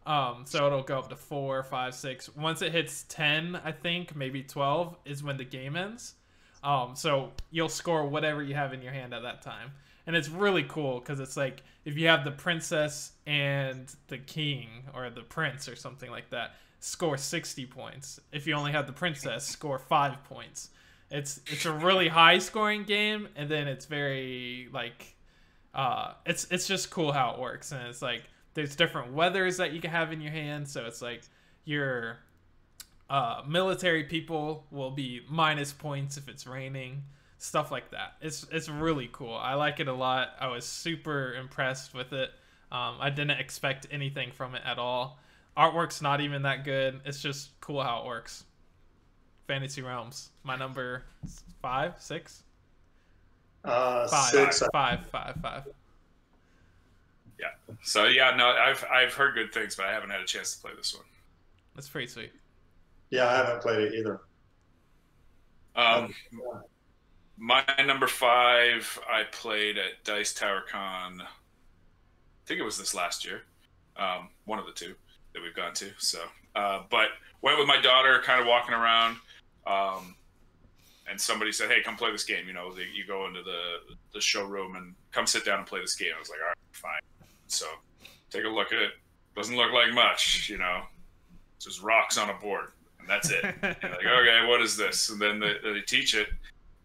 [0.07, 2.35] Um, so it'll go up to four, five, six.
[2.37, 6.15] Once it hits ten, I think maybe twelve is when the game ends.
[6.63, 9.73] Um, so you'll score whatever you have in your hand at that time,
[10.09, 14.69] and it's really cool because it's like if you have the princess and the king
[14.95, 18.19] or the prince or something like that, score sixty points.
[18.33, 20.71] If you only have the princess, score five points.
[21.11, 25.15] It's it's a really high scoring game, and then it's very like
[25.75, 28.23] uh, it's it's just cool how it works, and it's like
[28.55, 30.67] there's different weathers that you can have in your hand.
[30.69, 31.21] So it's like
[31.67, 32.17] your
[33.11, 37.03] uh, military people will be minus points if it's raining,
[37.39, 38.15] stuff like that.
[38.21, 39.35] It's it's really cool.
[39.35, 40.31] I like it a lot.
[40.41, 42.31] I was super impressed with it.
[42.71, 45.19] Um, I didn't expect anything from it at all.
[45.57, 47.01] Artwork's not even that good.
[47.05, 48.45] It's just cool how it works.
[49.47, 51.05] Fantasy Realms, my number
[51.63, 52.43] five, six,
[53.65, 54.63] Uh, five, six.
[54.73, 55.65] five, five, five.
[57.83, 60.61] So yeah, no, I've I've heard good things, but I haven't had a chance to
[60.61, 61.05] play this one.
[61.75, 62.33] That's pretty sweet.
[63.11, 64.21] Yeah, I haven't played it either.
[65.77, 66.15] Um,
[67.39, 71.21] my number five, I played at Dice Tower Con.
[71.21, 71.27] I
[72.47, 73.43] think it was this last year.
[73.97, 74.95] Um, one of the two
[75.33, 75.91] that we've gone to.
[75.99, 76.21] So,
[76.55, 77.09] uh, but
[77.43, 79.17] went with my daughter, kind of walking around,
[79.67, 80.15] um,
[81.09, 83.95] and somebody said, "Hey, come play this game." You know, the, you go into the
[84.13, 86.13] the showroom and come sit down and play this game.
[86.17, 87.01] I was like, "All right, fine."
[87.47, 87.67] So,
[88.31, 88.93] take a look at it.
[89.35, 90.83] Doesn't look like much, you know.
[91.57, 92.71] It's just rocks on a board,
[93.01, 93.45] and that's it.
[93.63, 95.11] You're like, okay, what is this?
[95.11, 96.29] And then they, they teach it.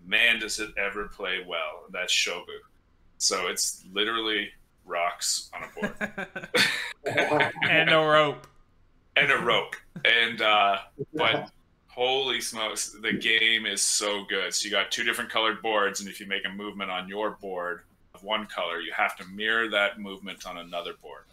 [0.06, 1.84] Man, does it ever play well?
[1.86, 2.60] And that's Shobu.
[3.18, 4.50] So it's literally
[4.86, 5.96] rocks on a board
[7.64, 8.48] and a rope.
[9.16, 9.76] and a rope.
[10.04, 10.80] And uh,
[11.14, 11.52] but
[11.88, 14.54] holy smokes, the game is so good.
[14.54, 17.32] So you got two different colored boards, and if you make a movement on your
[17.32, 17.82] board
[18.14, 21.24] of one color, you have to mirror that movement on another board.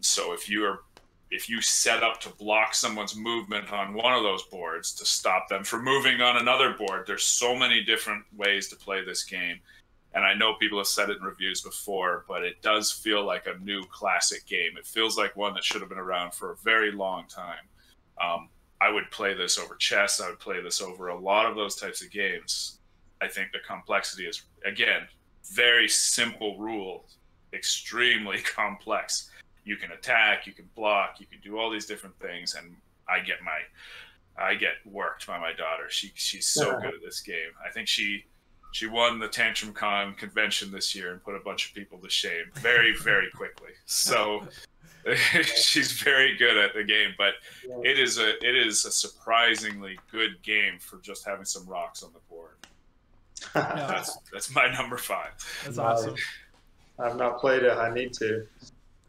[0.00, 0.82] So if you are
[1.32, 5.48] if you set up to block someone's movement on one of those boards to stop
[5.48, 9.58] them from moving on another board, there's so many different ways to play this game.
[10.14, 13.46] And I know people have said it in reviews before, but it does feel like
[13.46, 14.76] a new classic game.
[14.76, 17.64] It feels like one that should have been around for a very long time.
[18.22, 18.50] Um,
[18.82, 20.20] I would play this over chess.
[20.20, 22.78] I would play this over a lot of those types of games.
[23.22, 25.08] I think the complexity is, again,
[25.54, 27.16] very simple rules,
[27.54, 29.30] extremely complex
[29.64, 32.76] you can attack, you can block, you can do all these different things, and
[33.08, 33.60] I get my
[34.36, 35.88] I get worked by my daughter.
[35.88, 37.50] She she's so good at this game.
[37.64, 38.24] I think she
[38.72, 42.08] she won the Tantrum Con convention this year and put a bunch of people to
[42.08, 43.72] shame very very quickly.
[43.86, 44.46] So
[45.44, 47.34] she's very good at the game, but
[47.84, 52.12] it is a it is a surprisingly good game for just having some rocks on
[52.12, 52.54] the board.
[53.54, 55.32] that's that's my number five.
[55.64, 56.14] That's awesome.
[56.98, 57.72] I've not played it.
[57.72, 58.46] I need to.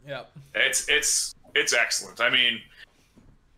[0.06, 0.24] Yeah.
[0.54, 2.20] It's it's it's excellent.
[2.20, 2.60] I mean,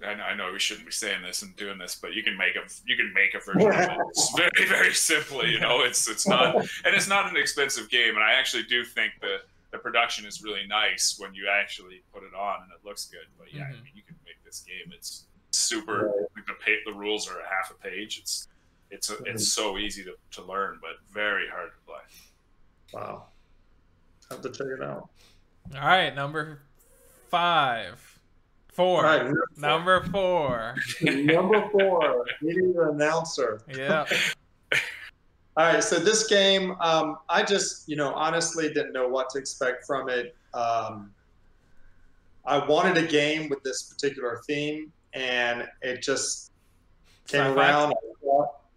[0.05, 2.62] I know we shouldn't be saying this and doing this, but you can make a
[2.86, 5.51] you can make a version of it it's very very simply.
[5.51, 8.84] You know, it's it's not and it's not an expensive game, and I actually do
[8.84, 9.38] think the
[9.72, 13.26] the production is really nice when you actually put it on and it looks good.
[13.38, 13.72] But yeah, mm-hmm.
[13.72, 14.92] I mean, you can make this game.
[14.94, 16.12] It's super.
[16.36, 18.18] Like the pay, the rules are a half a page.
[18.18, 18.49] It's
[18.90, 22.03] it's a, it's so easy to, to learn, but very hard to play.
[22.92, 23.24] Wow,
[24.30, 25.09] have to check it out.
[25.75, 26.61] All right, number
[27.29, 28.19] five.
[28.73, 29.05] Four.
[29.05, 30.77] Right, number four.
[31.03, 32.27] number four.
[32.43, 33.62] Meeting the announcer.
[33.75, 34.05] Yeah.
[35.57, 39.39] All right, so this game, um, I just, you know, honestly didn't know what to
[39.39, 40.37] expect from it.
[40.53, 41.11] Um,
[42.45, 46.53] I wanted a game with this particular theme, and it just
[47.27, 47.95] came around.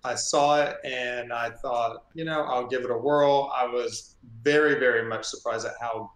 [0.06, 3.52] I saw it, and I thought, you know, I'll give it a whirl.
[3.54, 6.12] I was very, very much surprised at how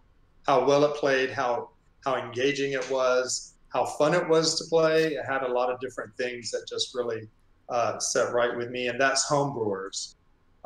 [0.48, 1.70] how well it played, how
[2.04, 5.14] how engaging it was, how fun it was to play.
[5.14, 7.28] It had a lot of different things that just really
[7.70, 10.16] uh, set right with me, and that's homebrewers.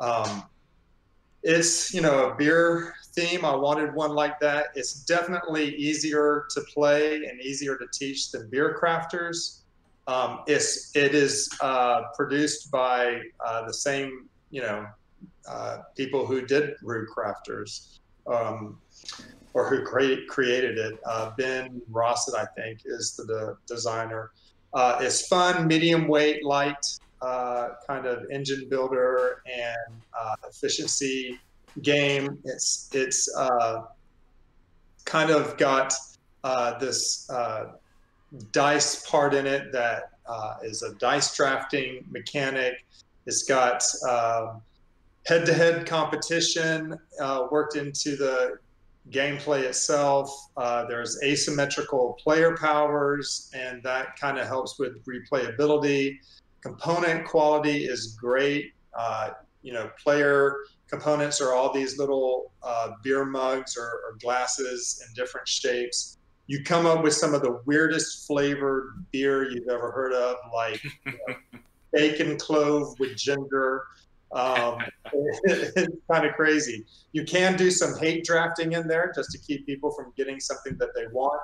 [0.00, 0.44] Um,
[1.42, 3.44] it's you know a beer theme.
[3.44, 4.66] I wanted one like that.
[4.74, 9.60] It's definitely easier to play and easier to teach than beer crafters.
[10.06, 14.86] Um, it's it is uh, produced by uh, the same you know
[15.48, 17.98] uh, people who did brew crafters.
[18.26, 18.78] Um,
[19.58, 21.00] or who create, created it.
[21.04, 24.30] Uh, ben Rosset, I think, is the, the designer.
[24.72, 26.86] Uh, it's fun, medium weight, light
[27.22, 31.40] uh, kind of engine builder and uh, efficiency
[31.82, 32.38] game.
[32.44, 33.82] It's it's uh,
[35.04, 35.92] kind of got
[36.44, 37.28] uh, this
[38.52, 40.12] dice part in it that
[40.62, 42.84] is a dice drafting mechanic.
[43.26, 44.62] It's got um,
[45.26, 46.96] head-to-head competition
[47.50, 48.58] worked into the
[49.10, 50.30] gameplay itself.
[50.56, 56.16] Uh, there's asymmetrical player powers, and that kind of helps with replayability.
[56.62, 58.72] Component quality is great.
[58.98, 59.30] Uh,
[59.62, 65.14] you know, player components are all these little uh, beer mugs or, or, glasses in
[65.14, 66.16] different shapes.
[66.46, 70.82] You come up with some of the weirdest flavored beer you've ever heard of, like
[70.82, 71.34] you know,
[71.92, 73.84] bacon clove with ginger.
[74.32, 74.78] Um,
[75.12, 76.84] it's kind of crazy.
[77.12, 80.76] You can do some hate drafting in there just to keep people from getting something
[80.78, 81.40] that they want.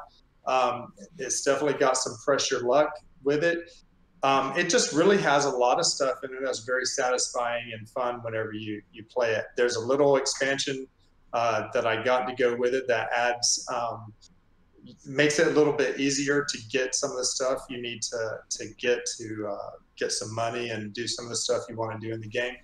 [0.47, 2.91] Um, it's definitely got some pressure luck
[3.23, 3.71] with it.
[4.23, 7.89] Um, it just really has a lot of stuff in it that's very satisfying and
[7.91, 9.45] fun whenever you, you play it.
[9.57, 10.87] There's a little expansion
[11.35, 14.13] uh, that I got to go with it that adds um,
[15.07, 18.39] makes it a little bit easier to get some of the stuff you need to
[18.51, 22.01] to get to uh, get some money and do some of the stuff you want
[22.01, 22.55] to do in the game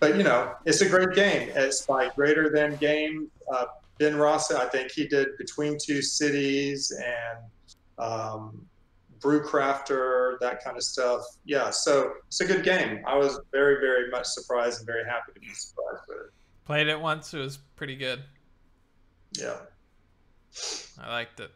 [0.00, 1.50] but you know, it's a great game.
[1.54, 3.30] It's by Greater Than Game.
[3.52, 3.66] Uh,
[3.98, 7.38] ben Rosset, I think he did Between Two Cities and
[7.98, 8.66] um,
[9.20, 11.22] Brewcrafter, that kind of stuff.
[11.44, 13.02] Yeah, so it's a good game.
[13.06, 16.32] I was very, very much surprised and very happy to be surprised with it.
[16.66, 17.32] Played it once.
[17.32, 18.22] It was pretty good.
[19.32, 19.56] Yeah.
[21.02, 21.50] I liked it.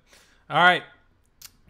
[0.50, 0.82] All right.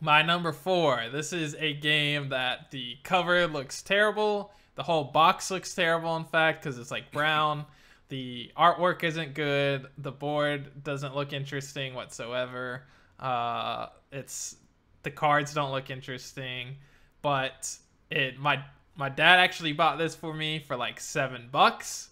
[0.00, 1.04] My number four.
[1.10, 6.24] This is a game that the cover looks terrible the whole box looks terrible, in
[6.24, 7.66] fact, because it's like brown.
[8.08, 9.88] the artwork isn't good.
[9.98, 12.84] The board doesn't look interesting whatsoever.
[13.18, 14.54] Uh, it's
[15.02, 16.76] the cards don't look interesting,
[17.22, 17.76] but
[18.08, 18.62] it my
[18.94, 22.10] my dad actually bought this for me for like seven bucks,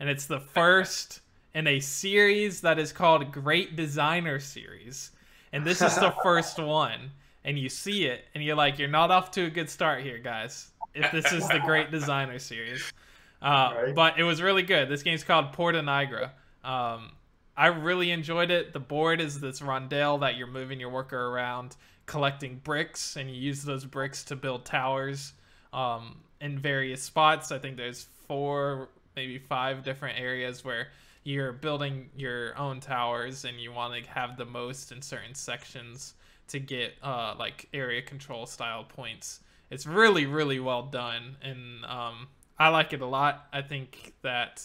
[0.00, 1.20] and it's the first
[1.54, 5.12] in a series that is called Great Designer Series,
[5.52, 7.12] and this is the first one.
[7.44, 10.18] And you see it, and you're like, you're not off to a good start here,
[10.18, 12.92] guys if this is the Great Designer series.
[13.40, 13.94] Uh, right.
[13.94, 14.88] But it was really good.
[14.88, 16.30] This game's called Porta Nigra.
[16.64, 17.12] Um,
[17.56, 18.72] I really enjoyed it.
[18.72, 21.76] The board is this rondel that you're moving your worker around.
[22.06, 25.34] collecting bricks, and you use those bricks to build towers
[25.72, 27.52] um, in various spots.
[27.52, 30.88] I think there's four, maybe five different areas where
[31.22, 36.14] you're building your own towers, and you want to have the most in certain sections
[36.48, 39.40] to get uh, like area control style points.
[39.70, 43.46] It's really, really well done, and um, I like it a lot.
[43.52, 44.62] I think that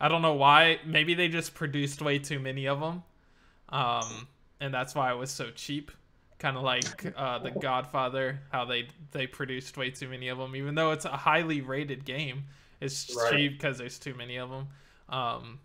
[0.00, 0.80] I don't know why.
[0.84, 3.02] Maybe they just produced way too many of them,
[3.68, 4.26] um,
[4.60, 5.90] and that's why it was so cheap.
[6.38, 10.56] Kind of like uh, the Godfather, how they they produced way too many of them,
[10.56, 12.44] even though it's a highly rated game.
[12.80, 13.30] It's Right.
[13.32, 14.68] cheap because there's too many of them.
[15.10, 15.60] Um,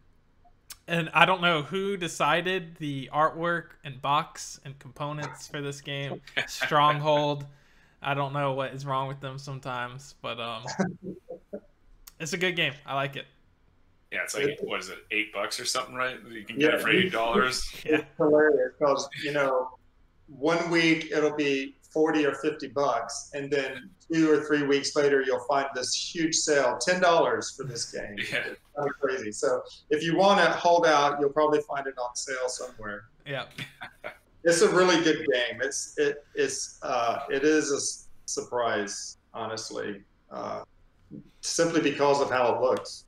[0.88, 6.22] and I don't know who decided the artwork and box and components for this game.
[6.48, 7.46] Stronghold.
[8.06, 10.64] I don't know what is wrong with them sometimes, but um,
[12.20, 12.74] it's a good game.
[12.86, 13.26] I like it.
[14.12, 16.18] Yeah, it's like what is it, eight bucks or something, right?
[16.32, 16.76] You can get Yeah.
[16.78, 17.68] it for eight dollars.
[17.86, 17.96] Yeah.
[17.98, 19.72] It's hilarious because you know,
[20.28, 25.22] one week it'll be forty or fifty bucks, and then two or three weeks later
[25.26, 28.16] you'll find this huge sale, ten dollars for this game.
[28.32, 28.44] Yeah.
[28.46, 29.32] It's kind of crazy.
[29.32, 33.06] So if you want to hold out, you'll probably find it on sale somewhere.
[33.26, 33.46] Yeah.
[34.46, 35.62] It's a really good game.
[35.62, 40.64] It's it it is uh, it is a s- surprise, honestly, uh,
[41.42, 43.06] simply because of how it looks.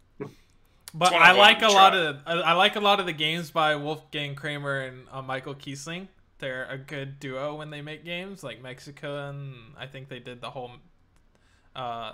[0.94, 3.14] But I I like to a lot of I I like a lot of the
[3.14, 6.08] games by Wolfgang Kramer and uh, Michael Kiesling.
[6.40, 10.42] They're a good duo when they make games, like Mexico, and I think they did
[10.42, 10.72] the whole.
[11.76, 12.14] Uh,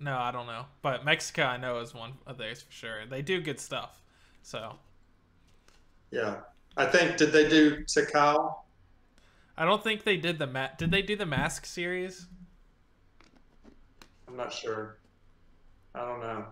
[0.00, 3.06] no, I don't know, but Mexico I know is one of theirs for sure.
[3.06, 4.02] They do good stuff,
[4.42, 4.78] so
[6.10, 6.40] Yeah,
[6.76, 8.61] I think did they do Tikal?
[9.56, 12.26] I don't think they did the ma- Did they do the Mask series?
[14.26, 14.98] I'm not sure.
[15.94, 16.46] I don't know.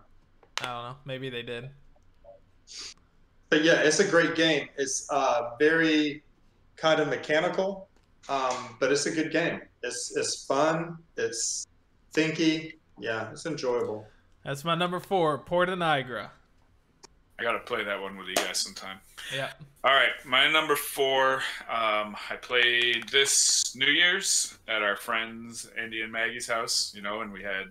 [0.60, 0.96] I don't know.
[1.06, 1.70] Maybe they did.
[3.48, 4.68] But yeah, it's a great game.
[4.76, 6.22] It's uh, very
[6.76, 7.88] kind of mechanical,
[8.28, 9.60] um, but it's a good game.
[9.82, 10.98] It's it's fun.
[11.16, 11.66] It's
[12.12, 12.74] thinky.
[12.98, 14.06] Yeah, it's enjoyable.
[14.44, 16.30] That's my number four, Porta Nigra.
[17.40, 18.98] I gotta play that one with you guys sometime.
[19.34, 19.50] Yeah.
[19.82, 21.36] All right, my number four.
[21.70, 26.92] Um, I played this New Year's at our friends Andy and Maggie's house.
[26.94, 27.64] You know, and we had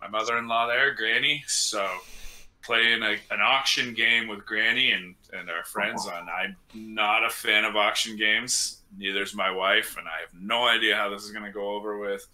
[0.00, 1.42] my mother-in-law there, Granny.
[1.48, 1.84] So
[2.62, 6.06] playing a, an auction game with Granny and and our friends.
[6.06, 8.82] And I'm not a fan of auction games.
[8.96, 12.24] Neither's my wife, and I have no idea how this is gonna go over with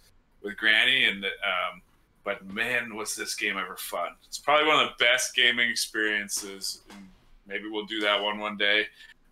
[0.43, 1.05] with Granny.
[1.05, 1.81] And um,
[2.25, 4.09] but man, was this game ever fun!
[4.27, 6.81] It's probably one of the best gaming experiences.
[7.47, 8.87] Maybe we'll do that one one day,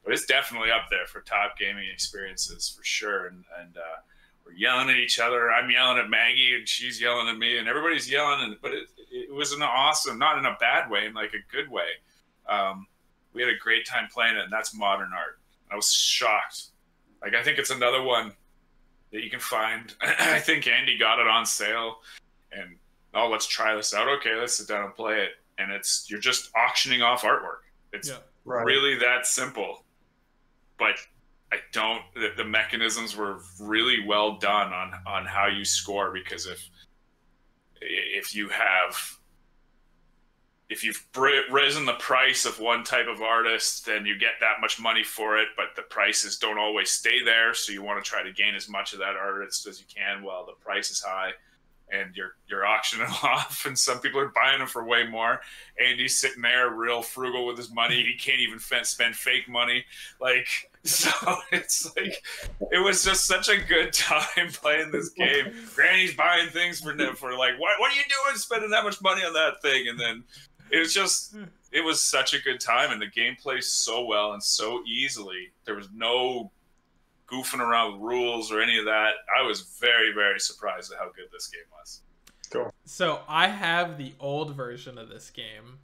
[0.06, 3.26] but it's definitely up there for top gaming experiences for sure.
[3.26, 4.02] And and uh,
[4.46, 5.52] we're yelling at each other.
[5.52, 8.42] I'm yelling at Maggie, and she's yelling at me, and everybody's yelling.
[8.44, 11.52] And but it, it was an awesome, not in a bad way, in like a
[11.52, 11.88] good way.
[12.48, 12.86] Um,
[13.34, 15.40] we had a great time playing it, and that's modern art.
[15.72, 16.66] I was shocked.
[17.24, 18.34] Like I think it's another one
[19.12, 19.94] that you can find.
[20.02, 22.02] I think Andy got it on sale,
[22.52, 22.76] and
[23.14, 24.08] oh, let's try this out.
[24.20, 25.32] Okay, let's sit down and play it.
[25.58, 27.62] And it's you're just auctioning off artwork.
[27.92, 28.18] It's Yeah.
[28.46, 28.66] Right.
[28.66, 29.86] really that simple.
[30.78, 30.96] But
[31.52, 32.02] I don't.
[32.16, 36.68] The, the mechanisms were really well done on on how you score because if
[37.82, 39.18] if you have
[40.70, 44.60] if you've br- risen the price of one type of artist, then you get that
[44.62, 47.54] much money for it, but the prices don't always stay there.
[47.54, 50.24] So you want to try to gain as much of that artist as you can
[50.24, 51.32] while the price is high.
[51.94, 55.42] And you're you're auctioning off, and some people are buying them for way more.
[55.80, 58.04] Andy's sitting there, real frugal with his money.
[58.04, 59.86] He can't even fe- spend fake money.
[60.20, 60.48] Like
[60.84, 61.12] so,
[61.52, 62.24] it's like
[62.72, 65.54] it was just such a good time playing this game.
[65.76, 69.24] Granny's buying things for for like, what what are you doing, spending that much money
[69.24, 69.88] on that thing?
[69.88, 70.24] And then
[70.72, 71.36] it was just
[71.72, 75.52] it was such a good time, and the game plays so well and so easily.
[75.66, 76.52] There was no
[77.34, 79.12] goofing around with rules or any of that.
[79.38, 82.02] I was very very surprised at how good this game was.
[82.52, 82.72] Cool.
[82.86, 85.80] So I have the old version of this game.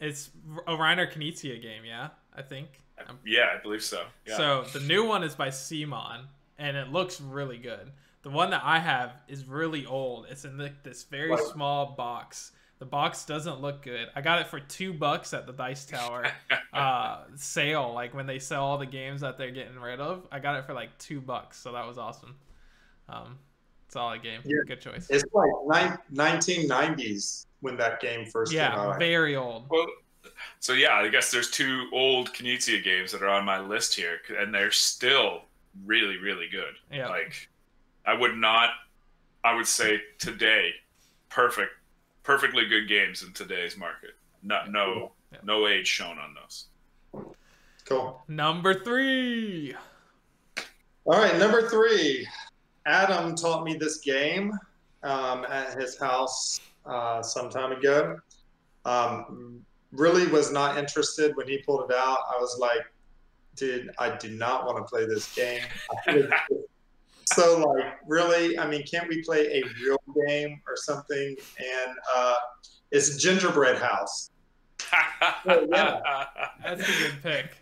[0.00, 0.30] It's
[0.66, 2.68] a Reiner Knizia game, yeah, I think.
[3.08, 4.02] Um, Yeah, I believe so.
[4.26, 4.36] Yeah.
[4.36, 6.24] So the new one is by CMON,
[6.58, 7.92] and it looks really good.
[8.22, 10.26] The one that I have is really old.
[10.28, 11.40] It's in the, this very Right.
[11.52, 12.52] small box.
[12.82, 14.08] The box doesn't look good.
[14.16, 16.26] I got it for two bucks at the Dice Tower
[16.72, 20.26] uh, sale, like when they sell all the games that they're getting rid of.
[20.32, 22.34] I got it for like two bucks, so that was awesome.
[23.08, 23.38] Um,
[23.86, 24.40] solid game.
[24.44, 24.62] Yeah.
[24.66, 25.06] Good choice.
[25.10, 28.74] It's like nine, 1990s when that game first came out.
[28.74, 28.98] Yeah, out.
[28.98, 29.66] very old.
[29.70, 29.86] Well,
[30.58, 34.18] so yeah, I guess there's two old Knizia games that are on my list here,
[34.36, 35.42] and they're still
[35.86, 36.74] really, really good.
[36.90, 37.10] Yeah.
[37.10, 37.48] Like,
[38.04, 38.70] I would not,
[39.44, 40.72] I would say today,
[41.28, 41.70] perfect,
[42.22, 44.10] perfectly good games in today's market.
[44.42, 45.38] No, no, Yeah.
[45.44, 46.66] no age shown on those.
[47.84, 48.22] Cool.
[48.28, 49.74] Number three.
[51.04, 52.26] All right, number three.
[52.86, 54.52] Adam taught me this game
[55.02, 58.18] um, at his house uh, some time ago.
[58.84, 62.18] Um, really was not interested when he pulled it out.
[62.34, 62.82] I was like,
[63.56, 65.62] dude, I do not want to play this game.
[67.34, 71.36] so like, really, I mean, can't we play a real game or something?
[71.58, 72.34] And uh,
[72.90, 74.30] it's Gingerbread House.
[75.44, 76.00] so, yeah.
[76.62, 77.56] That's a good pick.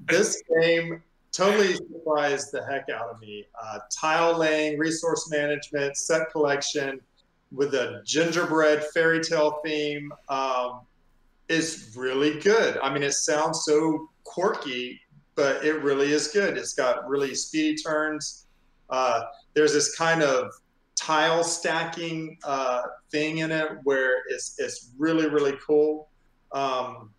[0.00, 1.02] This game
[1.32, 3.44] totally surprised the heck out of me.
[3.60, 7.00] Uh, tile laying, resource management, set collection
[7.52, 10.80] with a gingerbread fairy tale theme um,
[11.48, 12.78] is really good.
[12.78, 15.00] I mean, it sounds so quirky,
[15.34, 16.56] but it really is good.
[16.56, 18.45] It's got really speedy turns.
[18.90, 19.24] Uh,
[19.54, 20.52] there's this kind of
[20.94, 26.08] tile stacking uh, thing in it where it's, it's really, really cool.
[26.52, 27.10] Um,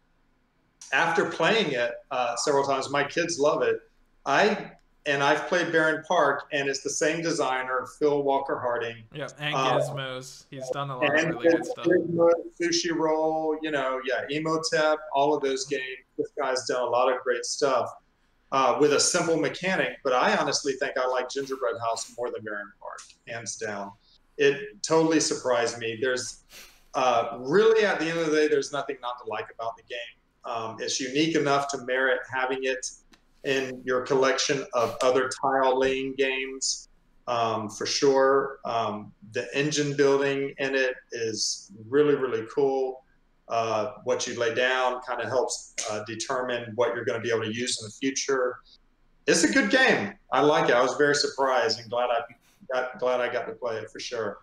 [0.93, 3.79] after playing it uh, several times, my kids love it.
[4.25, 4.71] I
[5.07, 9.03] and I've played Bärenpark, and it's the same designer, Phil Walker Harding.
[9.13, 10.41] Yeah, and uh, Gizmos.
[10.41, 11.85] Uh, He's done a lot of really good stuff.
[11.85, 12.29] Gizmo,
[12.61, 15.83] Sushi Roll, you know, yeah, Imhotep, all of those games.
[16.17, 17.89] This guy's done a lot of great stuff
[18.51, 19.97] uh, with a simple mechanic.
[20.03, 23.91] But I honestly think I like Gingerbread House more than Bärenpark, hands down.
[24.37, 25.97] It totally surprised me.
[26.01, 26.43] There's
[26.93, 29.83] uh, really, at the end of the day, there's nothing not to like about the
[29.83, 29.99] game.
[30.45, 32.85] Um, it's unique enough to merit having it
[33.43, 36.89] in your collection of other tile laying games
[37.27, 38.59] um, for sure.
[38.65, 43.03] Um, the engine building in it is really, really cool.
[43.49, 47.29] Uh, what you lay down kind of helps uh, determine what you're going to be
[47.29, 48.57] able to use in the future.
[49.25, 50.13] It's a good game.
[50.31, 50.75] I like it.
[50.75, 52.21] I was very surprised and glad I
[52.73, 54.39] got glad I got to play it for sure.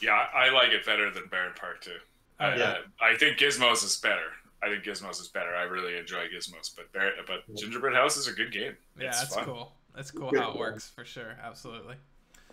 [0.00, 1.98] Yeah, I like it better than Bärenpark too.
[2.40, 2.76] I, yeah.
[3.00, 4.30] I think Gizmos is better.
[4.62, 5.54] I think Gizmos is better.
[5.54, 8.76] I really enjoy Gizmos, but Bar- but Gingerbread House is a good game.
[8.98, 9.44] Yeah, it's that's fun.
[9.44, 9.72] cool.
[9.94, 11.36] That's cool how it works for sure.
[11.42, 11.96] Absolutely.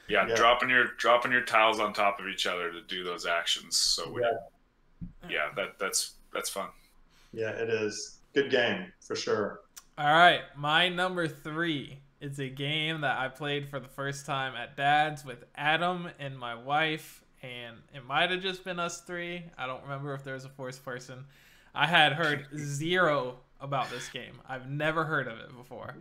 [0.07, 3.25] Yeah, yeah, dropping your dropping your tiles on top of each other to do those
[3.25, 3.77] actions.
[3.77, 4.33] So yeah,
[5.29, 6.69] yeah that that's that's fun.
[7.33, 8.19] Yeah, it is.
[8.33, 9.61] Good game for sure.
[9.97, 14.55] All right, my number three is a game that I played for the first time
[14.55, 19.43] at Dad's with Adam and my wife, and it might have just been us three.
[19.57, 21.25] I don't remember if there was a fourth person
[21.73, 24.39] I had heard zero about this game.
[24.47, 25.95] I've never heard of it before,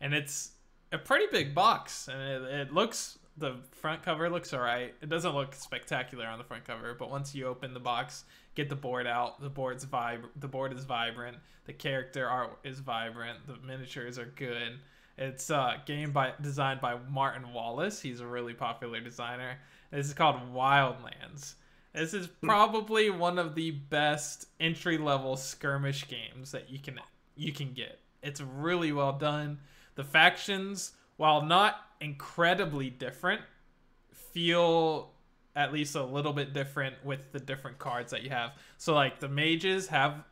[0.00, 0.50] and it's
[0.92, 4.94] a pretty big box, and it, it looks the front cover looks alright.
[5.00, 8.24] It doesn't look spectacular on the front cover, but once you open the box,
[8.54, 11.36] get the board out, the board's vib the board is vibrant,
[11.66, 14.78] the character art is vibrant, the miniatures are good.
[15.18, 18.00] It's a uh, game by designed by Martin Wallace.
[18.00, 19.58] He's a really popular designer.
[19.90, 21.54] This is called Wildlands.
[21.92, 27.00] This is probably one of the best entry level skirmish games that you can
[27.36, 27.98] you can get.
[28.22, 29.58] It's really well done.
[29.96, 33.42] The factions, while not incredibly different,
[34.12, 35.10] feel
[35.60, 38.52] at least a little bit different with the different cards that you have.
[38.78, 40.24] So like the mages have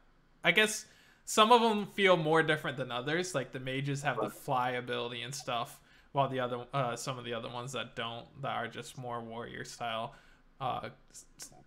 [0.43, 0.87] I guess
[1.25, 3.35] some of them feel more different than others.
[3.35, 5.79] Like the mages have the fly ability and stuff,
[6.13, 9.21] while the other uh, some of the other ones that don't that are just more
[9.21, 10.15] warrior style
[10.61, 10.89] uh,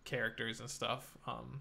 [0.03, 1.15] characters and stuff.
[1.27, 1.59] Um,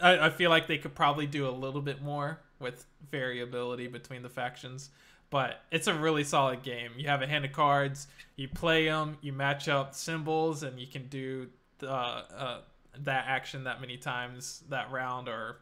[0.00, 4.22] I, I feel like they could probably do a little bit more with variability between
[4.22, 4.90] the factions,
[5.34, 6.92] but it's a really solid game.
[6.96, 8.06] You have a hand of cards,
[8.36, 11.48] you play them, you match up symbols, and you can do
[11.80, 12.60] the, uh,
[13.00, 15.56] that action that many times that round or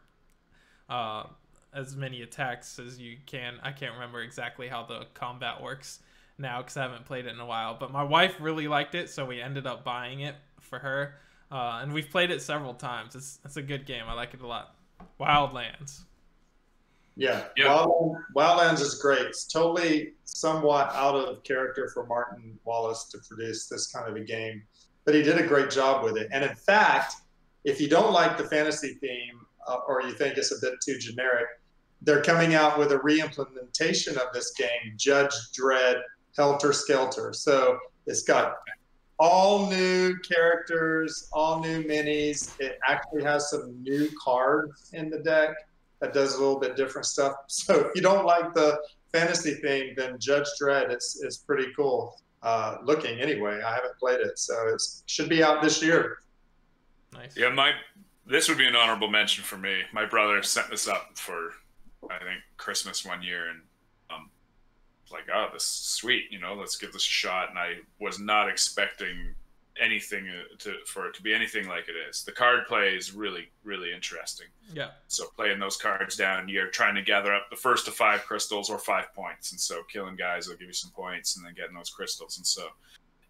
[0.91, 1.25] uh,
[1.73, 3.55] as many attacks as you can.
[3.63, 6.01] I can't remember exactly how the combat works
[6.37, 7.75] now because I haven't played it in a while.
[7.81, 11.15] But my wife really liked it, so we ended up buying it for her.
[11.51, 13.15] Uh, and we've played it several times.
[13.15, 14.05] It's it's a good game.
[14.07, 14.77] I like it a lot.
[15.19, 16.03] Wildlands.
[17.17, 19.23] Yeah, Wild, Wildlands is great.
[19.23, 24.25] It's totally somewhat out of character for Martin Wallace to produce this kind of a
[24.25, 24.63] game,
[25.05, 26.29] but he did a great job with it.
[26.33, 27.15] And in fact,
[27.65, 30.99] if you don't like the fantasy theme uh, or you think it's a bit too
[30.99, 31.47] generic,
[32.01, 36.01] they're coming out with a re-implementation of this game, Judge Dredd
[36.37, 37.33] Helter Skelter.
[37.33, 38.57] So it's got
[39.19, 42.59] all new characters, all new minis.
[42.59, 45.55] It actually has some new cards in the deck
[46.03, 47.33] that does a little bit different stuff.
[47.49, 48.79] So if you don't like the
[49.13, 53.63] fantasy theme, then Judge Dredd is, is pretty cool uh, looking anyway.
[53.65, 56.19] I haven't played it, so it should be out this year.
[57.15, 57.37] Nice.
[57.37, 57.73] Yeah, my
[58.27, 59.83] this would be an honorable mention for me.
[59.93, 61.53] My brother sent this up for
[62.11, 63.61] I think Christmas one year, and
[64.11, 64.31] um,
[65.13, 67.51] like, oh, this is sweet, you know, let's give this a shot.
[67.51, 69.35] And I was not expecting
[69.81, 72.25] anything uh, to for it to be anything like it is.
[72.25, 74.47] The card play is really really interesting.
[74.73, 74.91] Yeah.
[75.09, 78.71] So playing those cards down, you're trying to gather up the first of five crystals
[78.71, 81.75] or five points, and so killing guys will give you some points, and then getting
[81.75, 82.69] those crystals, and so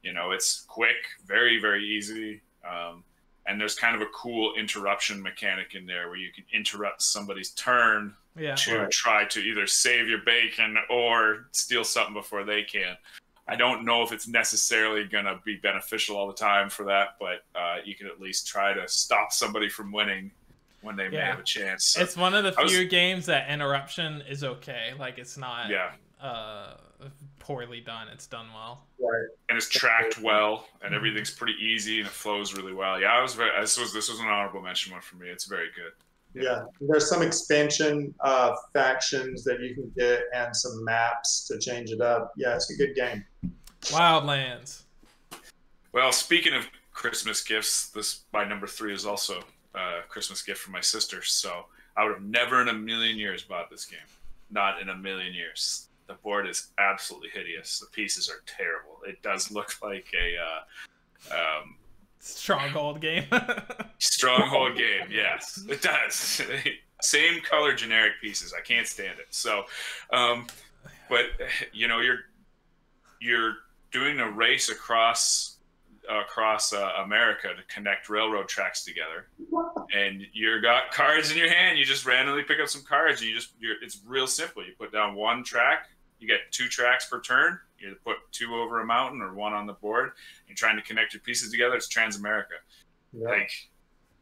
[0.03, 2.40] You know, it's quick, very very easy.
[2.68, 3.05] Um,
[3.47, 7.51] and there's kind of a cool interruption mechanic in there where you can interrupt somebody's
[7.51, 8.55] turn yeah.
[8.55, 8.90] to Right.
[8.90, 12.97] try to either save your bacon or steal something before they can.
[13.49, 17.16] I don't know if it's necessarily going to be beneficial all the time for that,
[17.18, 20.30] but uh, you can at least try to stop somebody from winning
[20.80, 21.84] when they may have a chance.
[21.84, 24.93] So, It's one of the I was- few games that interruption is okay.
[24.99, 25.90] Like it's not yeah,
[26.20, 26.74] uh
[27.40, 28.07] poorly done.
[28.09, 28.84] It's done well.
[29.01, 29.26] Right.
[29.49, 33.01] and it's tracked well, and everything's pretty easy, and it flows really well.
[33.01, 33.51] Yeah, I was very.
[33.61, 35.28] This was this was an honorable mention one for me.
[35.28, 35.93] It's very good.
[36.35, 41.91] Yeah, there's some expansion uh, factions that you can get and some maps to change
[41.91, 42.33] it up.
[42.37, 43.24] Yeah, it's a good game.
[43.83, 44.83] Wildlands.
[45.93, 49.43] Well, speaking of Christmas gifts, this my number three is also
[49.74, 51.22] a Christmas gift from my sister.
[51.22, 51.66] So
[51.97, 54.01] I would have never in a million years bought this game.
[54.51, 55.89] Not in a million years.
[56.07, 57.78] The board is absolutely hideous.
[57.78, 58.99] The pieces are terrible.
[59.07, 61.76] It does look like a uh, um,
[62.22, 63.24] Stronghold game.
[63.98, 65.08] stronghold game.
[65.10, 66.40] Yes, it does.
[67.02, 68.54] Same color, generic pieces.
[68.56, 69.26] I can't stand it.
[69.30, 69.64] So,
[70.12, 70.46] um,
[71.10, 71.26] but
[71.72, 72.20] you know, you're
[73.20, 73.54] you're
[73.90, 75.56] doing a race across
[76.08, 79.26] across uh, America to connect railroad tracks together,
[79.92, 81.76] and you got cards in your hand.
[81.76, 83.20] You just randomly pick up some cards.
[83.20, 84.64] And you just you're, it's real simple.
[84.64, 85.88] You put down one track.
[86.20, 87.58] You get two tracks per turn.
[87.83, 90.12] You put two over a mountain or one on the board.
[90.47, 91.74] You're trying to connect your pieces together.
[91.74, 92.61] It's Transamerica.
[93.12, 93.28] Yeah.
[93.28, 93.51] Like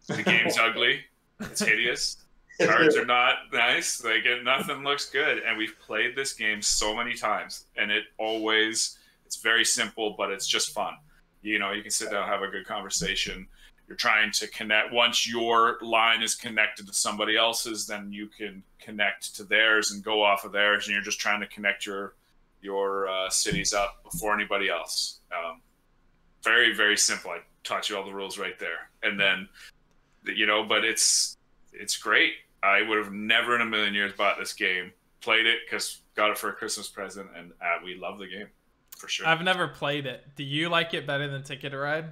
[0.06, 1.00] the game's ugly.
[1.40, 2.16] It's hideous.
[2.62, 4.02] Cards are not nice.
[4.04, 5.42] Like it, nothing looks good.
[5.46, 10.30] And we've played this game so many times, and it always it's very simple, but
[10.30, 10.94] it's just fun.
[11.42, 13.46] You know, you can sit down, have a good conversation.
[13.86, 14.92] You're trying to connect.
[14.92, 20.02] Once your line is connected to somebody else's, then you can connect to theirs and
[20.02, 22.14] go off of theirs, and you're just trying to connect your
[22.60, 25.20] your uh, cities up before anybody else.
[25.32, 25.60] Um,
[26.42, 27.30] very very simple.
[27.30, 29.48] I taught you all the rules right there, and then
[30.24, 31.36] you know, but it's
[31.72, 32.32] it's great.
[32.62, 34.92] I would have never in a million years bought this game.
[35.20, 38.48] Played it because got it for a Christmas present, and uh, we love the game
[38.96, 39.26] for sure.
[39.26, 40.24] I've never played it.
[40.36, 42.06] Do you like it better than Ticket to Ride?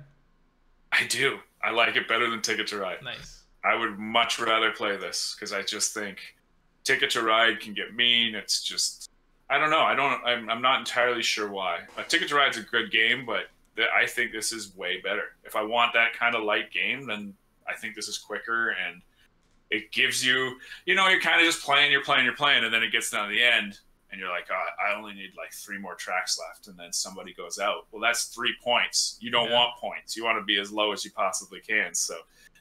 [0.93, 1.39] I do.
[1.63, 3.03] I like it better than Ticket to Ride.
[3.03, 3.45] Nice.
[3.65, 6.19] I would much rather play this because I just think
[6.85, 8.35] Ticket to Ride can get mean.
[8.35, 9.08] It's just
[9.51, 9.81] I don't know.
[9.81, 10.23] I don't.
[10.25, 11.81] I'm, I'm not entirely sure why.
[11.97, 15.23] Uh, Ticket to Ride's a good game, but th- I think this is way better.
[15.45, 17.35] If I want that kind of light game, then
[17.67, 19.01] I think this is quicker and
[19.71, 20.57] it gives you.
[20.85, 23.11] You know, you're kind of just playing, you're playing, you're playing, and then it gets
[23.11, 23.79] down to the end,
[24.11, 27.33] and you're like, oh, I only need like three more tracks left, and then somebody
[27.35, 27.87] goes out.
[27.91, 29.17] Well, that's three points.
[29.21, 29.55] You don't Yeah.
[29.57, 30.15] want points.
[30.17, 31.95] You want to be as low as you possibly can.
[31.95, 32.17] So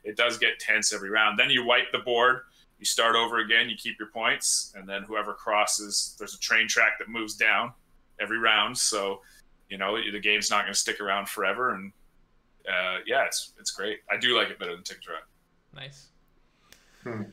[0.05, 1.37] it does get tense every round.
[1.37, 2.41] Then you wipe the board,
[2.79, 6.67] you start over again, you keep your points, and then whoever crosses, there's a train
[6.67, 7.73] track that moves down
[8.19, 8.77] every round.
[8.77, 9.21] So,
[9.69, 11.73] you know, the game's not going to stick around forever.
[11.73, 11.91] And
[12.67, 13.99] uh, yeah, it's it's great.
[14.11, 15.83] I do like it better than Ticket to Ride.
[15.83, 16.07] Nice.
[17.03, 17.23] Hmm.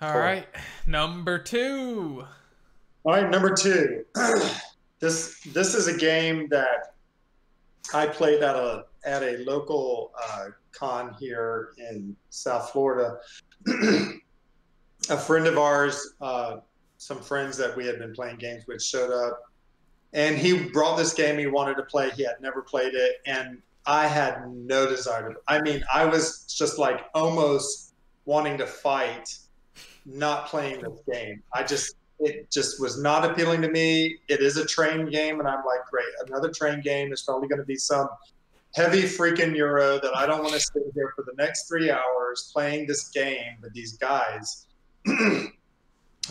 [0.00, 0.20] All Cool.
[0.20, 0.46] right.
[0.86, 2.24] Number two.
[3.04, 4.04] All right, number two.
[5.00, 6.94] this this is a game that
[7.94, 13.18] I played at a at a local uh, con here in South Florida.
[15.10, 16.58] a friend of ours, uh,
[16.98, 19.40] some friends that we had been playing games with, showed up,
[20.12, 21.38] and he brought this game.
[21.38, 22.10] He wanted to play.
[22.10, 25.36] He had never played it, and I had no desire to.
[25.46, 27.94] I mean, I was just like almost
[28.24, 29.38] wanting to fight,
[30.04, 31.42] not playing this game.
[31.54, 34.18] I just it just was not appealing to me.
[34.28, 37.12] It is a train game, and I'm like, great, another train game.
[37.12, 38.08] It's probably going to be some
[38.74, 42.50] heavy freaking euro that I don't want to sit here for the next three hours
[42.52, 44.66] playing this game with these guys.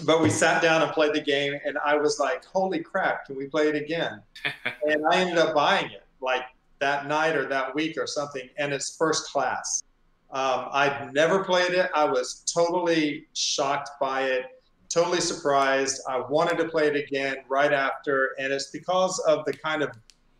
[0.03, 3.35] but we sat down and played the game, and I was like, holy crap, can
[3.35, 4.21] we play it again?
[4.87, 6.43] and I ended up buying it like
[6.79, 9.83] that night or that week or something, and it's first class.
[10.31, 11.89] Um, I'd never played it.
[11.95, 14.45] I was totally shocked by it
[14.95, 16.01] totally surprised.
[16.07, 19.89] I wanted to play it again right after, and it's because of the kind of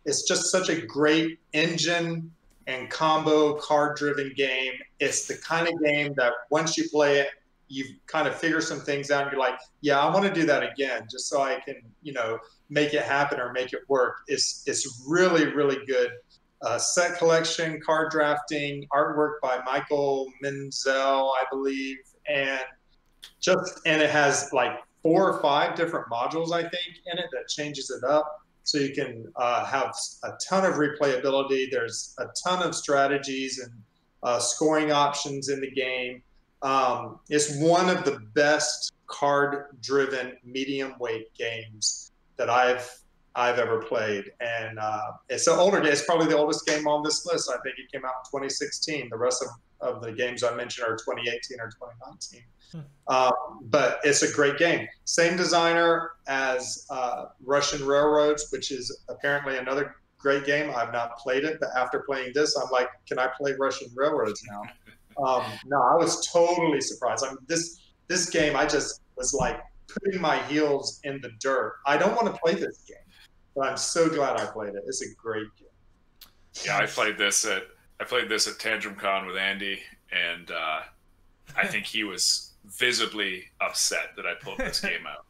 [0.06, 2.32] it's just such a great engine
[2.66, 4.72] and combo card driven game.
[4.98, 7.28] It's the kind of game that once you play it,
[7.68, 10.46] you kind of figure some things out and you're like, yeah, I want to do
[10.46, 12.38] that again just so I can, you know,
[12.70, 14.16] make it happen or make it work.
[14.28, 16.10] It's it's really, really good.
[16.62, 21.98] Uh, set collection, card drafting, artwork by Michael Menzel, I believe,
[22.28, 22.60] and
[23.40, 27.48] just and it has like four or five different modules I think in it that
[27.48, 29.94] changes it up so you can uh, have
[30.24, 31.70] a ton of replayability.
[31.70, 33.72] There's a ton of strategies and
[34.24, 36.20] uh, scoring options in the game.
[36.66, 42.90] Um, it's one of the best card-driven medium weight games that I've
[43.36, 45.92] I've ever played, and uh, it's an older game.
[45.92, 47.50] It's probably the oldest game on this list.
[47.50, 49.10] I think it came out in 2016.
[49.10, 52.42] The rest of, of the games I mentioned are 2018 or 2019.
[52.72, 53.14] Hmm.
[53.14, 54.88] Um, but it's a great game.
[55.04, 60.72] Same designer as uh, Russian Railroads, which is apparently another great game.
[60.74, 64.42] I've not played it, but after playing this, I'm like, can I play Russian Railroads
[64.50, 64.62] now?
[65.18, 67.24] Um, no, I was totally surprised.
[67.24, 71.76] I mean, this this game, I just was like putting my heels in the dirt.
[71.86, 72.96] I don't want to play this game
[73.56, 74.84] but I'm so glad I played it.
[74.86, 75.68] It's a great game.
[76.64, 77.64] Yeah, I played this at
[77.98, 79.80] I played this at Tantrum Con with Andy,
[80.12, 80.80] and uh,
[81.56, 85.24] I think he was visibly upset that I pulled this game out.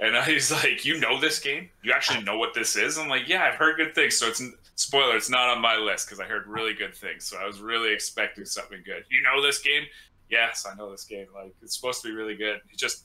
[0.00, 1.70] And he's like, "You know this game?
[1.82, 4.42] You actually know what this is?" I'm like, "Yeah, I've heard good things." So it's
[4.78, 7.24] spoiler, it's not on my list because I heard really good things.
[7.24, 9.04] So I was really expecting something good.
[9.10, 9.84] You know this game?
[10.30, 11.26] Yes, I know this game.
[11.34, 12.60] Like it's supposed to be really good.
[12.68, 13.04] He's just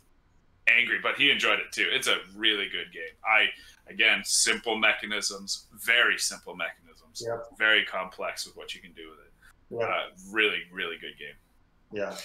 [0.68, 1.88] angry, but he enjoyed it too.
[1.92, 3.16] It's a really good game.
[3.26, 3.48] I
[3.92, 7.46] again, simple mechanisms, very simple mechanisms, yep.
[7.58, 9.34] very complex with what you can do with it.
[9.72, 9.90] Yep.
[9.90, 11.36] Uh, really, really good game.
[11.92, 12.16] Yeah,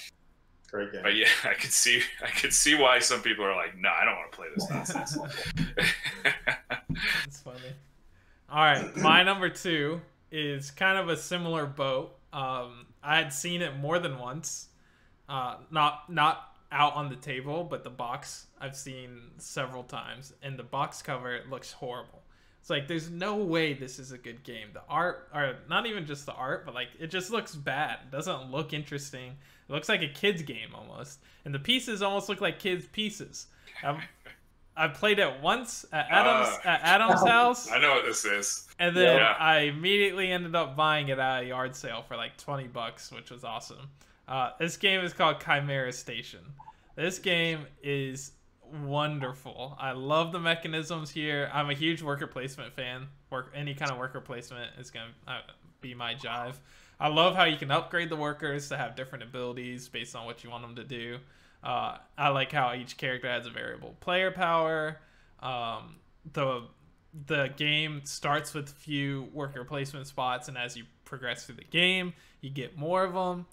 [0.70, 1.02] great game.
[1.02, 4.04] But yeah, I could see, I could see why some people are like, "No, I
[4.04, 5.18] don't want to play this nonsense."
[7.24, 7.58] That's funny.
[8.50, 10.00] All right, my number two
[10.30, 12.16] is kind of a similar boat.
[12.32, 14.68] Um, I had seen it more than once.
[15.28, 20.58] Uh, not not out on the table, but the box I've seen several times, and
[20.58, 22.22] the box cover looks horrible.
[22.60, 24.68] It's like there's no way this is a good game.
[24.74, 28.00] The art, or not even just the art, but like it just looks bad.
[28.04, 29.36] It doesn't look interesting.
[29.68, 33.46] It looks like a kid's game almost, and the pieces almost look like kids' pieces.
[33.84, 34.00] Um,
[34.76, 37.70] I played it once at Adam's uh, at Adam's house.
[37.70, 38.68] I know what this is.
[38.78, 39.34] And then yeah.
[39.38, 43.30] I immediately ended up buying it at a yard sale for like twenty bucks, which
[43.30, 43.90] was awesome.
[44.28, 46.40] Uh, this game is called Chimera Station.
[46.94, 48.32] This game is
[48.72, 49.76] wonderful.
[49.80, 51.50] I love the mechanisms here.
[51.52, 53.08] I'm a huge worker placement fan.
[53.30, 55.40] Work any kind of worker placement is gonna uh,
[55.80, 56.54] be my jive.
[57.00, 60.42] I love how you can upgrade the workers to have different abilities based on what
[60.42, 61.18] you want them to do.
[61.62, 65.00] Uh, I like how each character has a variable player power.
[65.40, 65.96] Um,
[66.32, 66.62] the
[67.26, 72.12] the game starts with few worker placement spots, and as you progress through the game,
[72.40, 73.46] you get more of them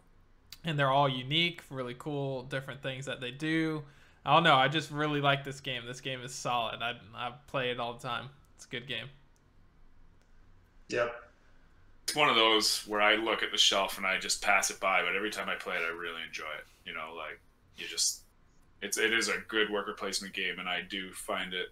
[0.65, 3.83] and they're all unique, really cool, different things that they do.
[4.25, 4.55] I don't know.
[4.55, 5.85] I just really like this game.
[5.85, 6.81] This game is solid.
[6.81, 8.29] I I play it all the time.
[8.55, 9.07] It's a good game.
[10.89, 11.24] Yep.
[12.05, 14.79] It's one of those where I look at the shelf and I just pass it
[14.79, 16.65] by, but every time I play it, I really enjoy it.
[16.85, 17.39] You know, like
[17.77, 18.21] you just,
[18.81, 21.69] it's it is a good worker placement game, and I do find it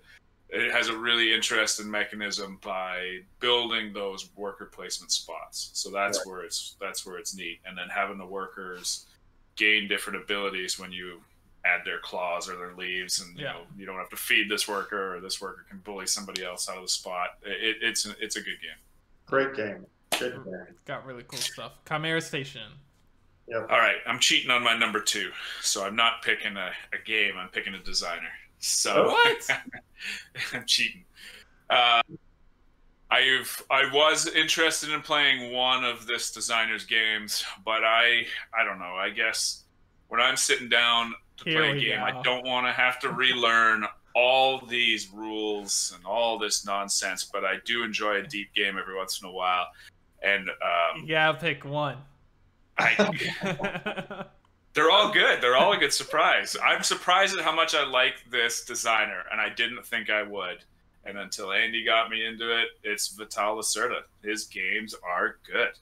[0.53, 5.71] it has a really interesting mechanism by building those worker placement spots.
[5.73, 6.27] So that's right.
[6.27, 7.59] where it's that's where it's neat.
[7.65, 9.07] And then having the workers
[9.55, 11.21] gain different abilities when you
[11.65, 13.53] add their claws or their leaves, and you yeah.
[13.53, 16.69] know you don't have to feed this worker or this worker can bully somebody else
[16.69, 17.29] out of the spot.
[17.43, 18.77] It, it's it's a good game.
[19.25, 19.87] Great game.
[20.19, 20.75] Good game.
[20.85, 21.73] Got really cool stuff.
[21.87, 22.71] Chimera Station.
[23.47, 23.67] Yep.
[23.69, 25.29] All right, I'm cheating on my number two,
[25.61, 27.33] so I'm not picking a, a game.
[27.37, 28.29] I'm picking a designer.
[28.59, 29.49] So what?
[30.53, 31.03] I'm cheating.
[31.69, 32.01] Uh,
[33.11, 38.25] I've I was interested in playing one of this designer's games, but I
[38.57, 38.95] I don't know.
[38.95, 39.63] I guess
[40.07, 42.05] when I'm sitting down to Here play a game, go.
[42.05, 43.85] I don't want to have to relearn
[44.15, 47.23] all these rules and all this nonsense.
[47.23, 49.67] But I do enjoy a deep game every once in a while.
[50.23, 51.97] And um, yeah, pick one.
[52.77, 54.25] I
[54.73, 55.39] They're all good.
[55.39, 56.57] They're all a good surprise.
[56.63, 60.63] I'm surprised at how much I like this designer, and I didn't think I would.
[61.05, 64.01] And until Andy got me into it, it's Vital Lacerda.
[64.23, 65.73] His games are good.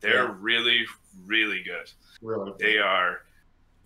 [0.00, 0.36] They're yeah.
[0.40, 0.86] really,
[1.26, 1.90] really good.
[2.22, 3.22] Really, they are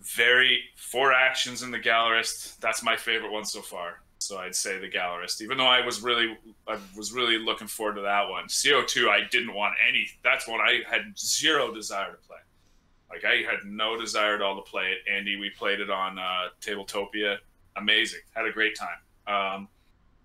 [0.01, 2.59] very four actions in the Gallerist.
[2.59, 4.01] That's my favorite one so far.
[4.19, 6.37] So I'd say the Gallerist, even though I was really,
[6.67, 8.45] I was really looking forward to that one.
[8.45, 10.07] CO2, I didn't want any.
[10.23, 12.37] That's one I had zero desire to play.
[13.09, 15.11] Like I had no desire at all to play it.
[15.11, 17.37] Andy, we played it on uh, Tabletopia.
[17.75, 18.21] Amazing.
[18.33, 18.97] Had a great time.
[19.27, 19.67] Um,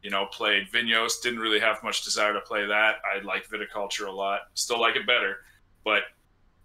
[0.02, 1.20] you know, played Vinhos.
[1.22, 2.96] Didn't really have much desire to play that.
[3.04, 4.40] I like Viticulture a lot.
[4.54, 5.38] Still like it better.
[5.84, 6.02] But,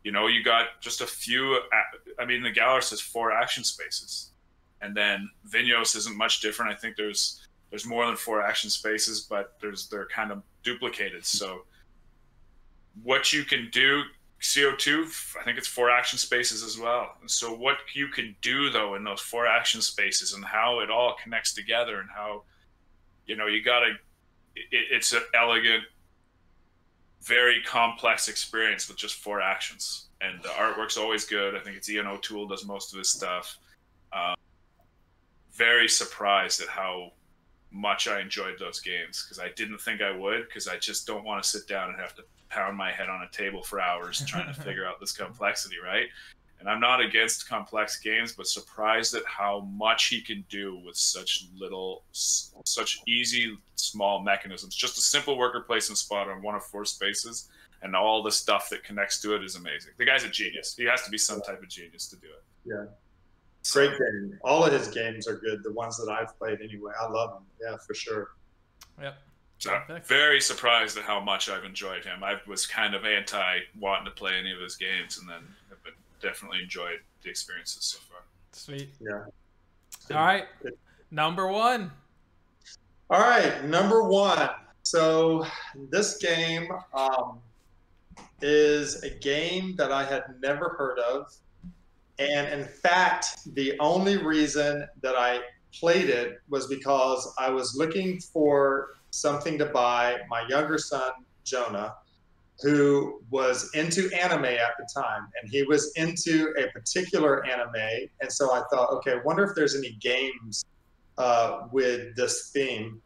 [0.03, 1.60] you know, you got just a few.
[2.18, 4.31] I mean, the Gallerist has four action spaces.
[4.85, 6.71] And then Vinhos isn't much different.
[6.71, 11.25] I think there's there's more than four action spaces, but there's they're kind of duplicated.
[11.25, 11.63] So
[13.03, 14.03] what you can do
[14.41, 17.15] CO2, I think it's four action spaces as well.
[17.25, 21.15] So, what you can do though in those four action spaces and how it all
[21.21, 22.43] connects together and how,
[23.25, 23.91] you know, you got to,
[24.55, 25.83] it, it's an elegant,
[27.23, 30.09] very complex experience with just four actions.
[30.21, 31.55] And the artwork's always good.
[31.55, 33.57] I think it's Ian O'Toole does most of his stuff.
[34.13, 34.35] Um,
[35.56, 37.11] very surprised at how
[37.72, 41.26] much I enjoyed those games because I didn't think I would because I just don't
[41.26, 44.23] want to sit down and have to pound my head on a table for hours
[44.26, 46.07] trying to figure out this complexity, right?
[46.60, 50.95] And I'm not against complex games, but surprised at how much he can do with
[50.95, 54.73] such little, such easy, small mechanisms.
[54.73, 57.49] Just a simple worker placement spot on one of four spaces,
[57.82, 59.91] and all the stuff that connects to it is amazing.
[59.98, 60.76] The guy's a genius.
[60.76, 62.44] He has to be some type of genius to do it.
[62.64, 62.86] Yeah.
[63.71, 64.37] Great game.
[64.43, 65.63] All of his games are good.
[65.63, 66.91] The ones that I've played anyway.
[66.99, 67.43] I love them.
[67.61, 68.29] Yeah, for sure.
[69.01, 69.15] Yep.
[69.57, 72.23] So very surprised at how much I've enjoyed him.
[72.23, 75.83] I was kind of anti wanting to play any of his games, and then have
[75.83, 78.21] been, definitely enjoyed the experiences so far.
[78.51, 78.89] Sweet.
[78.99, 79.25] Yeah.
[80.15, 80.45] All right.
[81.09, 81.91] Number one.
[83.09, 84.49] All right, number one.
[84.81, 85.45] So
[85.89, 87.39] this game um,
[88.41, 91.31] is a game that I had never heard of.
[92.19, 95.41] And in fact, the only reason that I
[95.73, 101.11] played it was because I was looking for something to buy my younger son,
[101.43, 101.95] Jonah,
[102.61, 105.27] who was into anime at the time.
[105.41, 108.07] And he was into a particular anime.
[108.21, 110.63] And so I thought, okay, wonder if there's any games
[111.17, 113.01] uh, with this theme.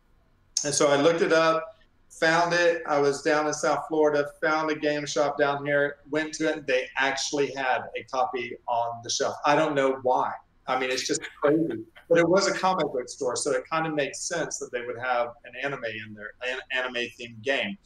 [0.63, 1.78] And so I looked it up
[2.19, 2.83] found it.
[2.87, 6.67] I was down in South Florida, found a game shop down here, went to it,
[6.67, 9.35] they actually had a copy on the shelf.
[9.45, 10.33] I don't know why.
[10.67, 11.83] I mean, it's just crazy.
[12.09, 14.85] But it was a comic book store, so it kind of makes sense that they
[14.85, 17.77] would have an anime in there, an anime themed game.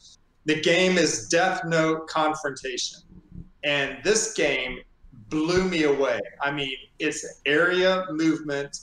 [0.46, 3.00] The game is Death Note Confrontation.
[3.62, 4.80] And this game
[5.30, 6.20] blew me away.
[6.42, 8.76] I mean, it's area movement,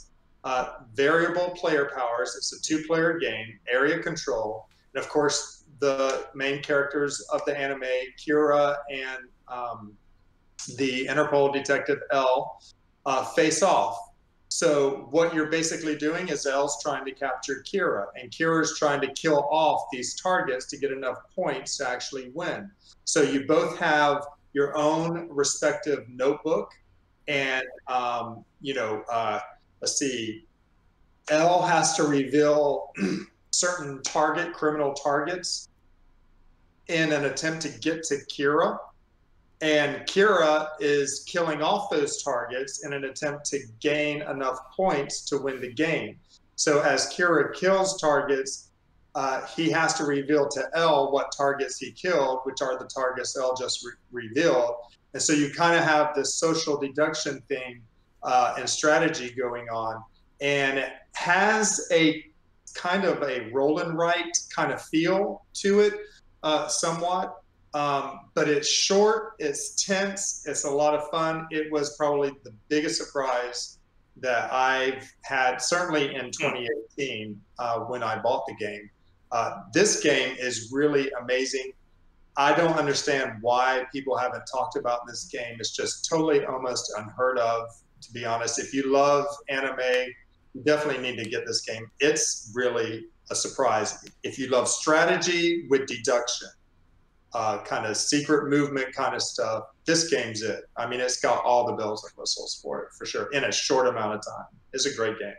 [0.43, 2.35] uh, variable player powers.
[2.35, 7.57] It's a two player game, area control and of course, the main characters of the
[7.57, 7.83] anime,
[8.17, 9.93] Kira and um,
[10.77, 12.61] the Interpol detective L,
[13.05, 13.97] uh, face off.
[14.49, 19.07] So what you're basically doing is L's trying to capture Kira, and Kira's trying to
[19.13, 22.69] kill off these targets to get enough points to actually win.
[23.05, 26.69] So you both have your own respective notebook,
[27.27, 29.39] and um, you know, uh,
[29.79, 30.45] let's see,
[31.29, 32.91] L has to reveal
[33.51, 35.69] certain target criminal targets
[36.87, 38.77] in an attempt to get to Kira.
[39.61, 45.37] And Kira is killing off those targets in an attempt to gain enough points to
[45.37, 46.17] win the game.
[46.55, 48.69] So as Kira kills targets,
[49.13, 53.37] uh, he has to reveal to L what targets he killed, which are the targets
[53.37, 54.75] L just re- revealed.
[55.13, 57.81] And so you kind of have this social deduction thing
[58.23, 60.01] uh, and strategy going on.
[60.39, 62.23] And it has a
[62.71, 65.93] kind of a roll and write kind of feel to it,
[66.43, 67.37] uh, somewhat.
[67.73, 71.47] Um, but it's short, it's tense, it's a lot of fun.
[71.51, 73.77] It was probably the biggest surprise
[74.17, 78.89] that I've had, certainly in 2018 uh, when I bought the game.
[79.31, 81.71] Uh, this game is really amazing.
[82.37, 85.57] I don't understand why people haven't talked about this game.
[85.59, 87.69] It's just totally almost unheard of,
[88.01, 88.59] to be honest.
[88.59, 90.13] If you love anime,
[90.63, 91.85] definitely need to get this game.
[91.99, 94.05] It's really a surprise.
[94.23, 96.49] If you love strategy with deduction,
[97.33, 100.63] uh, kind of secret movement kind of stuff, this game's it.
[100.77, 103.51] I mean, it's got all the bells and whistles for it for sure in a
[103.51, 104.45] short amount of time.
[104.73, 105.33] It's a great game.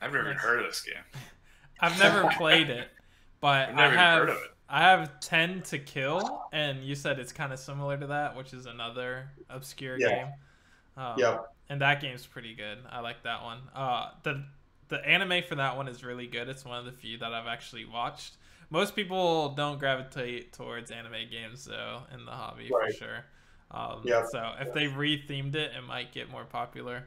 [0.00, 1.02] I've never even heard of this game.
[1.80, 2.88] I've never played it,
[3.40, 4.18] but I've never I have.
[4.20, 4.48] heard of it.
[4.68, 8.54] I have 10 to kill, and you said it's kind of similar to that, which
[8.54, 10.08] is another obscure Yeah.
[10.08, 10.26] game.
[10.96, 11.44] Um, Yep.
[11.72, 12.78] And that game's pretty good.
[12.90, 13.58] I like that one.
[13.74, 14.44] Uh, the
[14.88, 16.48] the anime for that one is really good.
[16.50, 18.36] It's one of the few that I've actually watched.
[18.68, 22.92] Most people don't gravitate towards anime games though in the hobby Right.
[22.92, 23.24] for sure.
[23.70, 24.26] Um, Yep.
[24.30, 27.04] So if they rethemed it, it might get more popular.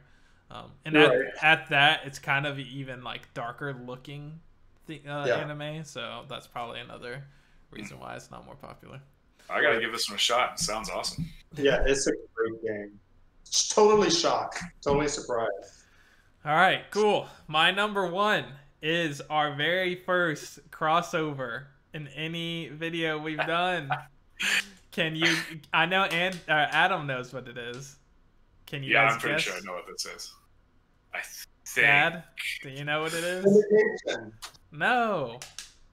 [0.50, 1.34] Um, and You're at, right.
[1.42, 4.40] at that, it's kind of even like darker looking
[4.86, 5.36] the, uh, Yeah.
[5.36, 5.84] anime.
[5.84, 7.24] So that's probably another
[7.70, 9.00] reason why it's not more popular.
[9.48, 10.54] I gotta give this one a shot.
[10.54, 11.28] It sounds awesome.
[11.56, 12.98] Yeah, it's a great game.
[13.56, 15.50] It's totally shocked, totally surprised.
[16.44, 17.26] All right, cool.
[17.46, 18.44] My number one
[18.82, 21.64] is our very first crossover
[21.94, 23.88] in any video we've done.
[24.90, 25.34] Can you?
[25.72, 27.96] I know, and uh, Adam knows what it is.
[28.66, 29.42] Can you yeah, guys I'm pretty guess?
[29.44, 30.34] sure I know what this is.
[31.14, 31.20] I
[31.64, 31.86] think.
[31.86, 32.24] Dad,
[32.62, 33.64] do you know what it is?
[34.70, 35.40] No,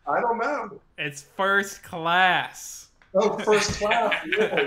[0.06, 0.81] I don't know.
[0.98, 2.90] it's first class.
[3.15, 4.14] Oh, first class.
[4.38, 4.65] Really?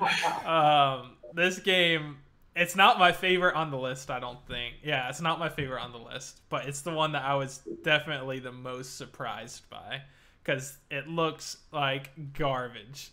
[0.00, 1.00] Wow.
[1.04, 2.18] um, this game,
[2.56, 4.10] it's not my favorite on the list.
[4.10, 4.76] I don't think.
[4.82, 7.62] Yeah, it's not my favorite on the list, but it's the one that I was
[7.82, 10.02] definitely the most surprised by
[10.42, 13.10] because it looks like garbage.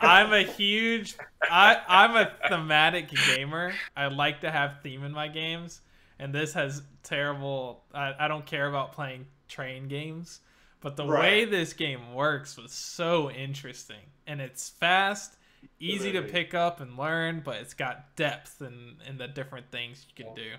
[0.00, 1.16] I'm a huge,
[1.48, 3.82] I I'm a thematic gamer.
[3.96, 5.80] I like to have theme in my games,
[6.18, 7.84] and this has terrible.
[7.94, 10.40] I, I don't care about playing train games,
[10.80, 11.08] but the Right.
[11.08, 15.37] way this game works was so interesting, and it's fast,
[15.78, 20.06] easy to pick up and learn, but it's got depth in in the different things
[20.08, 20.50] you can do.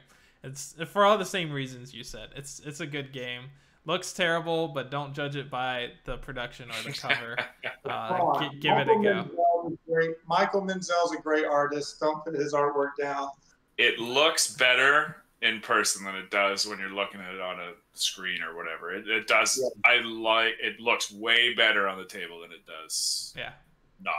[0.44, 2.30] It's for all the same reasons you said.
[2.36, 3.44] It's it's a good game.
[3.86, 7.38] Looks terrible, but don't judge it by the production or the cover.
[7.86, 8.52] Uh, Come on.
[8.52, 9.02] gi- give it a go.
[9.02, 12.00] Menzel's great, Michael Menzel's a great artist.
[12.00, 13.30] Don't put his artwork down.
[13.78, 17.72] It looks better in person than it does when you're looking at it on a
[17.94, 18.94] screen or whatever.
[18.94, 19.60] It, it does.
[19.62, 19.92] Yeah.
[19.92, 20.54] I like.
[20.62, 23.54] It looks way better on the table than it does Yeah,
[24.02, 24.14] not.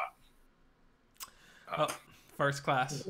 [1.70, 1.94] Uh, Oh.
[2.36, 3.04] first class.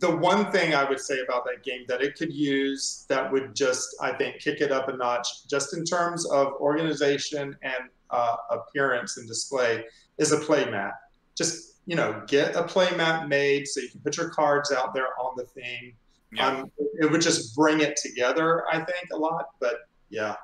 [0.00, 3.54] The one thing I would say about that game that it could use that would
[3.56, 8.36] just, I think, kick it up a notch, just in terms of organization and uh,
[8.50, 9.84] appearance and display,
[10.18, 10.92] is a play mat.
[11.36, 14.92] Just you know, get a play mat made so you can put your cards out
[14.92, 15.94] there on the thing.
[16.32, 16.46] yeah.
[16.46, 16.70] Um,
[17.00, 19.46] it would just bring it together, I think, a lot.
[19.58, 19.76] But
[20.10, 20.34] yeah,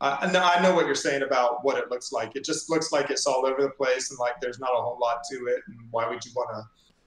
[0.00, 2.36] uh, I know, I know what you're saying about what it looks like.
[2.36, 4.96] It just looks like it's all over the place and like there's not a whole
[5.00, 5.58] lot to it.
[5.66, 6.62] And why would you want to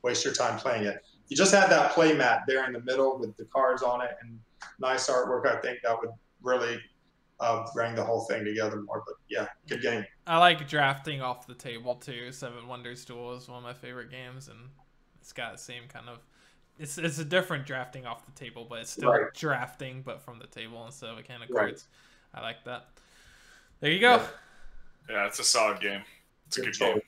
[0.05, 1.03] waste your time playing it?
[1.27, 4.11] You just had that play mat there in the middle with the cards on it
[4.21, 4.39] and
[4.79, 5.47] nice artwork.
[5.47, 6.11] I think that would
[6.43, 6.79] really
[7.39, 9.03] uh, bring the whole thing together more.
[9.05, 10.05] But yeah, good game.
[10.27, 12.31] I like drafting off the table too.
[12.31, 14.59] Seven Wonders Duel is one of my favorite games, and
[15.19, 16.19] it's got the same kind of.
[16.77, 19.33] It's it's a different drafting off the table, but it's still Right.
[19.33, 21.69] drafting, but from the table instead of a can of Right.
[21.69, 21.87] cards.
[22.33, 22.89] I like that.
[23.79, 24.17] There you go.
[24.17, 24.27] Yeah.
[25.09, 26.01] Yeah, it's a solid game.
[26.47, 27.01] It's a Good good game.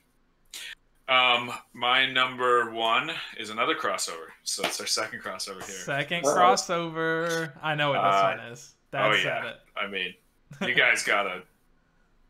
[1.09, 4.27] Um, my number one is another crossover.
[4.43, 5.75] So it's our second crossover here.
[5.75, 6.35] Second Uh-oh.
[6.35, 7.51] crossover.
[7.63, 8.73] I know what this Uh, one is.
[8.91, 9.49] That's oh yeah.
[9.51, 9.55] it.
[9.77, 10.13] I mean,
[10.61, 11.41] you guys got a,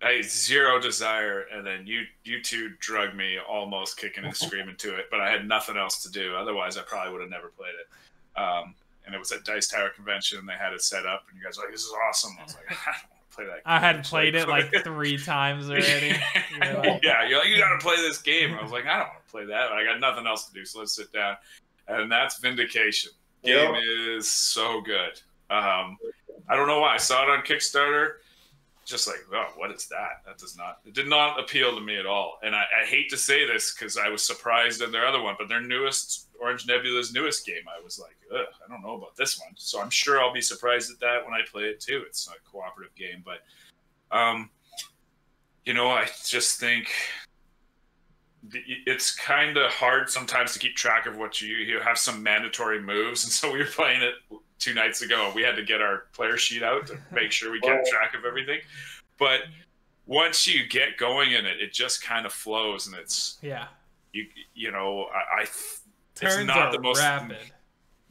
[0.04, 4.96] a zero desire, and then you you two drug me almost kicking and screaming to
[4.96, 6.36] it, but I had nothing else to do.
[6.36, 8.40] Otherwise, I probably would have never played it.
[8.40, 8.76] Um,
[9.06, 11.44] and it was at Dice Tower Convention, and they had it set up, and you
[11.44, 12.78] guys were like, "This is awesome." I was like,
[13.38, 16.16] "I don't want to play that." I had game." played it like three times already.
[16.64, 18.54] You're like- yeah, you're like, you got to play this game.
[18.54, 19.72] I was like, I don't want to play that.
[19.72, 21.36] I got nothing else to do, so let's sit down.
[21.88, 23.12] And that's Vindication.
[23.44, 23.84] Game Yep.
[24.18, 25.22] is so good.
[25.50, 25.98] Um,
[26.50, 26.96] I don't know why.
[26.96, 28.14] I saw it on Kickstarter.
[28.88, 30.24] Just like, oh, what is that?
[30.26, 30.80] That does not.
[30.86, 32.40] It did not appeal to me at all.
[32.42, 35.36] And I, I hate to say this because I was surprised in their other one,
[35.38, 39.16] but their newest Orange Nebula's newest game, I was like, ugh, I don't know about
[39.18, 39.50] this one.
[39.56, 42.04] So I'm sure I'll be surprised at that when I play it too.
[42.08, 43.40] It's a cooperative game, but
[44.18, 44.50] um,
[45.66, 46.90] you know, I just think
[48.86, 52.82] it's kind of hard sometimes to keep track of what you you have some mandatory
[52.82, 54.14] moves, and so we were playing it
[54.60, 55.28] two nights ago.
[55.28, 58.16] and We had to get our player sheet out to make sure we kept track
[58.16, 58.60] of everything.
[59.18, 59.42] But
[60.06, 63.68] once you get going in it, it just kind of flows, and it's yeah.
[64.14, 65.82] you you know I, I it's
[66.16, 67.38] Turns not are the most rapid.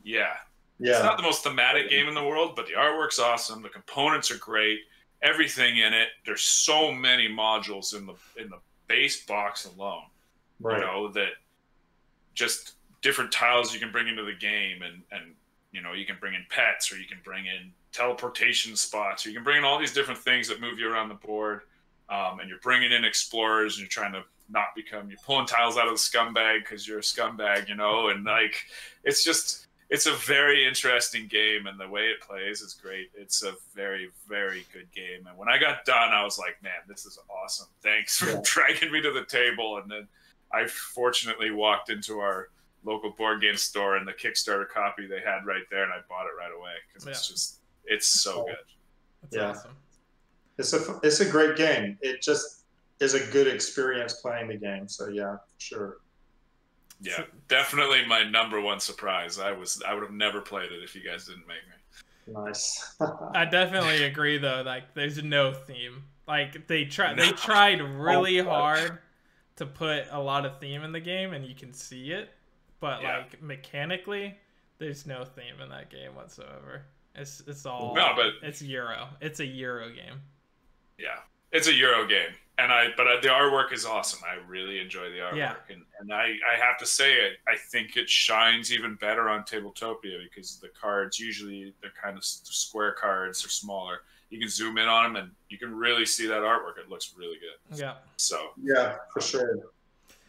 [0.04, 0.34] yeah
[0.78, 0.92] yeah.
[0.92, 3.62] it's not the most thematic game in the world, but the artwork's awesome.
[3.62, 4.80] The components are great.
[5.22, 6.08] Everything in it.
[6.24, 10.02] There's so many modules in the in the base box alone.
[10.60, 10.78] Right.
[10.78, 11.30] You know that
[12.34, 15.34] just different tiles you can bring into the game, and and
[15.76, 19.28] you know you can bring in pets, or you can bring in teleportation spots, or
[19.28, 21.60] you can bring in all these different things that move you around the board.
[22.08, 25.76] Um, and you're bringing in explorers, and you're trying to not become you're pulling tiles
[25.76, 28.56] out of the scumbag because you're a scumbag, you know, and like
[29.04, 33.44] it's just it's a very interesting game and the way it plays is great it's
[33.44, 37.06] a very very good game and when i got done i was like man this
[37.06, 40.08] is awesome thanks for dragging me to the table and then
[40.52, 42.48] i fortunately walked into our
[42.86, 46.24] local board game store and the kickstarter copy they had right there and i bought
[46.26, 47.34] it right away because it's Yeah.
[47.34, 48.44] just it's so oh.
[48.46, 48.56] good
[49.22, 49.48] That's Yeah.
[49.50, 49.76] awesome.
[50.58, 51.98] It's a it's a great game.
[52.00, 52.64] It just
[53.00, 54.88] is a good experience playing the game.
[54.88, 55.98] So yeah, sure.
[57.02, 60.94] yeah definitely my number one surprise i was i would have never played it if
[60.96, 61.74] you guys didn't make me
[62.28, 62.96] Nice.
[63.34, 64.62] I definitely agree though.
[64.66, 66.02] Like, there's no theme.
[66.26, 68.98] Like they try, they tried oh, really Oh, hard
[69.56, 72.30] to put a lot of theme in the game, and you can see it.
[72.80, 73.18] But Yeah.
[73.18, 74.38] like mechanically,
[74.78, 76.82] there's no theme in that game whatsoever.
[77.14, 79.08] It's it's all No, but- it's Euro.
[79.20, 80.20] It's a Euro game.
[80.98, 81.20] Yeah,
[81.52, 84.20] it's a Euro game, and I but I, the artwork is awesome.
[84.28, 85.56] I really enjoy the artwork, Yeah.
[85.70, 87.38] and and I I have to say it.
[87.48, 92.24] I think it shines even better on Tabletopia because the cards usually they're kind of
[92.24, 94.02] square cards, they're smaller.
[94.28, 96.78] You can zoom in on them, and you can really see that artwork.
[96.78, 97.78] It looks really good.
[97.78, 99.70] Yeah, So yeah, for sure.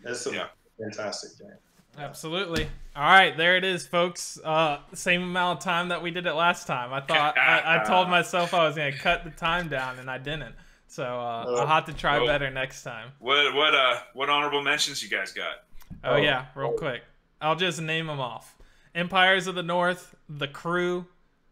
[0.06, 0.48] It's a Yeah.
[0.78, 1.58] fantastic game.
[1.98, 2.68] Absolutely.
[2.96, 4.40] All right, there it is, folks.
[4.44, 6.92] Uh, same amount of time that we did it last time.
[6.94, 10.18] I thought I, I told myself I was gonna cut the time down, and I
[10.18, 10.56] didn't.
[10.88, 11.56] So uh, Oh.
[11.58, 12.26] I'll have to try Oh.
[12.26, 13.12] better next time.
[13.20, 15.64] what what uh what honorable mentions you guys got?
[16.04, 16.16] Oh, Oh.
[16.18, 17.04] yeah, real quick.
[17.42, 18.56] I'll just name them off:
[18.96, 21.06] Empires of the North, The Crew,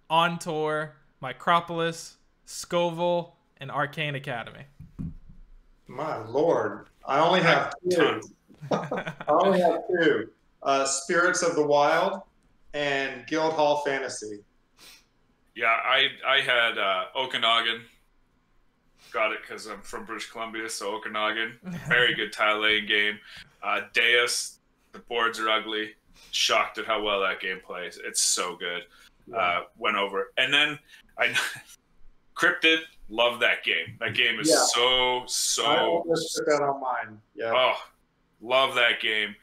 [0.10, 2.14] On Tour, Micropolis,
[2.46, 4.64] Scoville, and Arcane Academy.
[5.88, 8.22] My lord, I only have two.
[8.72, 10.30] I only have two:
[10.64, 12.22] uh, Spirits of the Wild
[12.74, 14.40] and Guildhall Fantasy.
[15.56, 17.82] Yeah, I I had uh, Okanagan.
[19.12, 21.54] Got it because I'm from British Columbia, so Okanagan,
[21.88, 23.18] very good tile laying game.
[23.64, 24.60] Uh, Deus,
[24.92, 25.92] the boards are ugly.
[26.32, 27.98] Shocked at how well that game plays.
[28.04, 28.84] It's so good.
[29.34, 30.78] Uh, went over, and then
[31.18, 31.34] I
[32.36, 32.80] Cryptid.
[33.08, 33.96] Love that game.
[34.00, 34.66] That game is Yeah.
[34.68, 35.66] so I so.
[35.66, 37.22] almost put that on mine.
[37.36, 37.54] Yeah.
[37.56, 37.76] Oh,
[38.46, 39.36] love that game.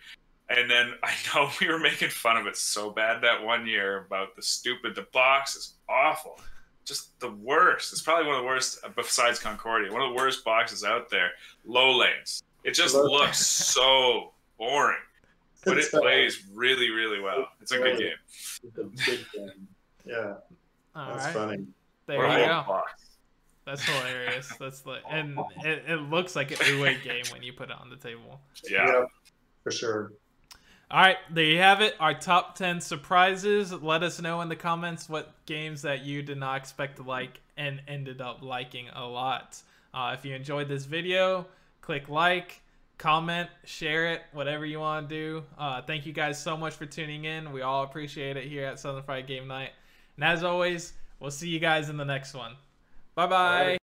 [0.48, 4.04] And then I know we were making fun of it so bad that one year
[4.06, 4.94] about the stupid.
[4.94, 6.40] The box is awful,
[6.84, 7.92] just the worst.
[7.92, 9.92] It's probably one of the worst besides Concordia.
[9.92, 11.30] One of the worst boxes out there.
[11.64, 12.42] Lowlands.
[12.64, 14.98] It just Low- looks so boring,
[15.64, 17.48] but it uh, plays really, really well.
[17.60, 18.12] It's a good game.
[18.62, 19.66] It's a big game.
[20.04, 20.34] Yeah,
[20.94, 21.66] All that's right, funny.
[22.06, 22.64] there Or you go.
[22.68, 23.01] box.
[23.64, 24.52] That's hilarious.
[24.58, 27.90] That's the and it, it looks like an Uwe game when you put it on
[27.90, 28.40] the table.
[28.68, 28.86] Yeah.
[28.86, 29.08] Yep,
[29.62, 30.12] for sure.
[30.90, 31.94] All right, there you have it.
[31.98, 33.72] Our top 10 surprises.
[33.72, 37.40] Let us know in the comments what games that you did not expect to like
[37.56, 39.62] and ended up liking a lot.
[39.94, 41.46] Uh, if you enjoyed this video,
[41.80, 42.60] click like,
[42.98, 45.44] comment, share it, whatever you want to do.
[45.56, 47.52] Uh, thank you guys so much for tuning in.
[47.52, 49.70] We all appreciate it here at Southern Friday Game Night.
[50.16, 52.54] And as always, we'll see you guys in the next one.
[53.14, 53.78] Bye bye.